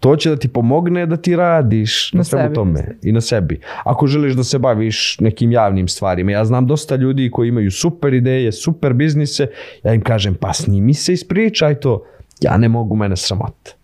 to 0.00 0.16
će 0.16 0.30
da 0.30 0.36
ti 0.36 0.48
pomogne 0.48 1.06
da 1.06 1.16
ti 1.16 1.36
radiš 1.36 2.12
na, 2.12 2.18
Na 2.18 2.24
svemu 2.24 2.44
sebi, 2.44 2.54
tome 2.54 2.70
mislim. 2.72 2.98
i 3.02 3.12
na 3.12 3.20
sebi. 3.20 3.60
Ako 3.84 4.06
želiš 4.06 4.34
da 4.34 4.44
se 4.44 4.58
baviš 4.58 5.16
nekim 5.20 5.52
javnim 5.52 5.88
stvarima, 5.88 6.32
ja 6.32 6.44
znam 6.44 6.66
dosta 6.66 6.96
ljudi 6.96 7.30
koji 7.32 7.48
imaju 7.48 7.70
super 7.70 8.14
ideje, 8.14 8.52
super 8.52 8.92
biznise, 8.92 9.46
ja 9.84 9.94
im 9.94 10.00
kažem 10.00 10.34
pa 10.34 10.52
snimi 10.52 10.94
se, 10.94 11.12
ispričaj 11.12 11.74
to. 11.74 12.04
Ja 12.40 12.56
ne 12.56 12.68
mogu, 12.68 12.96
mene 12.96 13.16
sramota. 13.16 13.83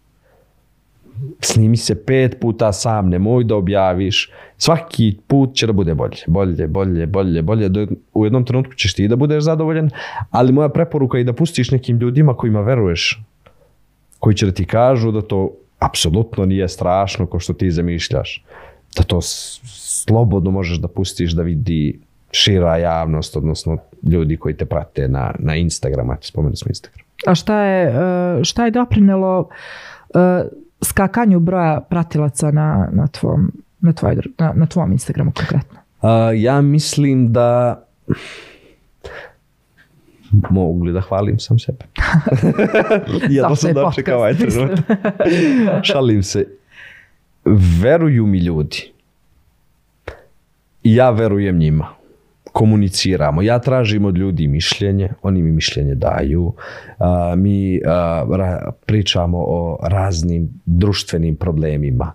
Snimi 1.40 1.76
se 1.76 2.04
pet 2.04 2.36
puta 2.40 2.72
sam, 2.72 3.08
nemoj 3.08 3.44
da 3.44 3.56
objaviš. 3.56 4.30
Svaki 4.56 5.16
put 5.26 5.54
će 5.54 5.66
da 5.66 5.72
bude 5.72 5.94
bolje, 5.94 6.24
bolje, 6.26 6.66
bolje, 6.66 7.06
bolje, 7.06 7.42
bolje. 7.42 7.86
U 8.14 8.24
jednom 8.26 8.44
trenutku 8.44 8.74
ćeš 8.74 8.94
ti 8.94 9.08
da 9.08 9.16
budeš 9.16 9.44
zadovoljan, 9.44 9.90
ali 10.30 10.52
moja 10.52 10.68
preporuka 10.68 11.18
je 11.18 11.24
da 11.24 11.32
pustiš 11.32 11.70
nekim 11.70 11.98
ljudima 11.98 12.34
kojima 12.34 12.60
veruješ, 12.60 13.22
koji 14.18 14.36
će 14.36 14.46
da 14.46 14.52
ti 14.52 14.64
kažu 14.64 15.12
da 15.12 15.22
to 15.22 15.50
apsolutno 15.78 16.46
nije 16.46 16.68
strašno 16.68 17.26
kao 17.26 17.40
što 17.40 17.52
ti 17.52 17.70
zamišljaš. 17.70 18.44
Da 18.96 19.02
to 19.02 19.20
slobodno 19.20 20.50
možeš 20.50 20.78
da 20.78 20.88
pustiš 20.88 21.32
da 21.32 21.42
vidi 21.42 22.00
šira 22.32 22.76
javnost, 22.76 23.36
odnosno 23.36 23.76
ljudi 24.02 24.36
koji 24.36 24.56
te 24.56 24.64
prate 24.64 25.08
na, 25.08 25.34
na 25.38 25.56
Instagramu. 25.56 26.12
Eto, 26.12 26.22
spomenuli 26.22 26.56
smo 26.56 26.68
Instagram. 26.68 27.06
A 27.26 27.34
šta 27.34 27.62
je, 27.62 27.86
e, 28.40 28.44
šta 28.44 28.64
je 28.64 28.70
doprinelo 28.70 29.48
e, 30.14 30.18
skakanju 30.84 31.40
broja 31.40 31.80
pratilaca 31.80 32.50
na, 32.50 32.88
na, 32.92 33.06
tvom, 33.06 33.52
na, 33.80 33.92
tvoj, 33.92 34.16
na, 34.38 34.52
na 34.56 34.66
tvom 34.66 34.92
Instagramu 34.92 35.32
konkretno? 35.32 35.78
A, 36.00 36.32
ja 36.34 36.60
mislim 36.60 37.32
da 37.32 37.80
mogu 40.50 40.84
li 40.84 40.92
da 40.92 41.00
hvalim 41.00 41.38
sam 41.38 41.58
sebe? 41.58 41.84
ja 43.36 43.48
to 43.48 43.56
sam 43.56 43.74
dočekao 43.74 44.18
ovaj 44.18 44.34
podcast, 44.34 44.56
trenutak. 44.56 45.84
Šalim 45.84 46.22
se. 46.22 46.46
Veruju 47.82 48.26
mi 48.26 48.38
ljudi. 48.38 48.92
I 50.82 50.94
ja 50.94 51.10
verujem 51.10 51.58
njima. 51.58 51.99
Komuniciramo. 52.52 53.42
Ja 53.42 53.58
tražim 53.58 54.04
od 54.04 54.18
ljudi 54.18 54.46
mišljenje, 54.48 55.08
oni 55.22 55.42
mi 55.42 55.52
mišljenje 55.52 55.94
daju. 55.94 56.52
A, 56.98 57.34
mi 57.36 57.80
a, 57.86 58.24
ra- 58.30 58.70
pričamo 58.86 59.38
o 59.38 59.78
raznim 59.82 60.48
društvenim 60.66 61.36
problemima. 61.36 62.12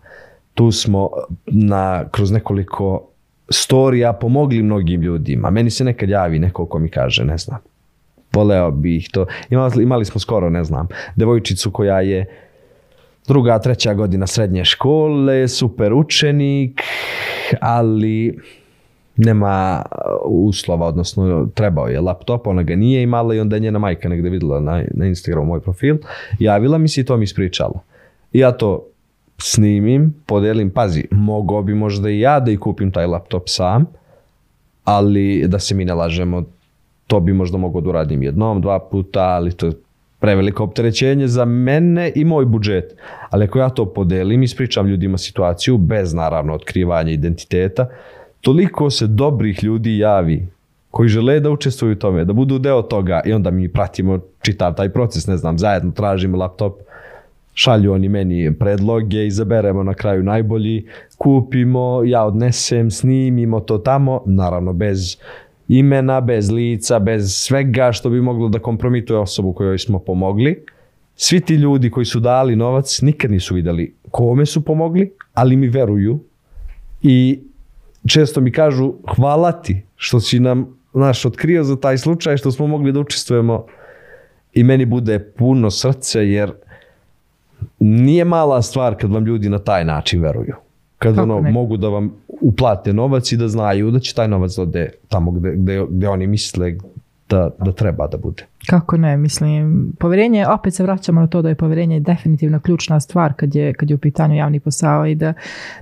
Tu 0.53 0.71
smo 0.71 1.09
na, 1.45 2.05
kroz 2.11 2.31
nekoliko 2.31 3.07
storija 3.49 4.13
pomogli 4.13 4.63
mnogim 4.63 5.01
ljudima. 5.01 5.49
Meni 5.49 5.69
se 5.69 5.83
nekad 5.83 6.09
javi 6.09 6.39
neko 6.39 6.65
ko 6.65 6.79
mi 6.79 6.89
kaže, 6.89 7.25
ne 7.25 7.37
znam, 7.37 7.59
voleo 8.33 8.71
bih 8.71 9.09
to. 9.11 9.25
Imali, 9.49 9.83
imali 9.83 10.05
smo 10.05 10.19
skoro, 10.19 10.49
ne 10.49 10.63
znam, 10.63 10.87
devojčicu 11.15 11.71
koja 11.71 12.01
je 12.01 12.25
druga, 13.27 13.59
treća 13.59 13.93
godina 13.93 14.27
srednje 14.27 14.65
škole, 14.65 15.47
super 15.47 15.93
učenik, 15.93 16.81
ali 17.61 18.39
nema 19.17 19.81
uslova, 20.25 20.87
odnosno 20.87 21.47
trebao 21.53 21.87
je 21.87 22.01
laptop, 22.01 22.47
ona 22.47 22.63
ga 22.63 22.75
nije 22.75 23.03
imala 23.03 23.35
i 23.35 23.39
onda 23.39 23.55
je 23.55 23.59
njena 23.59 23.79
majka 23.79 24.09
negdje 24.09 24.31
vidjela 24.31 24.59
na, 24.59 24.83
na 24.93 25.05
Instagramu 25.05 25.47
moj 25.47 25.61
profil, 25.61 25.97
javila 26.39 26.77
mi 26.77 26.87
se 26.87 27.01
i 27.01 27.03
to 27.03 27.17
mi 27.17 27.23
ispričala. 27.23 27.79
I 28.33 28.39
ja 28.39 28.51
to 28.51 28.85
snimim, 29.37 30.13
podelim, 30.25 30.69
pazi, 30.69 31.05
mogao 31.11 31.63
bi 31.63 31.75
možda 31.75 32.09
i 32.09 32.19
ja 32.19 32.39
da 32.39 32.51
i 32.51 32.57
kupim 32.57 32.91
taj 32.91 33.05
laptop 33.05 33.43
sam, 33.45 33.85
ali 34.83 35.47
da 35.47 35.59
se 35.59 35.75
mi 35.75 35.85
ne 35.85 35.93
lažemo, 35.93 36.43
to 37.07 37.19
bi 37.19 37.33
možda 37.33 37.57
mogao 37.57 37.81
da 37.81 37.89
uradim 37.89 38.23
jednom, 38.23 38.61
dva 38.61 38.79
puta, 38.79 39.21
ali 39.21 39.51
to 39.51 39.65
je 39.65 39.71
preveliko 40.19 40.63
opterećenje 40.63 41.27
za 41.27 41.45
mene 41.45 42.11
i 42.15 42.25
moj 42.25 42.45
budžet. 42.45 42.95
Ali 43.29 43.45
ako 43.45 43.59
ja 43.59 43.69
to 43.69 43.85
podelim, 43.85 44.43
ispričam 44.43 44.87
ljudima 44.87 45.17
situaciju, 45.17 45.77
bez 45.77 46.13
naravno 46.13 46.53
otkrivanja 46.53 47.11
identiteta, 47.11 47.87
toliko 48.45 48.89
se 48.89 49.07
dobrih 49.07 49.63
ljudi 49.63 49.97
javi 49.97 50.47
koji 50.91 51.09
žele 51.09 51.39
da 51.39 51.51
učestvuju 51.51 51.91
u 51.91 51.95
tome, 51.95 52.25
da 52.25 52.33
budu 52.33 52.59
deo 52.59 52.81
toga 52.81 53.21
i 53.25 53.33
onda 53.33 53.51
mi 53.51 53.69
pratimo 53.69 54.19
čitav 54.41 54.75
taj 54.75 54.89
proces, 54.89 55.27
ne 55.27 55.37
znam, 55.37 55.57
zajedno 55.57 55.91
tražimo 55.91 56.37
laptop, 56.37 56.73
šalju 57.53 57.93
oni 57.93 58.09
meni 58.09 58.53
predloge, 58.53 59.25
izaberemo 59.27 59.83
na 59.83 59.93
kraju 59.93 60.23
najbolji, 60.23 60.85
kupimo, 61.17 62.03
ja 62.05 62.23
odnesem, 62.23 62.91
snimimo 62.91 63.59
to 63.59 63.77
tamo, 63.77 64.21
naravno 64.25 64.73
bez 64.73 65.17
imena, 65.67 66.21
bez 66.21 66.51
lica, 66.51 66.99
bez 66.99 67.33
svega 67.33 67.91
što 67.91 68.09
bi 68.09 68.21
moglo 68.21 68.49
da 68.49 68.59
kompromituje 68.59 69.19
osobu 69.19 69.53
kojoj 69.53 69.77
smo 69.77 69.99
pomogli. 69.99 70.63
Svi 71.15 71.41
ti 71.41 71.55
ljudi 71.55 71.89
koji 71.89 72.05
su 72.05 72.19
dali 72.19 72.55
novac 72.55 73.01
nikad 73.01 73.31
nisu 73.31 73.55
vidjeli 73.55 73.93
kome 74.11 74.45
su 74.45 74.61
pomogli, 74.61 75.11
ali 75.33 75.55
mi 75.55 75.67
veruju 75.67 76.19
i 77.01 77.39
često 78.07 78.41
mi 78.41 78.51
kažu 78.51 78.93
hvala 79.15 79.51
ti 79.51 79.83
što 79.95 80.19
si 80.19 80.39
nam 80.39 80.77
naš 80.93 81.25
otkrio 81.25 81.63
za 81.63 81.75
taj 81.75 81.97
slučaj, 81.97 82.37
što 82.37 82.51
smo 82.51 82.67
mogli 82.67 82.91
da 82.91 82.99
učestvujemo 82.99 83.65
i 84.53 84.63
meni 84.63 84.85
bude 84.85 85.19
puno 85.19 85.71
srce 85.71 86.29
jer 86.29 86.51
nije 87.79 88.25
mala 88.25 88.61
stvar 88.61 88.95
kad 88.95 89.11
vam 89.11 89.25
ljudi 89.25 89.49
na 89.49 89.59
taj 89.59 89.85
način 89.85 90.21
veruju. 90.21 90.55
Kad 90.97 91.19
ono, 91.19 91.41
mogu 91.41 91.77
da 91.77 91.89
vam 91.89 92.13
uplate 92.27 92.93
novac 92.93 93.31
i 93.31 93.37
da 93.37 93.47
znaju 93.47 93.91
da 93.91 93.99
će 93.99 94.15
taj 94.15 94.27
novac 94.27 94.55
da 94.55 94.61
ode 94.61 94.89
tamo 95.07 95.31
gde, 95.31 95.51
gde, 95.55 95.85
gde 95.89 96.09
oni 96.09 96.27
misle 96.27 96.77
da, 97.35 97.49
da 97.65 97.71
treba 97.71 98.07
da 98.07 98.17
bude. 98.17 98.43
Kako 98.69 98.97
ne, 98.97 99.17
mislim, 99.17 99.91
povjerenje, 99.99 100.47
opet 100.47 100.73
se 100.73 100.83
vraćamo 100.83 101.21
na 101.21 101.27
to 101.27 101.41
da 101.41 101.49
je 101.49 101.55
povjerenje 101.55 101.99
definitivno 101.99 102.59
ključna 102.59 102.99
stvar 102.99 103.33
kad 103.33 103.55
je, 103.55 103.73
kad 103.73 103.89
je 103.89 103.95
u 103.95 103.97
pitanju 103.99 104.35
javni 104.35 104.59
posao 104.59 105.05
i 105.05 105.15
da, 105.15 105.33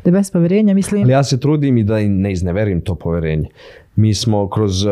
da 0.05 0.11
bez 0.11 0.31
povjerenja, 0.31 0.73
mislim, 0.73 1.03
Ali 1.03 1.11
ja 1.11 1.23
se 1.23 1.39
trudim 1.39 1.77
i 1.77 1.83
da 1.83 1.99
ne 1.99 2.31
izneverim 2.31 2.81
to 2.81 2.95
poverenje. 2.95 3.49
Mi 3.95 4.13
smo 4.13 4.49
kroz 4.49 4.85
uh, 4.85 4.91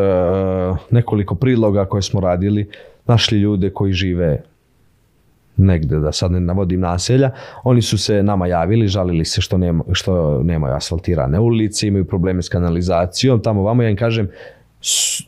nekoliko 0.90 1.34
priloga 1.34 1.84
koje 1.84 2.02
smo 2.02 2.20
radili 2.20 2.68
našli 3.06 3.38
ljude 3.38 3.70
koji 3.70 3.92
žive 3.92 4.42
negde, 5.56 5.98
da 5.98 6.12
sad 6.12 6.32
ne 6.32 6.40
navodim 6.40 6.80
naselja, 6.80 7.30
oni 7.64 7.82
su 7.82 7.98
se 7.98 8.22
nama 8.22 8.46
javili, 8.46 8.88
žalili 8.88 9.24
se 9.24 9.40
što, 9.40 9.58
nema, 9.58 9.84
što 9.92 10.42
nemaju 10.42 10.74
asfaltirane 10.74 11.40
ulice, 11.40 11.86
imaju 11.86 12.04
probleme 12.04 12.42
s 12.42 12.48
kanalizacijom, 12.48 13.42
tamo 13.42 13.62
vamo 13.62 13.82
ja 13.82 13.90
im 13.90 13.96
kažem, 13.96 14.28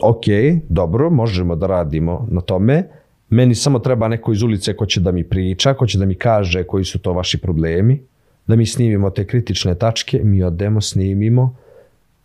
ok, 0.00 0.24
dobro, 0.68 1.10
možemo 1.10 1.56
da 1.56 1.66
radimo 1.66 2.26
na 2.30 2.40
tome, 2.40 2.88
meni 3.30 3.54
samo 3.54 3.78
treba 3.78 4.08
neko 4.08 4.32
iz 4.32 4.42
ulice 4.42 4.76
ko 4.76 4.86
će 4.86 5.00
da 5.00 5.12
mi 5.12 5.24
priča, 5.24 5.74
ko 5.74 5.86
će 5.86 5.98
da 5.98 6.06
mi 6.06 6.14
kaže 6.14 6.64
koji 6.64 6.84
su 6.84 6.98
to 6.98 7.12
vaši 7.12 7.38
problemi, 7.38 8.00
da 8.46 8.56
mi 8.56 8.66
snimimo 8.66 9.10
te 9.10 9.26
kritične 9.26 9.74
tačke, 9.74 10.20
mi 10.24 10.42
odemo, 10.42 10.80
snimimo 10.80 11.56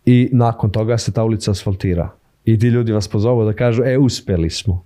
i 0.06 0.28
nakon 0.32 0.70
toga 0.70 0.98
se 0.98 1.12
ta 1.12 1.24
ulica 1.24 1.50
asfaltira. 1.50 2.10
I 2.44 2.58
ti 2.58 2.66
ljudi 2.66 2.92
vas 2.92 3.08
pozovu 3.08 3.44
da 3.44 3.52
kažu, 3.52 3.82
e, 3.84 3.98
uspeli 3.98 4.50
smo. 4.50 4.84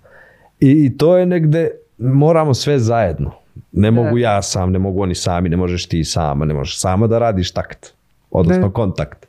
I, 0.59 0.85
i 0.85 0.97
to 0.97 1.17
je 1.17 1.25
negde, 1.25 1.69
moramo 1.97 2.53
sve 2.53 2.79
zajedno. 2.79 3.31
Ne 3.71 3.91
mogu 3.91 4.17
ja 4.17 4.41
sam, 4.41 4.71
ne 4.71 4.79
mogu 4.79 5.01
oni 5.01 5.15
sami, 5.15 5.49
ne 5.49 5.57
možeš 5.57 5.85
ti 5.85 6.03
sama, 6.03 6.45
ne 6.45 6.53
možeš 6.53 6.79
sama 6.79 7.07
da 7.07 7.19
radiš 7.19 7.51
takt, 7.51 7.93
odnosno 8.31 8.71
kontakt. 8.71 9.25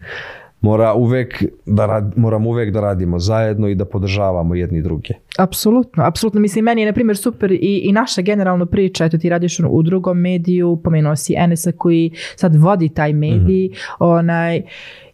Mora 0.61 0.95
uvek 0.95 1.45
da 1.67 1.87
rad, 1.87 2.13
moramo 2.17 2.51
uvek 2.51 2.73
da 2.73 2.81
radimo 2.81 3.19
zajedno 3.19 3.69
i 3.69 3.75
da 3.75 3.85
podržavamo 3.85 4.55
jedni 4.55 4.83
druge. 4.83 5.15
Apsolutno, 5.39 6.05
apsolutno. 6.05 6.41
Mislim, 6.41 6.65
meni 6.65 6.83
je, 6.83 6.87
na 6.87 6.93
primjer, 6.93 7.17
super 7.17 7.53
i, 7.53 7.81
i 7.85 7.93
naša 7.93 8.23
generalno 8.23 8.67
priča, 8.67 9.05
eto 9.05 9.19
ti 9.19 9.29
radiš 9.29 9.61
u 9.71 9.83
drugom 9.83 10.19
mediju, 10.19 10.81
pomenuo 10.85 11.17
si 11.17 11.35
Enesa 11.39 11.73
koji 11.73 12.11
sad 12.37 12.57
vodi 12.57 12.89
taj 12.89 13.13
medij, 13.13 13.71
onaj, 13.99 14.63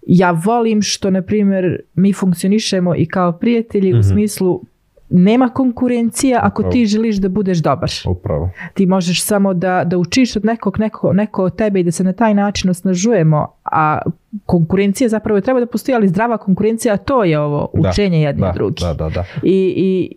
ja 0.06 0.30
volim 0.44 0.82
što, 0.82 1.10
na 1.10 1.22
primjer, 1.22 1.80
mi 1.94 2.12
funkcionišemo 2.12 2.94
i 2.96 3.06
kao 3.06 3.32
prijatelji 3.32 3.94
u 3.94 4.02
smislu 4.02 4.62
nema 5.12 5.48
konkurencija 5.48 6.40
ako 6.42 6.62
ti 6.62 6.86
želiš 6.86 7.16
da 7.16 7.28
budeš 7.28 7.58
dobar. 7.58 7.90
Upravo. 8.06 8.50
Ti 8.74 8.86
možeš 8.86 9.24
samo 9.24 9.54
da, 9.54 9.84
da 9.84 9.98
učiš 9.98 10.36
od 10.36 10.44
nekog, 10.44 10.78
neko, 10.78 11.12
neko 11.12 11.44
od 11.44 11.56
tebe 11.56 11.80
i 11.80 11.84
da 11.84 11.90
se 11.90 12.04
na 12.04 12.12
taj 12.12 12.34
način 12.34 12.70
osnažujemo, 12.70 13.46
a 13.64 13.98
konkurencija 14.46 15.08
zapravo 15.08 15.40
treba 15.40 15.60
da 15.60 15.66
postoji, 15.66 15.96
ali 15.96 16.08
zdrava 16.08 16.38
konkurencija, 16.38 16.96
to 16.96 17.24
je 17.24 17.40
ovo 17.40 17.68
učenje 17.72 18.22
jedni 18.22 18.40
da, 18.40 18.48
od 18.48 18.54
drugih. 18.54 18.84
Da, 18.84 18.94
da, 18.94 19.08
da. 19.08 19.24
I, 19.42 19.74
i, 19.76 20.10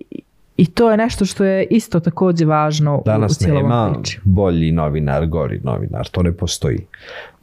I 0.57 0.65
to 0.65 0.91
je 0.91 0.97
nešto 0.97 1.25
što 1.25 1.43
je 1.43 1.67
isto 1.69 1.99
također 1.99 2.47
važno 2.47 3.01
Danas 3.05 3.31
u, 3.31 3.33
u 3.33 3.35
cijelom 3.35 3.63
nema 3.63 3.93
priči. 3.93 4.19
bolji 4.23 4.71
novinar, 4.71 5.25
gori 5.25 5.59
novinar, 5.63 6.07
to 6.07 6.23
ne 6.23 6.31
postoji. 6.31 6.79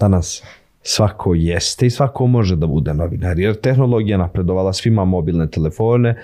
Danas 0.01 0.43
svako 0.83 1.35
jeste 1.35 1.87
i 1.87 1.91
svako 1.91 2.27
može 2.27 2.57
da 2.57 2.67
bude 2.67 2.95
novinar, 2.95 3.39
jer 3.39 3.55
tehnologija 3.55 4.19
napredovala, 4.19 4.73
svi 4.73 4.89
ima 4.89 5.05
mobilne 5.05 5.51
telefone, 5.51 6.17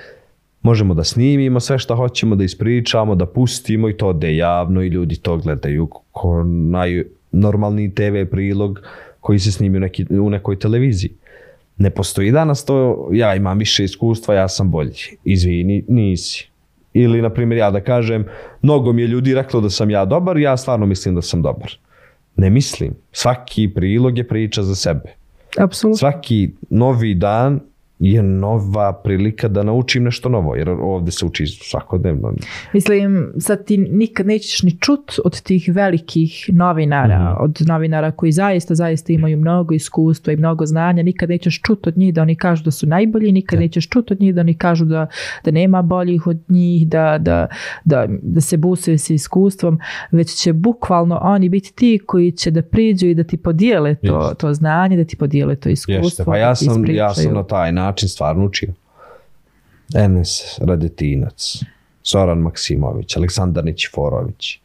možemo 0.63 0.95
da 0.95 1.05
snimimo 1.05 1.61
sve 1.61 1.79
što 1.79 1.97
hoćemo, 1.97 2.37
da 2.37 2.45
ispričamo, 2.45 3.15
da 3.15 3.27
pustimo 3.27 3.89
i 3.89 3.97
to 3.97 4.09
ode 4.09 4.37
javno 4.37 4.83
i 4.83 4.89
ljudi 4.89 5.17
to 5.17 5.37
gledaju 5.37 5.89
ko 6.13 6.45
najnormalniji 6.45 7.95
TV 7.95 8.31
prilog 8.31 8.81
koji 9.21 9.39
se 9.39 9.53
snimi 9.53 9.77
u, 9.77 9.81
neki, 9.81 10.07
u 10.11 10.31
nekoj 10.31 10.59
televiziji. 10.59 11.11
Ne 11.77 11.91
postoji 11.91 12.33
danas 12.33 12.65
to, 12.65 13.09
ja 13.13 13.35
imam 13.35 13.59
više 13.59 13.85
iskustva, 13.85 14.35
ja 14.35 14.49
sam 14.49 14.71
bolji. 14.71 14.95
Izvini, 15.25 15.85
nisi. 15.89 16.49
Ili, 16.95 17.23
na 17.23 17.31
primjer, 17.31 17.59
ja 17.59 17.71
da 17.71 17.81
kažem, 17.81 18.25
mnogo 18.63 18.93
mi 18.93 19.03
je 19.03 19.09
ljudi 19.09 19.35
reklo 19.35 19.61
da 19.61 19.71
sam 19.71 19.91
ja 19.91 20.05
dobar, 20.05 20.39
ja 20.39 20.57
stvarno 20.57 20.87
mislim 20.87 21.15
da 21.15 21.23
sam 21.23 21.43
dobar. 21.43 21.79
Ne 22.37 22.51
mislim. 22.51 22.95
Svaki 23.13 23.69
prilog 23.75 24.19
je 24.19 24.29
priča 24.29 24.63
za 24.63 24.75
sebe. 24.75 25.15
Apsolutno. 25.59 25.99
Svaki 25.99 26.51
novi 26.71 27.15
dan 27.15 27.61
je 27.99 28.23
nova 28.23 28.93
prilika 28.93 29.49
da 29.49 29.63
naučim 29.63 30.03
nešto 30.05 30.29
novo, 30.29 30.57
jer 30.57 30.69
ovdje 30.71 31.13
se 31.13 31.27
uči 31.27 31.47
svakodnevno. 31.47 32.33
Mislim, 32.73 33.33
sad 33.39 33.65
ti 33.65 33.79
nikad 33.79 34.27
nećeš 34.27 34.63
ni 34.63 34.71
čut 34.81 35.19
od 35.25 35.41
tih 35.43 35.71
velikih 35.75 36.51
novinara, 36.53 37.19
Mhm. 37.33 37.45
od 37.45 37.59
novinara 37.67 38.11
koji 38.11 38.33
zaista, 38.33 38.75
zaista 38.75 39.13
imaju 39.13 39.37
mnogo 39.37 39.75
iskustva 39.75 40.33
i 40.33 40.37
mnogo 40.37 40.67
znanja, 40.67 41.03
nikad 41.03 41.29
nećeš 41.29 41.61
čut 41.63 41.87
od 41.87 41.99
njih 41.99 42.15
da 42.15 42.23
oni 42.23 42.37
kažu 42.37 42.65
da 42.65 42.71
su 42.71 42.87
najbolji, 42.87 43.33
nikad 43.33 43.61
nećeš 43.61 43.89
čut 43.89 44.11
od 44.11 44.21
njih 44.21 44.35
da 44.35 44.41
oni 44.41 44.55
kažu 44.55 44.85
da, 44.85 45.07
da 45.45 45.51
nema 45.51 45.83
boljih 45.83 46.27
od 46.27 46.39
njih, 46.49 46.89
da, 46.89 47.19
da, 47.21 47.47
da, 47.85 48.07
da 48.23 48.41
se 48.41 48.57
busaju 48.57 48.99
sa 48.99 49.15
iskustvom, 49.15 49.79
već 50.11 50.35
će 50.35 50.53
bukvalno 50.53 51.19
oni 51.23 51.49
biti 51.49 51.75
ti 51.75 52.01
koji 52.07 52.33
će 52.33 52.51
da 52.51 52.63
priđu 52.63 53.07
i 53.07 53.15
da 53.15 53.25
ti 53.25 53.37
podijele 53.37 53.95
to, 53.95 54.35
to 54.39 54.55
znanje, 54.55 54.97
da 54.97 55.05
ti 55.05 55.17
podijele 55.17 55.57
to 55.57 55.69
iskustvo. 55.69 56.05
Jeste, 56.05 56.25
pa 56.25 56.31
da 56.31 56.37
ja 56.37 56.55
ti 56.55 56.65
sam, 56.65 56.85
ja 56.91 57.15
sam 57.15 57.35
na 57.35 57.45
taj 57.45 57.73
način 57.73 57.88
stvarno 57.97 58.45
učio. 58.45 58.73
Enes 59.95 60.59
Radetinac, 60.61 61.57
Zoran 62.05 62.39
Maksimović, 62.39 63.17
Aleksandar 63.17 63.65
Nićiforović, 63.65 64.61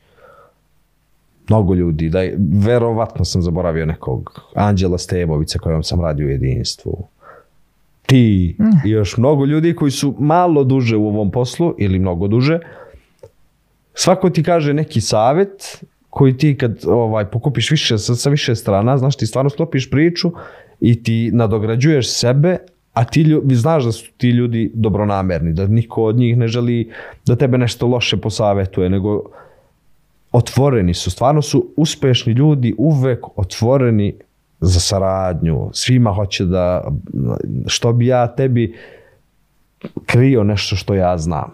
mnogo 1.50 1.74
ljudi, 1.74 2.10
da 2.10 2.22
je, 2.22 2.38
verovatno 2.54 3.26
sam 3.26 3.42
zaboravio 3.42 3.86
nekog, 3.86 4.42
Anđela 4.56 4.98
Stebovića 4.98 5.60
kojom 5.60 5.84
sam 5.84 6.02
radio 6.02 6.28
u 6.28 6.30
jedinstvu, 6.30 7.08
ti 8.06 8.56
i 8.86 8.90
još 8.90 9.18
mnogo 9.18 9.46
ljudi 9.46 9.76
koji 9.76 9.92
su 9.92 10.16
malo 10.20 10.64
duže 10.64 10.98
u 10.98 11.08
ovom 11.08 11.32
poslu 11.32 11.76
ili 11.78 12.00
mnogo 12.00 12.28
duže, 12.28 12.60
svako 13.94 14.30
ti 14.30 14.44
kaže 14.44 14.74
neki 14.74 15.02
savjet 15.02 15.84
koji 16.10 16.38
ti 16.38 16.58
kad 16.58 16.80
ovaj 16.88 17.26
pokupiš 17.26 17.72
više 17.72 17.98
sa, 17.98 18.16
sa 18.16 18.30
više 18.30 18.56
strana, 18.56 18.98
znaš 18.98 19.18
ti 19.18 19.26
stvarno 19.26 19.50
sklopiš 19.50 19.90
priču 19.90 20.32
i 20.80 21.04
ti 21.04 21.32
nadograđuješ 21.34 22.12
sebe, 22.12 22.58
a 22.94 23.04
ti 23.04 23.24
lju- 23.24 23.42
vi 23.46 23.56
znaš 23.56 23.84
da 23.84 23.92
su 23.92 24.12
ti 24.18 24.30
ljudi 24.30 24.72
dobronamerni, 24.74 25.54
da 25.54 25.68
niko 25.68 26.04
od 26.04 26.16
njih 26.16 26.38
ne 26.38 26.48
želi 26.48 26.92
da 27.26 27.36
tebe 27.36 27.58
nešto 27.58 27.88
loše 27.88 28.18
posavetuje, 28.18 28.90
nego 28.90 29.24
otvoreni 30.32 30.94
su, 30.94 31.12
stvarno 31.12 31.42
su 31.42 31.74
uspešni 31.78 32.34
ljudi 32.34 32.76
uvek 32.78 33.20
otvoreni 33.36 34.16
za 34.60 34.80
saradnju, 34.80 35.70
svima 35.74 36.14
hoće 36.14 36.46
da, 36.46 36.92
što 37.68 37.94
bi 37.94 38.08
ja 38.08 38.28
tebi 38.28 38.76
krio 40.06 40.44
nešto 40.44 40.76
što 40.76 40.94
ja 40.94 41.18
znam. 41.18 41.52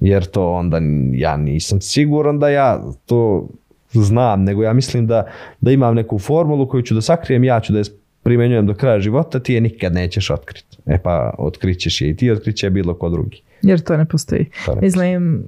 Jer 0.00 0.24
to 0.24 0.52
onda 0.52 0.80
ja 1.12 1.36
nisam 1.36 1.80
siguran 1.80 2.38
da 2.38 2.48
ja 2.48 2.82
to 3.06 3.48
znam, 3.92 4.44
nego 4.44 4.62
ja 4.62 4.72
mislim 4.72 5.06
da, 5.06 5.26
da 5.60 5.70
imam 5.70 5.94
neku 5.94 6.18
formulu 6.18 6.68
koju 6.68 6.82
ću 6.82 6.94
da 6.94 7.00
sakrijem, 7.00 7.44
ja 7.44 7.60
ću 7.60 7.72
da 7.72 7.78
je 7.78 7.84
primenjujem 8.26 8.66
do 8.66 8.74
kraja 8.74 9.00
života, 9.00 9.38
ti 9.38 9.54
je 9.54 9.60
nikad 9.60 9.94
nećeš 9.94 10.30
otkriti. 10.30 10.76
E 10.86 10.98
pa 10.98 11.34
otkrićeš 11.38 12.00
je 12.00 12.10
i 12.10 12.16
ti, 12.16 12.30
otkriće 12.30 12.66
je 12.66 12.70
bilo 12.70 12.94
ko 12.94 13.08
drugi. 13.08 13.42
Jer 13.62 13.80
to 13.80 13.96
ne 13.96 14.04
postoji. 14.04 14.46
To 14.64 14.74
ne 14.74 14.80
Mislim, 14.80 15.44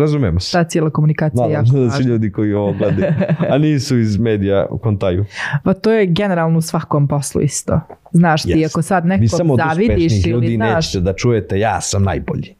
Razumemo 0.00 0.40
se. 0.40 0.52
ta 0.52 0.64
cijela 0.64 0.90
komunikacija 0.90 1.44
je 1.44 1.48
Nadam 1.48 1.64
jako 1.64 1.76
se 1.76 1.84
da 1.84 1.90
su 1.90 2.02
ljudi 2.02 2.32
koji 2.32 2.54
ovo 2.54 2.72
gledaju, 2.72 3.12
a 3.52 3.58
nisu 3.58 3.98
iz 3.98 4.18
medija 4.18 4.66
u 4.70 4.78
kontaju. 4.78 5.24
Pa 5.64 5.74
to 5.74 5.92
je 5.92 6.06
generalno 6.06 6.58
u 6.58 6.62
svakom 6.62 7.08
poslu 7.08 7.40
isto. 7.42 7.80
Znaš 8.12 8.42
ti, 8.42 8.50
Jest. 8.50 8.74
ako 8.74 8.82
sad 8.82 9.04
od 9.04 9.58
zavidiš 9.58 10.06
uspešnih 10.06 10.26
ili 10.26 10.32
ljudi 10.32 10.56
znaš, 10.56 10.86
nećete 10.86 11.00
da 11.00 11.12
čujete 11.12 11.58
ja 11.58 11.80
sam 11.80 12.02
najbolji. 12.02 12.54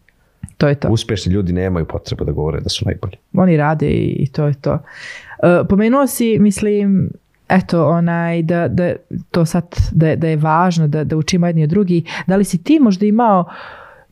to 0.59 0.68
je 0.68 0.74
to. 0.74 0.88
Uspešni 0.88 1.32
ljudi 1.32 1.53
nemaju 1.53 1.86
potrebu 1.86 2.24
da 2.24 2.32
govore 2.32 2.61
da 2.61 2.68
su 2.68 2.84
najbolji. 2.84 3.16
Oni 3.32 3.57
rade 3.57 3.90
i, 3.90 4.26
to 4.32 4.46
je 4.46 4.55
to. 4.55 4.72
Uh, 4.72 5.66
pomenuo 5.68 6.07
si, 6.07 6.38
mislim, 6.38 7.11
eto, 7.53 7.86
onaj, 7.86 8.42
da, 8.42 8.68
da 8.68 8.92
to 9.30 9.44
sad, 9.46 9.76
da, 9.92 10.16
da 10.16 10.28
je 10.28 10.36
važno 10.36 10.88
da, 10.88 11.05
da 11.05 11.16
učimo 11.16 11.46
jedni 11.46 11.64
od 11.64 11.70
drugi. 11.70 12.05
Da 12.26 12.36
li 12.36 12.44
si 12.44 12.62
ti 12.62 12.78
možda 12.80 13.07
imao 13.07 13.44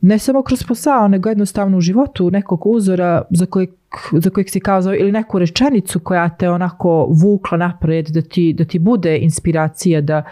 ne 0.01 0.19
samo 0.19 0.43
kroz 0.43 0.63
posao, 0.63 1.07
nego 1.07 1.29
jednostavno 1.29 1.77
u 1.77 1.81
životu 1.81 2.31
nekog 2.31 2.67
uzora 2.67 3.21
za 3.29 3.45
kojeg, 3.45 3.69
za 4.11 4.29
kojeg 4.29 4.49
si 4.49 4.59
kazao 4.59 4.95
ili 4.95 5.11
neku 5.11 5.39
rečenicu 5.39 5.99
koja 5.99 6.29
te 6.29 6.49
onako 6.49 7.07
vukla 7.09 7.57
napred 7.57 8.07
da 8.07 8.21
ti, 8.21 8.53
da 8.53 8.65
ti 8.65 8.79
bude 8.79 9.17
inspiracija 9.17 10.01
da, 10.01 10.23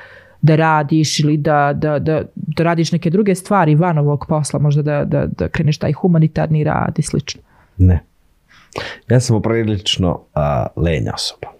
da 0.41 0.55
radiš 0.55 1.19
ili 1.19 1.37
da, 1.37 1.73
da, 1.75 1.99
da, 1.99 2.21
da 2.35 2.63
radiš 2.63 2.91
neke 2.91 3.09
druge 3.09 3.35
stvari 3.35 3.75
van 3.75 3.97
ovog 3.97 4.25
posla, 4.29 4.59
možda 4.59 4.81
da, 4.81 5.05
da, 5.05 5.25
da 5.37 5.47
kreneš 5.47 5.77
taj 5.77 5.93
humanitarni 5.93 6.63
rad 6.63 6.99
i 6.99 7.01
slično. 7.01 7.41
Ne. 7.77 8.03
Ja 9.09 9.19
sam 9.19 9.35
poprilično 9.35 10.19
a, 10.35 10.65
lenja 10.75 11.11
osoba. 11.13 11.58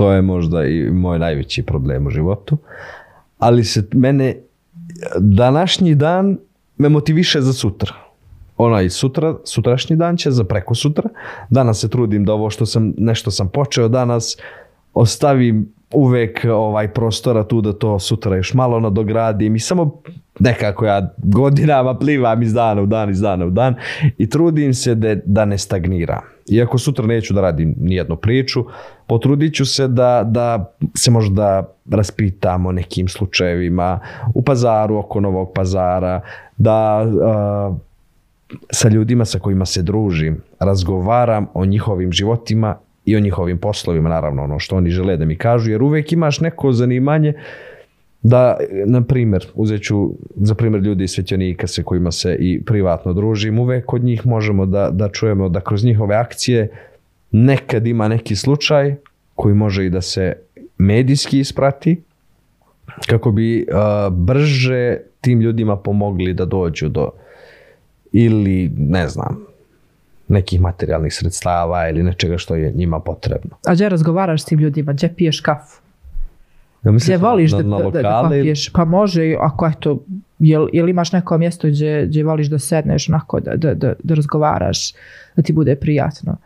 To 0.00 0.12
je 0.12 0.22
možda 0.22 0.64
i 0.64 0.90
moj 0.90 1.18
najveći 1.18 1.62
problem 1.62 2.06
u 2.06 2.10
životu. 2.10 2.56
Ali 3.38 3.64
se 3.64 3.88
mene 3.92 4.36
današnji 5.18 5.94
dan 5.94 6.38
me 6.78 6.88
motiviše 6.88 7.40
za 7.40 7.52
sutra. 7.52 7.92
Onaj 8.56 8.90
sutra, 8.90 9.36
sutrašnji 9.44 9.96
dan 9.96 10.16
će 10.16 10.30
za 10.30 10.44
preko 10.44 10.74
sutra. 10.74 11.10
Danas 11.50 11.80
se 11.80 11.88
trudim 11.88 12.24
da 12.24 12.32
ovo 12.32 12.50
što 12.50 12.66
sam, 12.66 12.94
nešto 12.98 13.30
sam 13.30 13.48
počeo 13.48 13.88
danas, 13.88 14.36
ostavim 14.94 15.72
uvek 15.94 16.46
ovaj 16.52 16.88
prostora 16.88 17.44
tu 17.44 17.60
da 17.60 17.72
to 17.72 17.98
sutra 17.98 18.36
još 18.36 18.54
malo 18.54 18.80
nadogradim 18.80 19.56
i 19.56 19.60
samo 19.60 20.02
nekako 20.38 20.84
ja 20.84 21.14
godinama 21.18 21.98
plivam 21.98 22.42
iz 22.42 22.52
dana 22.52 22.82
u 22.82 22.86
dan, 22.86 23.10
iz 23.10 23.20
dana 23.20 23.46
u 23.46 23.50
dan 23.50 23.74
i 24.18 24.30
trudim 24.30 24.74
se 24.74 24.94
da, 24.94 25.14
da 25.24 25.44
ne 25.44 25.58
stagniram. 25.58 26.22
Iako 26.50 26.78
sutra 26.78 27.06
neću 27.06 27.34
da 27.34 27.40
radim 27.40 27.74
nijednu 27.80 28.16
priču, 28.16 28.64
potrudit 29.06 29.54
ću 29.54 29.66
se 29.66 29.88
da, 29.88 30.22
da 30.26 30.74
se 30.96 31.10
možda 31.10 31.74
raspitam 31.90 32.66
o 32.66 32.72
nekim 32.72 33.08
slučajevima 33.08 34.00
u 34.34 34.42
pazaru 34.42 34.98
oko 34.98 35.20
novog 35.20 35.52
pazara, 35.54 36.20
da 36.56 37.02
uh, 37.02 37.76
sa 38.70 38.88
ljudima 38.88 39.24
sa 39.24 39.38
kojima 39.38 39.66
se 39.66 39.82
družim, 39.82 40.42
razgovaram 40.58 41.46
o 41.54 41.64
njihovim 41.64 42.12
životima 42.12 42.76
i 43.10 43.16
o 43.16 43.20
njihovim 43.20 43.58
poslovima, 43.58 44.08
naravno 44.08 44.44
ono 44.44 44.58
što 44.58 44.76
oni 44.76 44.90
žele 44.90 45.16
da 45.16 45.24
mi 45.24 45.36
kažu, 45.36 45.70
jer 45.70 45.82
uvijek 45.82 46.12
imaš 46.12 46.40
neko 46.40 46.72
zanimanje 46.72 47.32
da, 48.22 48.56
na 48.86 49.02
primjer, 49.02 49.46
uzet 49.54 49.82
ću 49.82 50.10
za 50.36 50.54
primjer 50.54 50.82
ljudi 50.82 51.04
iz 51.04 51.10
Svećanika 51.10 51.66
se 51.66 51.82
kojima 51.82 52.10
se 52.10 52.36
i 52.40 52.64
privatno 52.64 53.12
družim, 53.12 53.58
uvijek 53.58 53.86
kod 53.86 54.04
njih 54.04 54.26
možemo 54.26 54.66
da, 54.66 54.90
da 54.90 55.08
čujemo 55.08 55.48
da 55.48 55.60
kroz 55.60 55.84
njihove 55.84 56.16
akcije 56.16 56.68
nekad 57.30 57.86
ima 57.86 58.08
neki 58.08 58.36
slučaj 58.36 58.94
koji 59.34 59.54
može 59.54 59.86
i 59.86 59.90
da 59.90 60.00
se 60.00 60.32
medijski 60.78 61.38
isprati 61.38 62.02
kako 63.06 63.30
bi 63.30 63.66
uh, 63.68 64.14
brže 64.14 64.98
tim 65.20 65.40
ljudima 65.40 65.76
pomogli 65.76 66.34
da 66.34 66.44
dođu 66.44 66.88
do 66.88 67.10
ili 68.12 68.70
ne 68.76 69.08
znam 69.08 69.49
nekih 70.30 70.60
materijalnih 70.60 71.14
sredstava 71.14 71.88
ili 71.88 72.02
nečega 72.02 72.38
što 72.38 72.54
je 72.54 72.72
njima 72.72 73.00
potrebno. 73.00 73.50
A 73.66 73.74
gdje 73.74 73.88
razgovaraš 73.88 74.42
s 74.42 74.44
tim 74.44 74.58
ljudima? 74.58 74.92
Gdje 74.92 75.14
piješ 75.16 75.40
kafu? 75.40 75.80
Ja 76.84 76.92
Gdje 76.92 77.16
voliš 77.16 77.52
na, 77.52 77.62
da, 77.62 77.68
na 77.68 77.78
da, 77.78 77.90
da, 77.90 78.02
da 78.02 78.22
popiješ? 78.22 78.72
Pa 78.72 78.84
može, 78.84 79.34
ako 79.40 79.66
eto, 79.66 79.98
jel, 80.38 80.68
jel 80.72 80.88
imaš 80.88 81.12
neko 81.12 81.38
mjesto 81.38 81.68
gdje, 81.68 82.06
gdje 82.06 82.24
voliš 82.24 82.46
da 82.46 82.58
sedneš 82.58 83.08
onako, 83.08 83.40
da, 83.40 83.56
da, 83.56 83.74
da, 83.74 83.92
da 84.02 84.14
razgovaraš, 84.14 84.92
da 85.36 85.42
ti 85.42 85.52
bude 85.52 85.76
prijatno? 85.76 86.36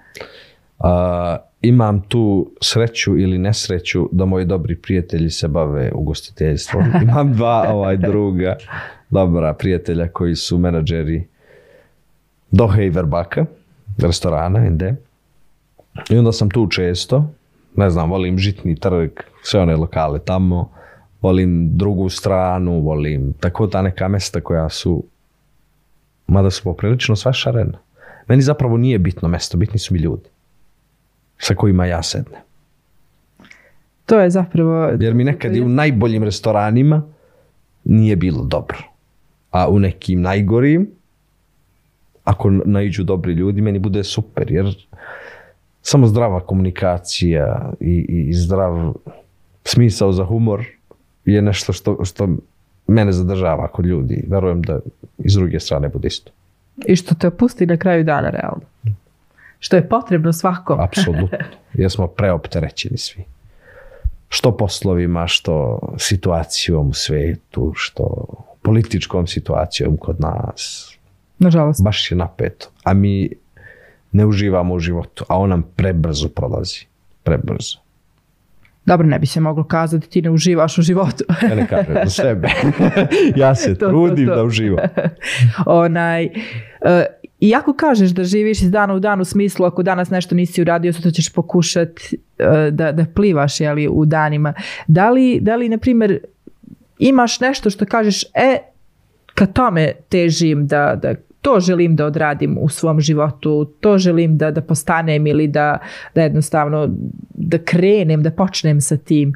A, 0.78 1.36
imam 1.62 2.00
tu 2.00 2.50
sreću 2.60 3.18
ili 3.18 3.38
nesreću 3.38 4.08
da 4.12 4.24
moji 4.24 4.44
dobri 4.44 4.76
prijatelji 4.76 5.30
se 5.30 5.48
bave 5.48 5.92
ugostiteljstvom. 5.94 6.84
Imam 7.08 7.32
dva 7.32 7.66
ovaj 7.72 7.96
druga 7.96 8.56
dobra 9.10 9.54
prijatelja 9.54 10.08
koji 10.08 10.34
su 10.34 10.58
menadžeri 10.58 11.26
Dohe 12.50 12.86
i 12.86 12.90
Verbaka, 12.90 13.46
restorana 13.98 14.70
ND. 14.70 14.82
I 16.10 16.18
onda 16.18 16.32
sam 16.32 16.50
tu 16.50 16.68
često, 16.70 17.24
ne 17.76 17.90
znam, 17.90 18.10
volim 18.10 18.38
Žitni 18.38 18.76
trg, 18.76 19.10
sve 19.42 19.60
one 19.60 19.76
lokale 19.76 20.18
tamo, 20.18 20.70
volim 21.22 21.76
drugu 21.76 22.08
stranu, 22.08 22.80
volim 22.80 23.32
tako 23.40 23.66
ta 23.66 23.82
neka 23.82 24.08
mesta 24.08 24.40
koja 24.40 24.68
su, 24.68 25.04
mada 26.26 26.50
su 26.50 26.62
poprilično 26.62 27.16
sva 27.16 27.32
šarena. 27.32 27.78
Meni 28.28 28.42
zapravo 28.42 28.76
nije 28.76 28.98
bitno 28.98 29.28
mesto, 29.28 29.56
bitni 29.56 29.78
su 29.78 29.94
mi 29.94 30.00
ljudi 30.00 30.28
sa 31.38 31.54
kojima 31.54 31.86
ja 31.86 32.02
sednem. 32.02 32.40
To 34.06 34.20
je 34.20 34.30
zapravo... 34.30 34.90
Jer 35.00 35.14
mi 35.14 35.24
nekad 35.24 35.56
i 35.56 35.60
u 35.60 35.68
najboljim 35.68 36.24
restoranima 36.24 37.02
nije 37.84 38.16
bilo 38.16 38.44
dobro. 38.44 38.78
A 39.50 39.68
u 39.68 39.78
nekim 39.78 40.20
najgorijim, 40.20 40.90
ako 42.24 42.50
naiđu 42.50 43.04
dobri 43.04 43.32
ljudi, 43.32 43.60
meni 43.60 43.78
bude 43.78 44.04
super. 44.04 44.52
Jer 44.52 44.86
samo 45.82 46.06
zdrava 46.06 46.40
komunikacija 46.40 47.72
i, 47.80 48.06
i, 48.08 48.28
i 48.28 48.32
zdrav 48.32 48.94
smisao 49.64 50.12
za 50.12 50.24
humor 50.24 50.66
je 51.24 51.42
nešto 51.42 51.72
što, 51.72 52.04
što 52.04 52.28
mene 52.86 53.12
zadržava 53.12 53.68
kod 53.68 53.86
ljudi. 53.86 54.24
Verujem 54.28 54.62
da 54.62 54.80
i 55.18 55.30
s 55.30 55.34
druge 55.34 55.60
strane 55.60 55.88
bude 55.88 56.08
isto. 56.08 56.32
I 56.86 56.96
što 56.96 57.14
te 57.14 57.26
opusti 57.26 57.66
na 57.66 57.76
kraju 57.76 58.04
dana, 58.04 58.30
realno. 58.30 58.62
Što 59.58 59.76
je 59.76 59.88
potrebno 59.88 60.32
svakom. 60.32 60.80
Apsolutno. 60.86 61.38
Jer 61.74 61.90
smo 61.90 62.06
preopterećeni 62.06 62.98
svi. 62.98 63.24
Što 64.28 64.56
poslovima, 64.56 65.26
što 65.26 65.78
situacijom 65.98 66.88
u 66.88 66.92
svetu, 66.92 67.72
što 67.74 68.26
političkom 68.62 69.26
situacijom 69.26 69.96
kod 69.96 70.20
nas. 70.20 70.94
Nažalost. 71.38 71.84
Baš 71.84 72.10
je 72.10 72.16
napeto. 72.16 72.68
A 72.84 72.94
mi 72.94 73.30
ne 74.12 74.26
uživamo 74.26 74.74
u 74.74 74.78
životu, 74.78 75.24
a 75.28 75.38
on 75.38 75.50
nam 75.50 75.62
prebrzo 75.76 76.28
prolazi. 76.28 76.86
Prebrzo. 77.22 77.84
Dobro, 78.86 79.06
ne 79.06 79.18
bi 79.18 79.26
se 79.26 79.40
moglo 79.40 79.64
kazati 79.64 80.08
ti 80.08 80.22
ne 80.22 80.30
uživaš 80.30 80.78
u 80.78 80.82
životu. 80.82 81.24
Ja 81.42 81.54
ne 81.54 81.66
kažem 81.66 81.94
za 82.04 82.10
sebe. 82.10 82.48
ja 83.36 83.54
se 83.54 83.74
To, 83.74 83.86
to, 83.86 83.88
trudim 83.88 84.26
to. 84.28 84.34
da 84.34 84.42
uživam. 84.42 84.78
Onaj, 85.66 86.24
e, 86.24 86.30
iako 87.40 87.72
kažeš 87.72 88.10
da 88.10 88.24
živiš 88.24 88.62
iz 88.62 88.70
dana 88.70 88.94
u 88.94 89.00
dan 89.00 89.20
u 89.20 89.24
smislu 89.24 89.66
ako 89.66 89.82
danas 89.82 90.10
nešto 90.10 90.34
nisi 90.34 90.62
uradio, 90.62 90.92
sutra 90.92 91.10
ćeš 91.10 91.32
pokušat 91.32 91.88
e, 92.38 92.70
da, 92.70 92.92
da 92.92 93.04
plivaš 93.14 93.60
jeli, 93.60 93.88
u 93.88 94.04
danima. 94.04 94.52
Da 94.86 95.10
li, 95.10 95.38
da 95.40 95.56
li, 95.56 95.68
na 95.68 95.78
primjer, 95.78 96.18
imaš 96.98 97.40
nešto 97.40 97.70
što 97.70 97.86
kažeš, 97.86 98.22
e, 98.22 98.58
ka 99.34 99.46
tome 99.46 99.92
težim 100.08 100.66
da, 100.66 100.98
da 101.02 101.14
to 101.44 101.60
želim 101.60 101.96
da 101.96 102.06
odradim 102.06 102.58
u 102.60 102.68
svom 102.68 103.00
životu, 103.00 103.64
to 103.80 103.98
želim 103.98 104.38
da, 104.38 104.50
da 104.50 104.60
postanem 104.60 105.26
ili 105.26 105.48
da, 105.48 105.78
da 106.14 106.22
jednostavno 106.22 106.88
da 107.34 107.58
krenem, 107.58 108.22
da 108.22 108.30
počnem 108.30 108.80
sa 108.80 108.96
tim. 108.96 109.32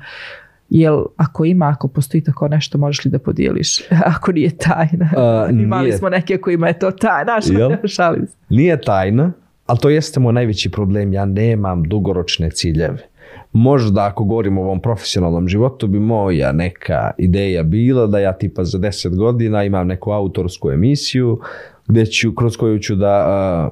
Jel, 0.70 1.05
ako 1.16 1.44
ima, 1.44 1.68
ako 1.68 1.88
postoji 1.88 2.24
tako 2.24 2.49
nešto, 2.49 2.78
možeš 2.78 3.05
li 3.05 3.11
da 3.11 3.18
podijeliš? 3.18 3.80
Ako 4.16 4.32
nije 4.32 4.57
tajna. 4.57 5.11
A, 5.16 5.49
Imali 5.53 5.84
nije. 5.84 5.99
smo 5.99 6.09
neke 6.09 6.38
kojima 6.38 6.68
je 6.68 6.78
to 6.78 6.90
tajna. 6.90 7.40
Jel? 7.44 7.70
Šalim 7.96 8.26
se. 8.26 8.36
Nije 8.49 8.80
tajna, 8.80 9.32
ali 9.66 9.78
to 9.78 9.88
jeste 9.88 10.20
moj 10.20 10.32
najveći 10.32 10.70
problem. 10.70 11.12
Ja 11.12 11.24
nemam 11.24 11.82
dugoročne 11.82 12.51
ciljeve. 12.51 13.07
Možda 13.53 14.07
ako 14.07 14.24
govorimo 14.24 14.61
o 14.61 14.64
ovom 14.64 14.80
profesionalnom 14.80 15.49
životu 15.49 15.86
bi 15.86 16.01
moja 16.01 16.53
neka 16.53 17.11
ideja 17.18 17.62
bila 17.62 18.07
da 18.07 18.18
ja 18.18 18.32
tipa 18.32 18.64
za 18.64 18.78
10 18.78 19.16
godina 19.16 19.64
imam 19.64 19.86
neku 19.86 20.11
autorsku 20.11 20.70
emisiju 20.70 21.40
gdje 21.86 22.07
ću, 22.07 22.34
kroz 22.34 22.57
koju 22.57 22.78
ću 22.78 22.94
da 22.94 23.24
a, 23.26 23.70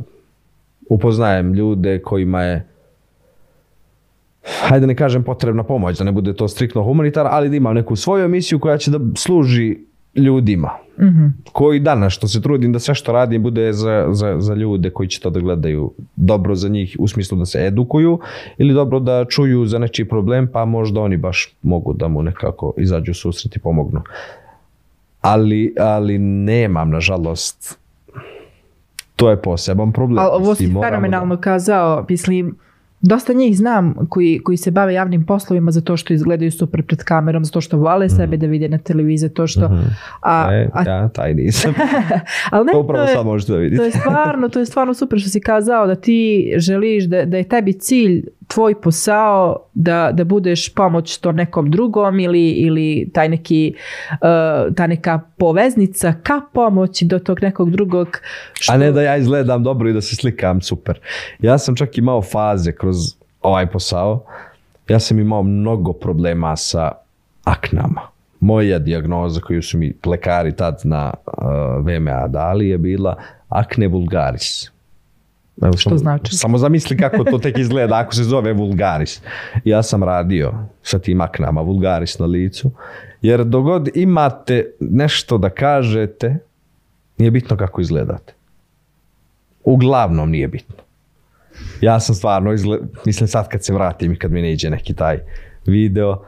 upoznajem 0.91 1.53
ljude 1.53 2.03
kojima 2.03 2.43
je 2.43 2.67
hajde 4.63 4.87
ne 4.87 4.95
kažem 4.95 5.25
potrebna 5.25 5.63
pomoć, 5.63 5.99
da 5.99 6.05
ne 6.05 6.13
bude 6.13 6.35
to 6.35 6.49
striktno 6.49 6.83
humanitar, 6.83 7.27
ali 7.31 7.49
da 7.49 7.57
imam 7.57 7.75
neku 7.75 7.97
svoju 7.97 8.25
emisiju 8.25 8.61
koja 8.61 8.79
će 8.79 8.91
da 8.91 8.99
služi 9.17 9.77
ljudima 10.17 10.71
koji 11.53 11.81
danas 11.81 12.13
što 12.13 12.29
se 12.29 12.43
trudim 12.43 12.73
da 12.73 12.79
sve 12.79 12.95
što 12.95 13.13
radim 13.13 13.43
bude 13.43 13.73
za, 13.73 14.09
za, 14.13 14.41
za 14.41 14.55
ljude 14.55 14.91
koji 14.91 15.09
će 15.09 15.21
to 15.21 15.31
da 15.31 15.41
gledaju 15.41 15.93
dobro 16.17 16.55
za 16.55 16.69
njih 16.69 16.97
u 16.99 17.09
smislu 17.09 17.39
da 17.39 17.47
se 17.47 17.67
edukuju 17.67 18.19
ili 18.59 18.75
dobro 18.75 19.01
da 19.01 19.25
čuju 19.25 19.67
za 19.67 19.79
nečiji 19.79 20.09
problem 20.09 20.49
pa 20.53 20.65
možda 20.65 21.01
oni 21.01 21.17
baš 21.17 21.55
mogu 21.63 21.93
da 21.93 22.09
mu 22.09 22.23
nekako 22.23 22.75
izađu 22.77 23.15
susret 23.15 23.57
i 23.57 23.59
pomognu. 23.59 24.03
Ali, 25.21 25.75
ali 25.79 26.19
nemam 26.19 26.91
nažalost 26.91 27.79
to 29.17 29.31
je 29.31 29.43
poseban 29.43 29.93
problem. 29.93 30.19
Ali 30.19 30.31
ovo 30.33 30.55
si 30.55 30.73
fenomenalno 30.83 31.37
kazao, 31.37 32.07
mislim, 32.09 32.57
dosta 33.07 33.33
njih 33.33 33.57
znam 33.57 33.95
koji, 34.09 34.41
koji 34.45 34.57
se 34.57 34.71
bave 34.71 34.95
javnim 34.95 35.27
poslovima 35.27 35.71
zato 35.71 35.97
što 35.97 36.15
izgledaju 36.15 36.53
super 36.53 36.83
pred 36.83 37.03
kamerom, 37.05 37.45
zato 37.45 37.61
što 37.61 37.79
vole 37.79 38.09
sebe 38.09 38.37
da 38.37 38.47
vide 38.47 38.69
na 38.69 38.79
televiziji, 38.79 39.31
to 39.31 39.47
što... 39.47 39.71
A, 40.21 40.47
Da, 40.47 40.55
e, 40.55 40.69
a, 40.73 40.83
ja 40.83 41.09
taj 41.09 41.35
nisam. 41.35 41.75
ali 42.51 42.65
ne, 42.67 42.73
to 42.73 42.81
upravo 42.81 43.05
to 43.05 43.11
je- 43.11 43.17
sad 43.17 43.27
možete 43.27 43.53
da 43.53 43.59
vidite. 43.59 43.77
To 43.77 43.85
je 43.85 43.91
stvarno, 43.91 44.49
to 44.49 44.59
je 44.59 44.67
stvarno 44.67 44.95
super 44.95 45.21
što 45.21 45.29
si 45.31 45.41
kazao 45.41 45.87
da 45.87 45.95
ti 45.95 46.53
želiš 46.57 47.05
da, 47.05 47.25
da 47.25 47.37
je 47.37 47.45
tebi 47.45 47.73
cilj 47.73 48.25
tvoj 48.47 48.81
posao 48.81 49.57
da, 49.75 50.11
da 50.13 50.25
budeš 50.25 50.75
pomoć 50.75 51.19
to 51.19 51.33
nekom 51.33 51.71
drugom 51.71 52.21
ili, 52.21 52.51
ili 52.51 53.11
taj 53.15 53.29
neki, 53.29 53.75
uh, 54.11 54.75
ta 54.75 54.87
neka 54.87 55.21
poveznica 55.37 56.15
ka 56.23 56.41
pomoći 56.53 57.05
do 57.05 57.19
tog 57.19 57.43
nekog 57.43 57.71
drugog 57.71 58.09
što, 58.53 58.73
A 58.73 58.77
ne 58.77 58.93
da 58.93 59.03
ja 59.03 59.17
izgledam 59.17 59.63
dobro 59.63 59.89
i 59.89 59.93
da 59.93 60.01
se 60.01 60.17
slikam 60.17 60.61
super. 60.61 61.01
Ja 61.41 61.59
sam 61.59 61.77
čak 61.77 61.99
imao 61.99 62.23
faze 62.23 62.73
kroz 62.73 62.97
ovaj 63.43 63.67
posao. 63.67 64.25
Ja 64.89 64.99
sam 64.99 65.19
imao 65.19 65.43
mnogo 65.43 65.93
problema 65.93 66.57
sa 66.57 66.93
aknama. 67.45 68.01
Moja 68.41 68.79
dijagnoza 68.79 69.41
koju 69.41 69.63
su 69.63 69.79
mi 69.79 69.95
lekari 70.07 70.57
tad 70.57 70.81
na 70.85 71.15
uh, 71.27 71.45
VMA 71.87 72.29
dali 72.29 72.69
je 72.69 72.79
bila 72.79 73.17
akne 73.49 73.89
vulgaris. 73.89 74.76
Evo, 75.63 75.73
Što 75.77 75.91
samo- 75.91 75.99
znači? 75.99 76.37
Samo 76.37 76.59
zamisli 76.59 76.97
kako 76.97 77.25
to 77.25 77.39
tek 77.39 77.59
izgleda 77.59 77.97
ako 77.99 78.15
se 78.15 78.25
zove 78.25 78.53
vulgaris. 78.53 79.23
Ja 79.65 79.83
sam 79.83 80.03
radio 80.03 80.53
sa 80.83 80.99
tim 80.99 81.21
aknama 81.21 81.61
vulgaris 81.61 82.19
na 82.19 82.27
licu. 82.27 82.71
Jer 83.23 83.45
dogod 83.45 83.89
imate 83.95 84.71
nešto 84.81 85.39
da 85.39 85.51
kažete, 85.51 86.39
nije 87.19 87.31
bitno 87.31 87.57
kako 87.57 87.81
izgledate. 87.81 88.33
Uglavnom 89.65 90.31
nije 90.31 90.49
bitno. 90.49 90.75
Ja 91.81 92.01
sam 92.01 92.15
stvarno, 92.15 92.53
izgled... 92.53 92.81
mislim 93.07 93.29
sad 93.29 93.49
kad 93.49 93.65
se 93.65 93.73
vratim 93.73 94.13
i 94.13 94.17
kad 94.17 94.33
mi 94.33 94.43
ne 94.43 94.53
iđe 94.53 94.71
neki 94.71 94.95
taj 94.95 95.19
video, 95.67 96.23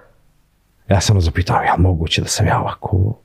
ja 0.88 1.00
sam 1.00 1.20
zapitao, 1.20 1.62
ja 1.62 1.74
moguće 1.78 2.20
da 2.22 2.28
sam 2.28 2.46
ja 2.46 2.60
ovako, 2.60 3.18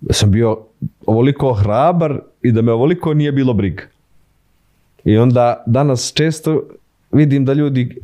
da 0.00 0.12
sam 0.12 0.30
bio 0.30 0.58
ovoliko 1.06 1.52
hrabar 1.52 2.20
i 2.42 2.52
da 2.52 2.62
me 2.62 2.72
ovoliko 2.72 3.14
nije 3.14 3.32
bilo 3.32 3.54
briga. 3.54 3.82
I 5.04 5.18
onda 5.18 5.62
danas 5.66 6.12
često 6.14 6.62
vidim 7.12 7.44
da 7.44 7.52
ljudi 7.52 8.00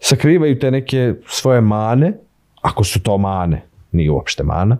sakrivaju 0.00 0.58
te 0.58 0.70
neke 0.70 1.14
svoje 1.26 1.60
mane, 1.60 2.12
ako 2.62 2.84
su 2.84 3.02
to 3.02 3.18
mane, 3.18 3.62
nije 3.92 4.10
uopšte 4.10 4.42
mana, 4.42 4.76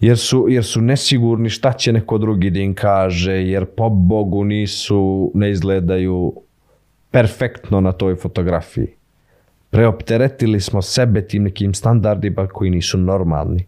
jer 0.00 0.18
su, 0.18 0.46
jer 0.48 0.64
su 0.64 0.80
nesigurni 0.80 1.50
šta 1.50 1.72
će 1.72 1.92
neko 1.92 2.18
drugi 2.18 2.50
da 2.50 2.60
im 2.60 2.74
kaže, 2.74 3.32
jer 3.32 3.64
po 3.64 3.88
Bogu 3.88 4.44
nisu, 4.44 5.30
ne 5.34 5.50
izgledaju 5.50 6.32
perfektno 7.10 7.80
na 7.80 7.92
toj 7.92 8.16
fotografiji. 8.16 8.86
Preopteretili 9.70 10.60
smo 10.60 10.82
sebe 10.82 11.26
tim 11.26 11.42
nekim 11.42 11.74
standardima 11.74 12.46
koji 12.46 12.70
nisu 12.70 12.98
normalni. 12.98 13.66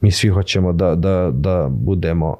Mi 0.00 0.10
svi 0.10 0.28
hoćemo 0.28 0.72
da, 0.72 0.94
da, 0.94 1.30
da 1.32 1.68
budemo 1.70 2.36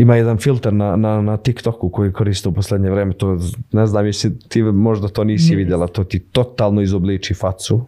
ima 0.00 0.16
jedan 0.16 0.38
filter 0.38 0.72
na, 0.72 0.96
na, 0.96 1.22
na 1.22 1.36
TikToku 1.36 1.88
koji 1.88 2.12
koriste 2.12 2.48
u 2.48 2.52
poslednje 2.52 2.90
vreme, 2.90 3.12
to 3.12 3.38
ne 3.72 3.86
znam, 3.86 4.06
jesi, 4.06 4.38
ti 4.38 4.62
možda 4.62 5.08
to 5.08 5.24
nisi 5.24 5.56
vidjela, 5.56 5.86
to 5.86 6.04
ti 6.04 6.18
totalno 6.18 6.80
izobliči 6.80 7.34
facu. 7.34 7.80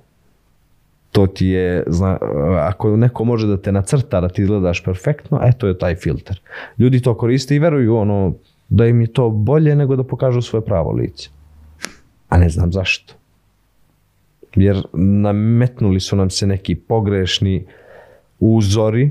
To 1.10 1.26
ti 1.26 1.46
je, 1.46 1.84
zna, 1.86 2.18
ako 2.58 2.96
neko 2.96 3.24
može 3.24 3.46
da 3.46 3.56
te 3.56 3.72
nacrta 3.72 4.20
da 4.20 4.28
ti 4.28 4.42
izgledaš 4.42 4.84
perfektno, 4.84 5.40
e 5.44 5.52
to 5.52 5.66
je 5.66 5.78
taj 5.78 5.96
filter. 5.96 6.40
Ljudi 6.78 7.00
to 7.02 7.14
koriste 7.14 7.56
i 7.56 7.58
veruju 7.58 7.96
ono, 7.96 8.34
da 8.68 8.86
im 8.86 9.00
je 9.00 9.12
to 9.12 9.30
bolje 9.30 9.76
nego 9.76 9.96
da 9.96 10.04
pokažu 10.04 10.42
svoje 10.42 10.64
pravo 10.64 10.92
lice. 10.92 11.28
A 12.28 12.38
ne 12.38 12.48
znam 12.48 12.72
zašto. 12.72 13.14
Jer 14.54 14.82
nametnuli 14.92 16.00
su 16.00 16.16
nam 16.16 16.30
se 16.30 16.46
neki 16.46 16.74
pogrešni 16.74 17.64
uzori 18.40 19.10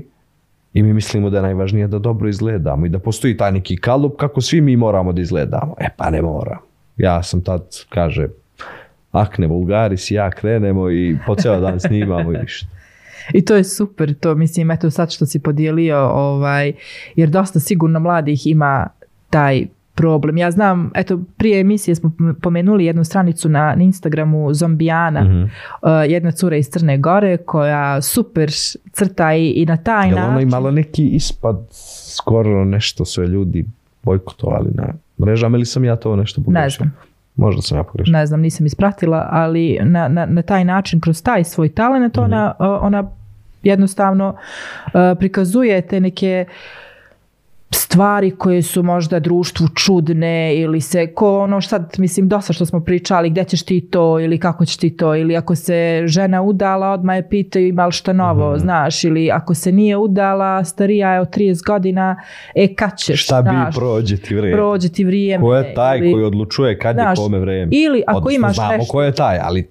i 0.74 0.82
mi 0.82 0.92
mislimo 0.92 1.30
da 1.30 1.36
je 1.36 1.42
najvažnije 1.42 1.88
da 1.88 1.98
dobro 1.98 2.28
izgledamo 2.28 2.86
i 2.86 2.88
da 2.88 2.98
postoji 2.98 3.36
taj 3.36 3.52
neki 3.52 3.76
kalup 3.76 4.16
kako 4.16 4.40
svi 4.40 4.60
mi 4.60 4.76
moramo 4.76 5.12
da 5.12 5.20
izgledamo. 5.20 5.74
E 5.80 5.88
pa 5.96 6.10
ne 6.10 6.22
mora. 6.22 6.58
Ja 6.96 7.22
sam 7.22 7.40
tad, 7.40 7.62
kaže, 7.88 8.28
akne 9.12 9.46
vulgaris, 9.46 10.10
ja 10.10 10.30
krenemo 10.30 10.90
i 10.90 11.16
po 11.26 11.34
ceo 11.34 11.60
dan 11.60 11.80
snimamo 11.80 12.32
i 12.32 12.38
ništa. 12.38 12.66
I 13.32 13.44
to 13.44 13.56
je 13.56 13.64
super, 13.64 14.14
to 14.14 14.34
mislim, 14.34 14.70
eto 14.70 14.90
sad 14.90 15.12
što 15.12 15.26
si 15.26 15.38
podijelio, 15.38 15.98
ovaj, 15.98 16.72
jer 17.16 17.28
dosta 17.28 17.60
sigurno 17.60 18.00
mladih 18.00 18.46
ima 18.46 18.86
taj 19.30 19.66
problem. 19.94 20.38
Ja 20.38 20.50
znam, 20.50 20.90
eto, 20.94 21.20
prije 21.36 21.60
emisije 21.60 21.94
smo 21.94 22.10
pomenuli 22.34 22.84
jednu 22.84 23.04
stranicu 23.04 23.48
na, 23.48 23.74
na 23.74 23.82
Instagramu 23.82 24.54
Zombijana, 24.54 25.20
Mhm. 25.22 25.42
uh, 25.42 25.48
jedna 26.06 26.30
cura 26.30 26.56
iz 26.56 26.68
Crne 26.68 26.98
Gore 26.98 27.36
koja 27.36 28.02
super 28.02 28.50
crta 28.92 29.34
i, 29.34 29.48
i 29.48 29.66
na 29.66 29.76
taj 29.76 30.08
Jel 30.08 30.18
ono 30.18 30.26
način. 30.26 30.48
imalo 30.48 30.70
neki 30.70 31.06
ispad, 31.06 31.56
skoro 32.08 32.64
nešto 32.64 33.04
su 33.04 33.22
je 33.22 33.28
ljudi 33.28 33.64
bojkotovali 34.02 34.70
na 34.70 34.86
mrežama 35.18 35.56
ili 35.56 35.66
sam 35.66 35.84
ja 35.84 35.96
to 35.96 36.16
nešto 36.16 36.40
pogrešio? 36.40 36.62
Ne 36.62 36.70
znam. 36.70 36.92
Možda 37.36 37.62
sam 37.62 37.78
ja 37.78 37.84
pogrešio. 37.84 38.12
ne 38.12 38.26
znam, 38.26 38.40
nisam 38.40 38.66
ispratila, 38.66 39.28
ali 39.30 39.78
na, 39.82 40.08
na, 40.08 40.26
na 40.26 40.42
taj 40.42 40.64
način, 40.64 41.00
kroz 41.00 41.22
taj 41.22 41.44
svoj 41.44 41.68
talent, 41.68 42.18
ona, 42.18 42.54
Mhm. 42.58 42.64
uh, 42.66 42.78
ona 42.82 43.04
jednostavno 43.62 44.34
uh, 44.86 44.92
prikazuje 45.18 45.82
te 45.82 46.00
neke 46.00 46.44
stvari 47.72 48.30
koje 48.30 48.62
su 48.62 48.82
možda 48.82 49.20
društvu 49.20 49.66
čudne 49.68 50.22
ili 50.56 50.80
se 50.80 51.06
ko 51.06 51.38
ono 51.38 51.60
šta 51.60 51.84
mislim 51.98 52.28
dosta 52.28 52.52
što 52.52 52.66
smo 52.66 52.80
pričali 52.80 53.30
gdje 53.30 53.44
ćeš 53.44 53.62
ti 53.62 53.80
to 53.82 54.20
ili 54.20 54.38
kako 54.38 54.64
ćeš 54.64 54.76
ti 54.76 54.90
to 54.90 55.14
ili 55.14 55.36
ako 55.36 55.54
se 55.54 55.72
žena 56.06 56.42
udala 56.42 56.88
odmah 56.88 57.16
je 57.16 57.28
pitaju 57.28 57.68
ima 57.68 57.86
li 57.86 57.92
šta 57.92 58.12
novo 58.14 58.50
Mhm. 58.50 58.58
znaš 58.58 59.04
ili 59.04 59.30
ako 59.30 59.54
se 59.54 59.72
nije 59.72 59.96
udala 59.96 60.64
starija 60.64 61.10
je 61.10 61.20
od 61.20 61.30
30 61.30 61.66
godina 61.66 62.16
e 62.54 62.74
kad 62.74 62.98
ćeš 62.98 63.24
Šta 63.24 63.42
bi 63.42 63.48
znaš, 63.50 63.74
prođe 63.74 64.16
ti 64.18 64.34
vrijeme? 64.34 64.56
prođe 64.56 64.88
ti 64.88 65.04
vrijeme 65.04 65.42
Ko 65.42 65.54
je 65.54 65.74
taj 65.74 65.98
ili- 65.98 66.12
koji 66.12 66.24
odlučuje 66.24 66.78
kad 66.78 66.94
Znaš, 66.96 67.18
je 67.18 67.22
kome 67.22 67.38
vrijeme? 67.38 67.68
ili 67.72 68.02
ako 68.06 68.16
Odnosno, 68.18 68.36
imaš 68.36 68.54
znamo 68.54 68.72
nešto- 68.72 68.92
ko 68.92 69.02
je 69.02 69.12
taj, 69.14 69.38
ali 69.38 69.68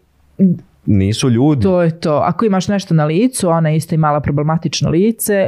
nisu 0.86 1.30
ljudi. 1.30 1.62
To 1.62 1.82
je 1.82 2.00
to. 2.00 2.14
Ako 2.16 2.46
imaš 2.46 2.68
nešto 2.68 2.94
na 2.94 3.06
licu, 3.06 3.50
ona 3.50 3.70
je 3.70 3.76
isto 3.76 3.96
imala 3.96 4.20
problematično 4.20 4.90
lice, 4.90 5.48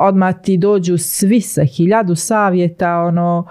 odmah 0.00 0.34
ti 0.42 0.56
dođu 0.56 0.98
svi 0.98 1.40
sa 1.40 1.64
hiljadu 1.64 2.14
savjeta, 2.14 2.98
ono, 2.98 3.46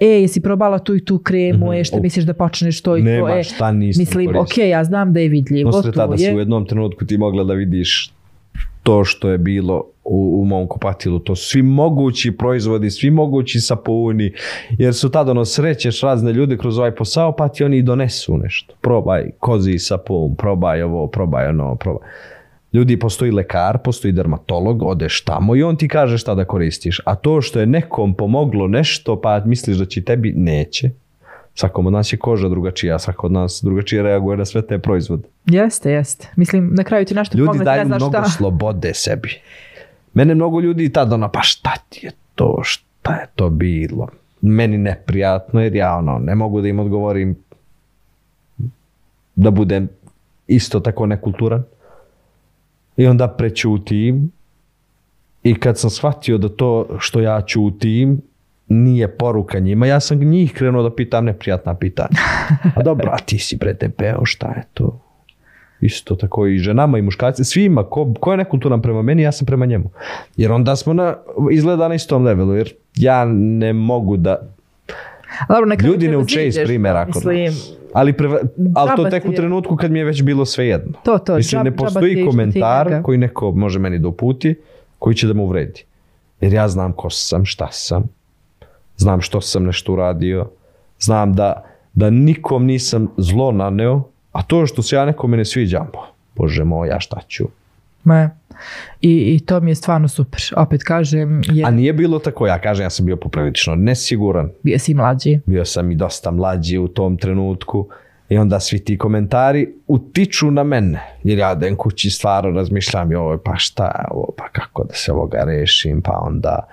e, 0.00 0.06
jesi 0.06 0.40
probala 0.40 0.78
tu 0.78 0.94
i 0.94 1.04
tu 1.04 1.18
kremu, 1.18 1.72
e, 1.72 1.84
što 1.84 1.96
O. 1.96 2.00
misliš 2.00 2.24
da 2.24 2.34
počneš 2.34 2.80
to 2.80 2.96
i 2.96 3.00
Mhm. 3.00 3.08
Nema 3.08 3.28
to, 3.28 3.36
e. 3.36 3.42
šta 3.44 3.72
nisam 3.72 4.00
Mislim, 4.00 4.28
ok, 4.28 4.34
koristio. 4.34 4.64
ja 4.64 4.84
znam 4.84 5.12
da 5.12 5.20
je 5.20 5.28
vidljivo, 5.28 5.70
Nosre 5.70 5.92
tu 5.92 5.96
tada 5.96 6.16
si 6.16 6.24
u 6.24 6.28
je. 6.28 6.38
jednom 6.38 6.66
trenutku 6.66 7.04
ti 7.04 7.18
mogla 7.18 7.44
da 7.44 7.54
vidiš 7.54 8.12
to 8.82 9.04
što 9.04 9.30
je 9.30 9.38
bilo 9.38 9.84
u, 10.04 10.40
u 10.40 10.44
mom 10.44 10.66
kupatilu. 10.66 11.18
To 11.18 11.36
su 11.36 11.46
svi 11.46 11.62
mogući 11.62 12.32
proizvodi, 12.32 12.90
svi 12.90 13.10
mogući 13.10 13.60
sapuni, 13.60 14.32
jer 14.70 14.94
su 14.94 15.10
tada 15.10 15.30
ono 15.30 15.44
srećeš 15.44 16.00
razne 16.00 16.32
ljude 16.32 16.56
kroz 16.56 16.78
ovaj 16.78 16.90
posao, 16.90 17.32
pa 17.32 17.48
ti 17.48 17.64
oni 17.64 17.78
i 17.78 17.82
donesu 17.82 18.38
nešto. 18.38 18.74
Probaj 18.80 19.30
kozi 19.40 19.78
sapun, 19.78 20.34
probaj 20.36 20.82
ovo, 20.82 21.06
probaj 21.06 21.46
ono, 21.46 21.76
probaj. 21.76 22.08
Ljudi, 22.76 22.98
postoji 22.98 23.30
lekar, 23.30 23.78
postoji 23.78 24.12
dermatolog, 24.12 24.82
odeš 24.82 25.24
tamo 25.24 25.56
i 25.56 25.62
on 25.62 25.76
ti 25.76 25.88
kaže 25.88 26.18
šta 26.18 26.34
da 26.34 26.44
koristiš. 26.44 27.00
A 27.04 27.14
to 27.14 27.40
što 27.40 27.60
je 27.60 27.66
nekom 27.66 28.14
pomoglo 28.14 28.68
nešto, 28.68 29.20
pa 29.20 29.40
misliš 29.44 29.76
da 29.76 29.84
će 29.84 30.02
tebi, 30.04 30.32
neće. 30.36 30.90
Svakom 31.54 31.86
od 31.86 31.92
nas 31.92 32.12
je 32.12 32.16
koža 32.18 32.48
drugačija, 32.48 32.98
svako 32.98 33.26
od 33.26 33.32
nas 33.32 33.60
drugačije 33.64 34.02
reaguje 34.02 34.36
na 34.36 34.44
sve 34.44 34.62
te 34.62 34.78
proizvode. 34.78 35.22
Jeste, 35.46 35.90
jeste. 35.92 36.28
Mislim, 36.36 36.70
na 36.74 36.84
kraju 36.84 37.04
ti 37.04 37.14
nešto 37.14 37.38
Ljudi 37.38 37.46
pomogne, 37.46 37.64
ti 37.64 37.70
ne 37.70 37.76
daju 37.76 37.86
znaš 37.86 38.00
mnogo 38.00 38.18
šta. 38.18 38.30
slobode 38.30 38.94
sebi. 38.94 39.40
Mene 40.14 40.34
mnogo 40.34 40.60
ljudi 40.60 40.92
tada 40.92 41.14
ono, 41.14 41.28
pa 41.32 41.42
šta 41.42 41.72
ti 41.88 42.06
je 42.06 42.12
to, 42.34 42.60
šta 42.62 43.12
je 43.12 43.26
to 43.34 43.50
bilo? 43.50 44.08
Meni 44.40 44.78
neprijatno 44.78 45.62
jer 45.62 45.74
ja 45.74 45.96
ono, 45.96 46.18
ne 46.18 46.34
mogu 46.34 46.60
da 46.60 46.68
im 46.68 46.78
odgovorim 46.78 47.36
da 49.34 49.50
budem 49.50 49.88
isto 50.46 50.80
tako 50.80 51.06
nekulturan. 51.06 51.62
I 52.96 53.06
onda 53.06 53.28
prećutim 53.28 54.30
i 55.42 55.54
kad 55.54 55.78
sam 55.78 55.90
shvatio 55.90 56.38
da 56.38 56.48
to 56.48 56.86
što 56.98 57.20
ja 57.20 57.40
čutim 57.40 58.20
nije 58.68 59.08
poruka 59.08 59.58
njima, 59.58 59.86
ja 59.86 60.00
sam 60.00 60.18
njih 60.18 60.52
krenuo 60.52 60.82
da 60.82 60.94
pitam 60.94 61.24
neprijatna 61.24 61.74
pitanja. 61.74 62.18
A 62.76 62.82
dobro, 62.82 63.10
a 63.12 63.18
ti 63.18 63.38
si 63.38 63.56
bre 63.56 63.72
debeo, 63.72 64.24
šta 64.24 64.46
je 64.46 64.62
to? 64.74 65.00
Isto 65.80 66.14
tako 66.14 66.46
i 66.46 66.58
ženama 66.58 66.98
i 66.98 67.02
muškarci, 67.02 67.44
svima, 67.44 67.84
ko, 67.84 68.14
ko 68.20 68.30
je 68.30 68.36
nekulturan 68.36 68.82
prema 68.82 69.02
meni, 69.02 69.22
ja 69.22 69.32
sam 69.32 69.46
prema 69.46 69.66
njemu. 69.66 69.90
Jer 70.36 70.52
onda 70.52 70.76
smo 70.76 70.92
na, 70.92 71.14
izgleda 71.52 71.88
na 71.88 71.94
istom 71.94 72.24
levelu, 72.24 72.54
jer 72.54 72.74
ja 72.96 73.24
ne 73.34 73.72
mogu 73.72 74.16
da, 74.16 74.55
Dobro, 75.48 75.66
kraju 75.76 75.92
ljudi 75.92 76.08
ne 76.08 76.16
uče 76.16 76.46
iz 76.46 76.58
primjera 76.64 77.06
Mislim. 77.06 77.52
Ali, 77.92 78.12
preva, 78.12 78.38
ali 78.74 78.90
to 78.96 79.10
tek 79.10 79.24
u 79.24 79.32
trenutku 79.32 79.76
kad 79.76 79.90
mi 79.90 79.98
je 79.98 80.04
već 80.04 80.22
bilo 80.22 80.44
svejedno. 80.44 80.92
To, 81.04 81.18
to, 81.18 81.36
Mislim, 81.36 81.60
džab- 81.60 81.64
ne 81.64 81.76
postoji 81.76 82.24
komentar 82.26 83.02
koji 83.02 83.18
neko 83.18 83.50
može 83.52 83.78
meni 83.78 83.98
da 83.98 84.08
uputi, 84.08 84.54
koji 84.98 85.16
će 85.16 85.26
da 85.26 85.34
mu 85.34 85.44
uvredi. 85.44 85.84
Jer 86.40 86.52
ja 86.52 86.68
znam 86.68 86.92
ko 86.92 87.10
sam, 87.10 87.44
šta 87.44 87.68
sam, 87.70 88.04
znam 88.96 89.20
što 89.20 89.40
sam 89.40 89.64
nešto 89.64 89.92
uradio, 89.92 90.48
znam 91.00 91.32
da, 91.32 91.64
da 91.92 92.10
nikom 92.10 92.66
nisam 92.66 93.08
zlo 93.16 93.52
naneo, 93.52 94.02
a 94.32 94.42
to 94.42 94.66
što 94.66 94.82
se 94.82 94.96
ja 94.96 95.04
nekome 95.04 95.36
ne 95.36 95.44
sviđam, 95.44 95.86
bože 96.34 96.64
moj, 96.64 96.88
ja 96.88 97.00
šta 97.00 97.20
ću. 97.28 97.48
Me. 98.06 98.30
I, 99.00 99.34
I 99.34 99.40
to 99.40 99.60
mi 99.60 99.70
je 99.70 99.74
stvarno 99.74 100.08
super. 100.08 100.40
Opet 100.56 100.82
kažem, 100.82 101.38
A 101.38 101.52
jer 101.52 101.72
nije 101.72 101.92
bilo 101.92 102.18
tako, 102.18 102.46
ja 102.46 102.58
kažem, 102.58 102.86
ja 102.86 102.90
sam 102.90 103.06
bio 103.06 103.16
poprilično 103.16 103.74
nesiguran, 103.74 104.50
bio 104.62 104.78
si 104.78 104.94
mlađi. 104.94 105.40
bio 105.46 105.64
sam 105.64 105.90
i 105.90 105.94
dosta 105.94 106.30
mlađi 106.30 106.78
u 106.78 106.88
tom 106.88 107.16
trenutku 107.16 107.88
i 108.28 108.38
onda 108.38 108.60
svi 108.60 108.84
ti 108.84 108.98
komentari 108.98 109.72
utiču 109.86 110.50
na 110.50 110.64
mene. 110.64 111.00
Jer 111.24 111.38
ja 111.38 111.52
idem 111.52 111.76
kući 111.76 112.10
stvarno 112.10 112.50
razmišljam, 112.50 113.12
joj, 113.12 113.38
pa 113.44 113.56
šta 113.56 113.84
je 113.84 114.04
ovo, 114.10 114.28
pa 114.36 114.48
kako 114.48 114.84
da 114.84 114.94
se 114.94 115.12
ovoga 115.12 115.44
rešim, 115.46 116.02
pa 116.02 116.18
onda, 116.22 116.68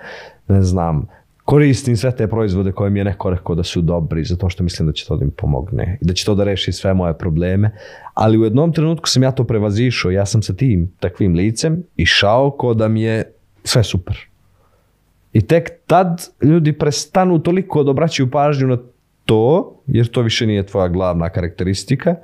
ne 0.48 0.62
znam, 0.62 1.06
koristim 1.44 1.96
sve 1.96 2.16
te 2.16 2.26
proizvode 2.28 2.72
koje 2.72 2.90
mi 2.90 3.00
je 3.00 3.04
neko 3.04 3.30
rekao 3.30 3.54
da 3.54 3.62
su 3.62 3.80
dobri, 3.80 4.24
zato 4.24 4.48
što 4.48 4.64
mislim 4.64 4.86
da 4.86 4.92
će 4.92 5.06
to 5.06 5.16
da 5.16 5.24
mi 5.24 5.30
pomogne 5.30 5.98
i 6.00 6.04
da 6.04 6.14
će 6.14 6.24
to 6.24 6.34
da 6.34 6.44
reši 6.44 6.72
sve 6.72 6.94
moje 6.94 7.18
probleme. 7.18 7.70
Ali 8.14 8.38
u 8.38 8.44
jednom 8.44 8.72
trenutku 8.72 9.08
sam 9.08 9.22
ja 9.22 9.30
to 9.30 9.44
prevazišao, 9.44 10.10
ja 10.10 10.26
sam 10.26 10.42
sa 10.42 10.54
tim 10.54 10.92
takvim 11.00 11.34
licem 11.34 11.82
išao 11.96 12.50
ko 12.50 12.74
da 12.74 12.88
mi 12.88 13.02
je 13.02 13.32
sve 13.64 13.84
super. 13.84 14.16
I 15.32 15.40
tek 15.40 15.70
tad 15.86 16.28
ljudi 16.42 16.72
prestanu 16.72 17.38
toliko 17.38 17.82
da 17.82 17.90
obraćaju 17.90 18.30
pažnju 18.30 18.66
na 18.66 18.78
to, 19.24 19.74
jer 19.86 20.06
to 20.06 20.22
više 20.22 20.46
nije 20.46 20.66
tvoja 20.66 20.88
glavna 20.88 21.28
karakteristika, 21.28 22.14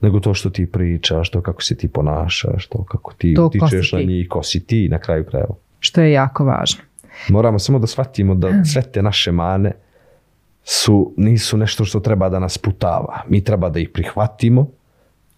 nego 0.00 0.20
to 0.20 0.34
što 0.34 0.50
ti 0.50 0.66
pričaš, 0.66 1.30
to 1.30 1.40
kako 1.40 1.62
se 1.62 1.76
ti 1.76 1.88
ponašaš, 1.88 2.66
to 2.66 2.84
kako 2.84 3.12
ti 3.18 3.34
To 3.34 3.46
utičeš 3.46 3.92
na 3.92 4.00
njih, 4.00 4.28
ko 4.28 4.42
si 4.42 4.66
ti 4.66 4.88
na 4.88 4.98
kraju 4.98 5.24
krajeva. 5.24 5.54
Što 5.80 6.00
je 6.00 6.12
jako 6.12 6.44
važno. 6.44 6.82
Moramo 7.28 7.58
samo 7.58 7.78
da 7.78 7.86
shvatimo 7.86 8.34
da 8.34 8.64
sve 8.64 8.82
te 8.82 9.02
naše 9.02 9.32
mane 9.32 9.72
su, 10.64 11.14
nisu 11.16 11.56
nešto 11.56 11.84
što 11.84 12.00
treba 12.00 12.28
da 12.28 12.38
nas 12.38 12.58
putava. 12.58 13.22
Mi 13.28 13.44
treba 13.44 13.68
da 13.68 13.78
ih 13.78 13.90
prihvatimo 13.94 14.66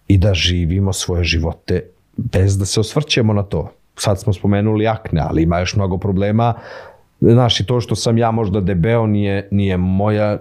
i 0.07 0.17
da 0.17 0.33
živimo 0.33 0.93
svoje 0.93 1.23
živote 1.23 1.89
bez 2.17 2.57
da 2.57 2.65
se 2.65 2.79
osvrćemo 2.79 3.33
na 3.33 3.43
to. 3.43 3.71
Sad 3.95 4.19
smo 4.19 4.33
spomenuli 4.33 4.87
akne, 4.87 5.21
ali 5.21 5.43
ima 5.43 5.59
još 5.59 5.75
mnogo 5.75 5.97
problema. 5.97 6.53
Znaš, 7.21 7.59
i 7.59 7.65
to 7.65 7.81
što 7.81 7.95
sam 7.95 8.17
ja 8.17 8.31
možda 8.31 8.61
debeo 8.61 9.07
nije, 9.07 9.47
nije 9.51 9.77
moja 9.77 10.37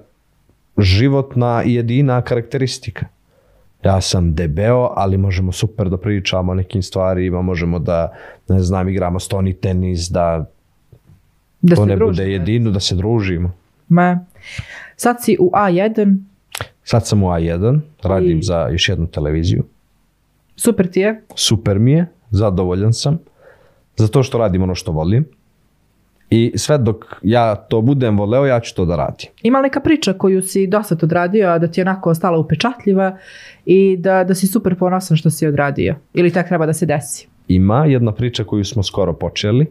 životna 0.78 1.62
i 1.64 1.74
jedina 1.74 2.22
karakteristika. 2.22 3.07
Ja 3.84 4.01
sam 4.01 4.34
debeo, 4.34 4.93
ali 4.97 5.16
možemo 5.16 5.53
super 5.53 5.89
da 5.89 5.97
pričamo 5.99 6.53
o 6.53 6.55
nekim 6.55 6.82
stvarima, 6.82 7.43
možemo 7.43 7.78
da, 7.78 8.12
ne 8.49 8.61
znam, 8.61 8.89
igramo 8.89 9.20
stoni 9.20 9.55
tenis, 9.55 10.09
da, 10.11 10.45
Da 11.61 11.77
to 11.77 11.83
se 11.83 11.89
ne 11.89 11.97
družite. 11.97 12.23
bude 12.23 12.33
jedino, 12.33 12.71
da 12.71 12.81
se 12.81 12.95
družimo. 12.95 13.53
Ma. 13.89 14.21
Sad 14.97 15.17
si 15.21 15.37
u 15.41 15.51
A1, 15.51 16.19
Sad 16.85 17.07
sam 17.07 17.23
u 17.23 17.27
A1, 17.27 17.81
radim 18.03 18.39
I- 18.39 18.43
za 18.43 18.69
još 18.69 18.89
jednu 18.89 19.07
televiziju. 19.07 19.65
super 20.57 20.91
ti 20.91 21.01
je. 21.01 21.23
Super 21.35 21.79
mi 21.79 21.93
je, 21.93 22.07
zadovoljan 22.31 22.93
sam, 22.93 23.19
zato 23.97 24.23
što 24.23 24.39
radim 24.39 24.63
ono 24.63 24.75
što 24.75 24.93
volim. 24.93 25.25
I 26.31 26.53
sve 26.57 26.79
dok 26.79 26.97
ja 27.23 27.55
to 27.55 27.81
budem 27.81 28.19
voleo, 28.19 28.47
ja 28.47 28.61
ću 28.61 28.75
to 28.75 28.85
da 28.85 28.97
radim. 28.97 29.29
Ima 29.43 29.61
neka 29.61 29.81
priča 29.81 30.13
koju 30.13 30.43
si 30.43 30.67
dosta 30.67 30.97
odradio, 31.03 31.49
a 31.49 31.59
da 31.59 31.67
ti 31.69 31.81
je 31.81 31.85
onako 31.85 32.11
ostala 32.11 32.39
upečatljiva 32.39 33.19
i 33.65 33.97
da, 33.97 34.25
da 34.25 34.35
si 34.35 34.47
super 34.47 34.75
ponosan 34.77 35.17
što 35.17 35.31
si 35.31 35.47
odradio? 35.47 35.95
Ili 36.15 36.31
tak 36.33 36.49
treba 36.49 36.67
da 36.67 36.73
se 36.73 36.87
desi? 36.87 37.29
ima 37.49 37.85
jedna 37.87 38.13
priča 38.13 38.45
koju 38.45 38.65
smo 38.65 38.83
skoro 38.83 39.13
počeli. 39.13 39.67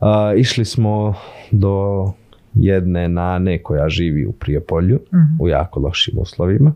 A, 0.00 0.34
išli 0.36 0.64
smo 0.64 1.14
do 1.50 2.04
jedne 2.54 3.08
nane 3.08 3.58
koja 3.58 3.88
živi 3.88 4.26
u 4.26 4.32
Prijepolju 4.32 5.00
u 5.40 5.48
jako 5.48 5.80
lošim 5.80 6.14
uslovima. 6.18 6.72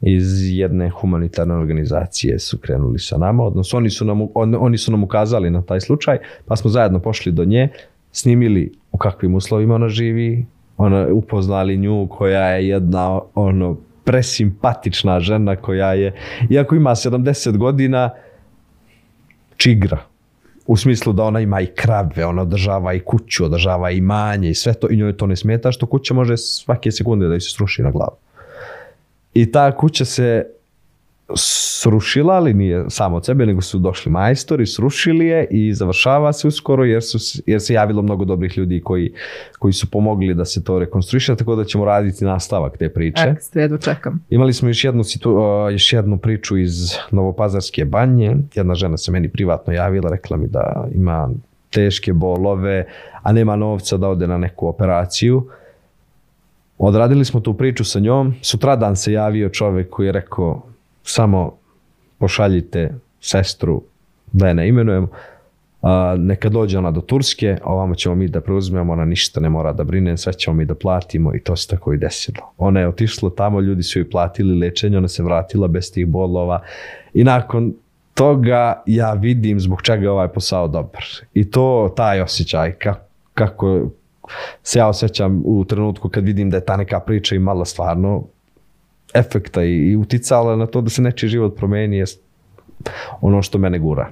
Iz 0.00 0.24
jedne 0.50 0.90
humanitarne 0.90 1.54
organizacije 1.54 2.38
su 2.38 2.58
krenuli 2.58 2.98
sa 2.98 3.18
nama, 3.18 3.44
odnosno 3.44 3.76
oni 3.76 3.90
su, 3.90 4.04
nam, 4.04 4.20
on- 4.34 4.56
oni 4.58 4.78
su 4.78 4.90
nam 4.90 5.04
ukazali 5.04 5.50
na 5.50 5.62
taj 5.62 5.80
slučaj, 5.80 6.18
pa 6.46 6.56
smo 6.56 6.70
zajedno 6.70 6.98
pošli 6.98 7.32
do 7.32 7.44
nje, 7.44 7.68
snimili 8.12 8.72
u 8.92 8.98
kakvim 8.98 9.34
uslovima 9.34 9.74
ona 9.74 9.88
živi, 9.88 10.46
ona 10.76 11.06
upoznali 11.12 11.76
nju 11.76 12.08
koja 12.10 12.48
je 12.48 12.68
jedna 12.68 13.20
ono 13.34 13.76
presimpatična 14.04 15.20
žena 15.20 15.56
koja 15.56 15.92
je, 15.92 16.12
iako 16.50 16.74
ima 16.74 16.90
70 16.90 17.56
godina, 17.56 18.10
čigra. 19.56 19.98
U 20.66 20.76
smislu 20.76 21.12
da 21.12 21.22
ona 21.24 21.40
ima 21.40 21.60
i 21.60 21.66
krave, 21.66 22.26
ona 22.26 22.42
održava 22.42 22.94
i 22.94 23.00
kuću, 23.00 23.44
održava 23.44 23.90
i 23.90 24.00
manje 24.00 24.50
i 24.50 24.54
sve 24.54 24.74
to 24.74 24.90
i 24.90 24.96
njoj 24.96 25.16
to 25.16 25.26
ne 25.26 25.36
smeta 25.36 25.72
što 25.72 25.86
kuća 25.86 26.14
može 26.14 26.36
svake 26.36 26.92
sekunde 26.92 27.26
da 27.26 27.34
joj 27.34 27.40
se 27.40 27.50
sruši 27.50 27.82
na 27.82 27.90
glavu. 27.90 28.16
I 29.34 29.52
ta 29.52 29.76
kuća 29.76 30.04
se 30.04 30.46
srušila, 31.36 32.34
ali 32.34 32.54
nije 32.54 32.84
samo 32.88 33.16
od 33.16 33.24
sebe, 33.24 33.46
nego 33.46 33.60
su 33.60 33.78
došli 33.78 34.12
majstori, 34.12 34.66
srušili 34.66 35.26
je 35.26 35.46
i 35.50 35.74
završava 35.74 36.32
se 36.32 36.48
uskoro 36.48 36.84
jer, 36.84 37.02
su, 37.02 37.42
jer 37.46 37.60
se 37.60 37.74
javilo 37.74 38.02
mnogo 38.02 38.24
dobrih 38.24 38.58
ljudi 38.58 38.80
koji, 38.84 39.12
koji 39.58 39.72
su 39.72 39.90
pomogli 39.90 40.34
da 40.34 40.44
se 40.44 40.64
to 40.64 40.78
rekonstruiše, 40.78 41.36
tako 41.36 41.56
da 41.56 41.64
ćemo 41.64 41.84
raditi 41.84 42.24
nastavak 42.24 42.78
te 42.78 42.88
priče. 42.88 43.22
Ekstra, 43.26 43.62
jedva 43.62 43.78
čekam. 43.78 44.24
Imali 44.30 44.52
smo 44.52 44.68
još 44.68 44.84
jednu, 44.84 45.04
situ, 45.04 45.32
uh, 45.32 45.72
još 45.72 45.92
jednu 45.92 46.18
priču 46.18 46.58
iz 46.58 46.94
Novopazarske 47.10 47.84
banje. 47.84 48.36
Jedna 48.54 48.74
žena 48.74 48.96
se 48.96 49.12
meni 49.12 49.28
privatno 49.28 49.72
javila, 49.72 50.10
rekla 50.10 50.36
mi 50.36 50.48
da 50.48 50.86
ima 50.94 51.30
teške 51.70 52.12
bolove, 52.12 52.86
a 53.22 53.32
nema 53.32 53.56
novca 53.56 53.96
da 53.96 54.08
ode 54.08 54.26
na 54.26 54.38
neku 54.38 54.68
operaciju. 54.68 55.48
Odradili 56.78 57.24
smo 57.24 57.40
tu 57.40 57.54
priču 57.54 57.84
sa 57.84 58.00
njom. 58.00 58.34
Sutradan 58.42 58.96
se 58.96 59.12
javio 59.12 59.48
čovjek 59.48 59.90
koji 59.90 60.06
je 60.06 60.12
rekao 60.12 60.73
samo 61.04 61.56
pošaljite 62.18 62.94
sestru 63.20 63.82
da 64.32 64.48
je 64.48 64.54
ne 64.54 64.68
imenujemo. 64.68 65.08
A, 65.82 66.16
neka 66.18 66.48
dođe 66.48 66.78
ona 66.78 66.90
do 66.90 67.00
Turske, 67.00 67.58
a 67.62 67.72
ovamo 67.72 67.94
ćemo 67.94 68.14
mi 68.14 68.28
da 68.28 68.40
preuzmemo, 68.40 68.92
ona 68.92 69.04
ništa 69.04 69.40
ne 69.40 69.48
mora 69.48 69.72
da 69.72 69.84
brine, 69.84 70.16
sve 70.16 70.32
ćemo 70.32 70.56
mi 70.56 70.64
da 70.64 70.74
platimo 70.74 71.34
i 71.34 71.40
to 71.40 71.56
se 71.56 71.68
tako 71.68 71.92
i 71.92 71.98
desilo. 71.98 72.52
Ona 72.58 72.80
je 72.80 72.88
otišla 72.88 73.30
tamo, 73.36 73.60
ljudi 73.60 73.82
su 73.82 73.98
joj 73.98 74.10
platili 74.10 74.58
lečenje, 74.58 74.98
ona 74.98 75.08
se 75.08 75.22
vratila 75.22 75.68
bez 75.68 75.92
tih 75.92 76.06
bolova 76.06 76.62
i 77.14 77.24
nakon 77.24 77.74
toga 78.14 78.82
ja 78.86 79.12
vidim 79.12 79.60
zbog 79.60 79.82
čega 79.82 80.02
je 80.02 80.10
ovaj 80.10 80.28
posao 80.28 80.68
dobar. 80.68 81.04
I 81.34 81.50
to, 81.50 81.92
taj 81.96 82.20
osjećaj, 82.20 82.72
kako, 82.72 83.00
kako 83.34 83.90
se 84.62 84.78
ja 84.78 84.88
osjećam 84.88 85.42
u 85.44 85.64
trenutku 85.64 86.08
kad 86.08 86.24
vidim 86.24 86.50
da 86.50 86.56
je 86.56 86.64
ta 86.64 86.76
neka 86.76 87.00
priča 87.00 87.34
imala 87.34 87.64
stvarno 87.64 88.24
efekta 89.14 89.64
i, 89.64 89.90
i 89.90 89.96
uticala 89.96 90.56
na 90.56 90.66
to 90.66 90.80
da 90.80 90.90
se 90.90 91.02
nečiji 91.02 91.30
život 91.30 91.56
promeni 91.56 91.96
je 91.96 92.04
ono 93.20 93.42
što 93.42 93.58
mene 93.58 93.78
gura. 93.78 94.10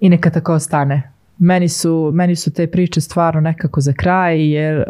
I 0.00 0.08
neka 0.08 0.30
tako 0.30 0.54
ostane. 0.54 1.12
Meni 1.38 1.68
su, 1.68 2.10
meni 2.14 2.36
su 2.36 2.52
te 2.52 2.66
priče 2.66 3.00
stvarno 3.00 3.40
nekako 3.40 3.80
za 3.80 3.92
kraj, 3.92 4.50
jer 4.52 4.78
uh, 4.78 4.84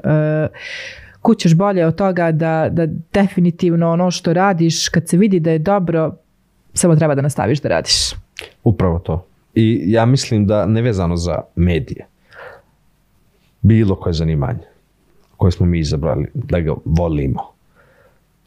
kućeš 1.21 1.55
bolje 1.55 1.87
od 1.87 1.95
toga 1.95 2.33
da, 2.33 2.69
da 2.71 2.87
definitivno 3.13 3.91
ono 3.91 4.11
što 4.11 4.33
radiš, 4.33 4.89
kad 4.89 5.09
se 5.09 5.17
vidi 5.17 5.41
da 5.41 5.51
je 5.51 5.59
dobro, 5.59 6.17
samo 6.75 6.97
treba 6.97 7.15
da 7.15 7.23
nastaviš 7.23 7.61
da 7.61 7.69
radiš. 7.69 8.11
Upravo 8.65 8.99
to. 8.99 9.27
I 9.55 9.83
ja 9.87 10.07
mislim 10.07 10.47
da 10.47 10.67
nevezano 10.67 11.17
za 11.17 11.41
medije, 11.57 12.07
bilo 13.63 13.97
koje 13.97 14.13
zanimanje 14.13 14.73
koje 15.43 15.53
smo 15.53 15.67
mi 15.67 15.79
izabrali 15.79 16.27
da 16.35 16.61
ga 16.61 16.75
volimo, 16.85 17.53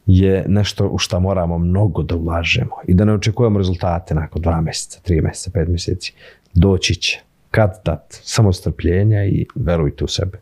je 0.06 0.44
nešto 0.48 0.88
u 0.88 0.98
šta 0.98 1.18
moramo 1.18 1.58
mnogo 1.58 2.02
da 2.02 2.16
ulažemo 2.16 2.76
i 2.86 2.94
da 2.94 3.04
ne 3.04 3.12
očekujemo 3.12 3.58
rezultate 3.58 4.14
nakon 4.14 4.42
dva 4.42 4.60
mjeseca, 4.60 5.00
tri 5.02 5.20
mjeseca, 5.20 5.50
pet 5.54 5.68
mjeseci. 5.68 6.14
Doći 6.54 6.94
će. 6.94 7.20
Kad 7.50 7.82
tad. 7.82 8.04
Samo 8.10 8.52
strpljenja 8.52 9.24
i 9.24 9.46
verujte 9.54 10.04
u 10.04 10.08
sebe. 10.08 10.38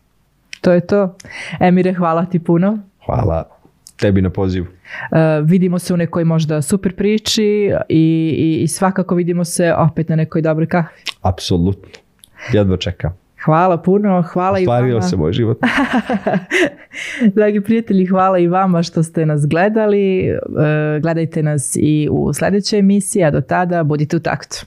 To 0.61 0.73
je 0.73 0.87
to. 0.87 1.17
Emire, 1.61 1.93
hvala 1.93 2.25
ti 2.25 2.39
puno. 2.39 2.79
Hvala 3.07 3.49
tebi 3.97 4.23
na 4.23 4.31
pozivu. 4.31 4.67
Uh, 4.67 5.19
vidimo 5.49 5.79
se 5.79 5.95
u 5.95 5.97
nekoj 5.97 6.25
možda 6.25 6.63
super 6.63 6.97
priči 6.97 7.71
i, 7.89 8.37
i, 8.39 8.63
i 8.63 8.69
svakako 8.69 9.15
vidimo 9.15 9.45
se 9.45 9.75
opet 9.75 10.09
na 10.09 10.17
nekoj 10.17 10.43
dobroj 10.43 10.67
kahvi. 10.67 11.03
Apsolutno. 11.23 11.91
Jedva 12.53 12.77
čekam. 12.77 13.24
Hvala 13.45 13.83
puno, 13.83 14.23
hvala 14.23 14.59
i 14.59 14.63
Ostvario 14.63 14.95
vama. 14.95 15.09
se 15.09 15.17
moj 15.17 15.33
život. 15.33 15.59
Dragi 17.37 17.61
prijatelji, 17.61 18.07
hvala 18.07 18.39
i 18.39 18.49
vama 18.49 18.83
što 18.83 19.03
ste 19.03 19.27
nas 19.27 19.47
gledali. 19.47 20.21
E, 20.27 20.37
Gledajte 21.03 21.43
nas 21.43 21.77
i 21.77 22.09
u 22.11 22.33
sljedećoj 22.33 22.79
emisiji, 22.79 23.25
a 23.25 23.31
do 23.31 23.41
tada 23.41 23.83
budite 23.83 24.17
u 24.17 24.21
taktu. 24.21 24.67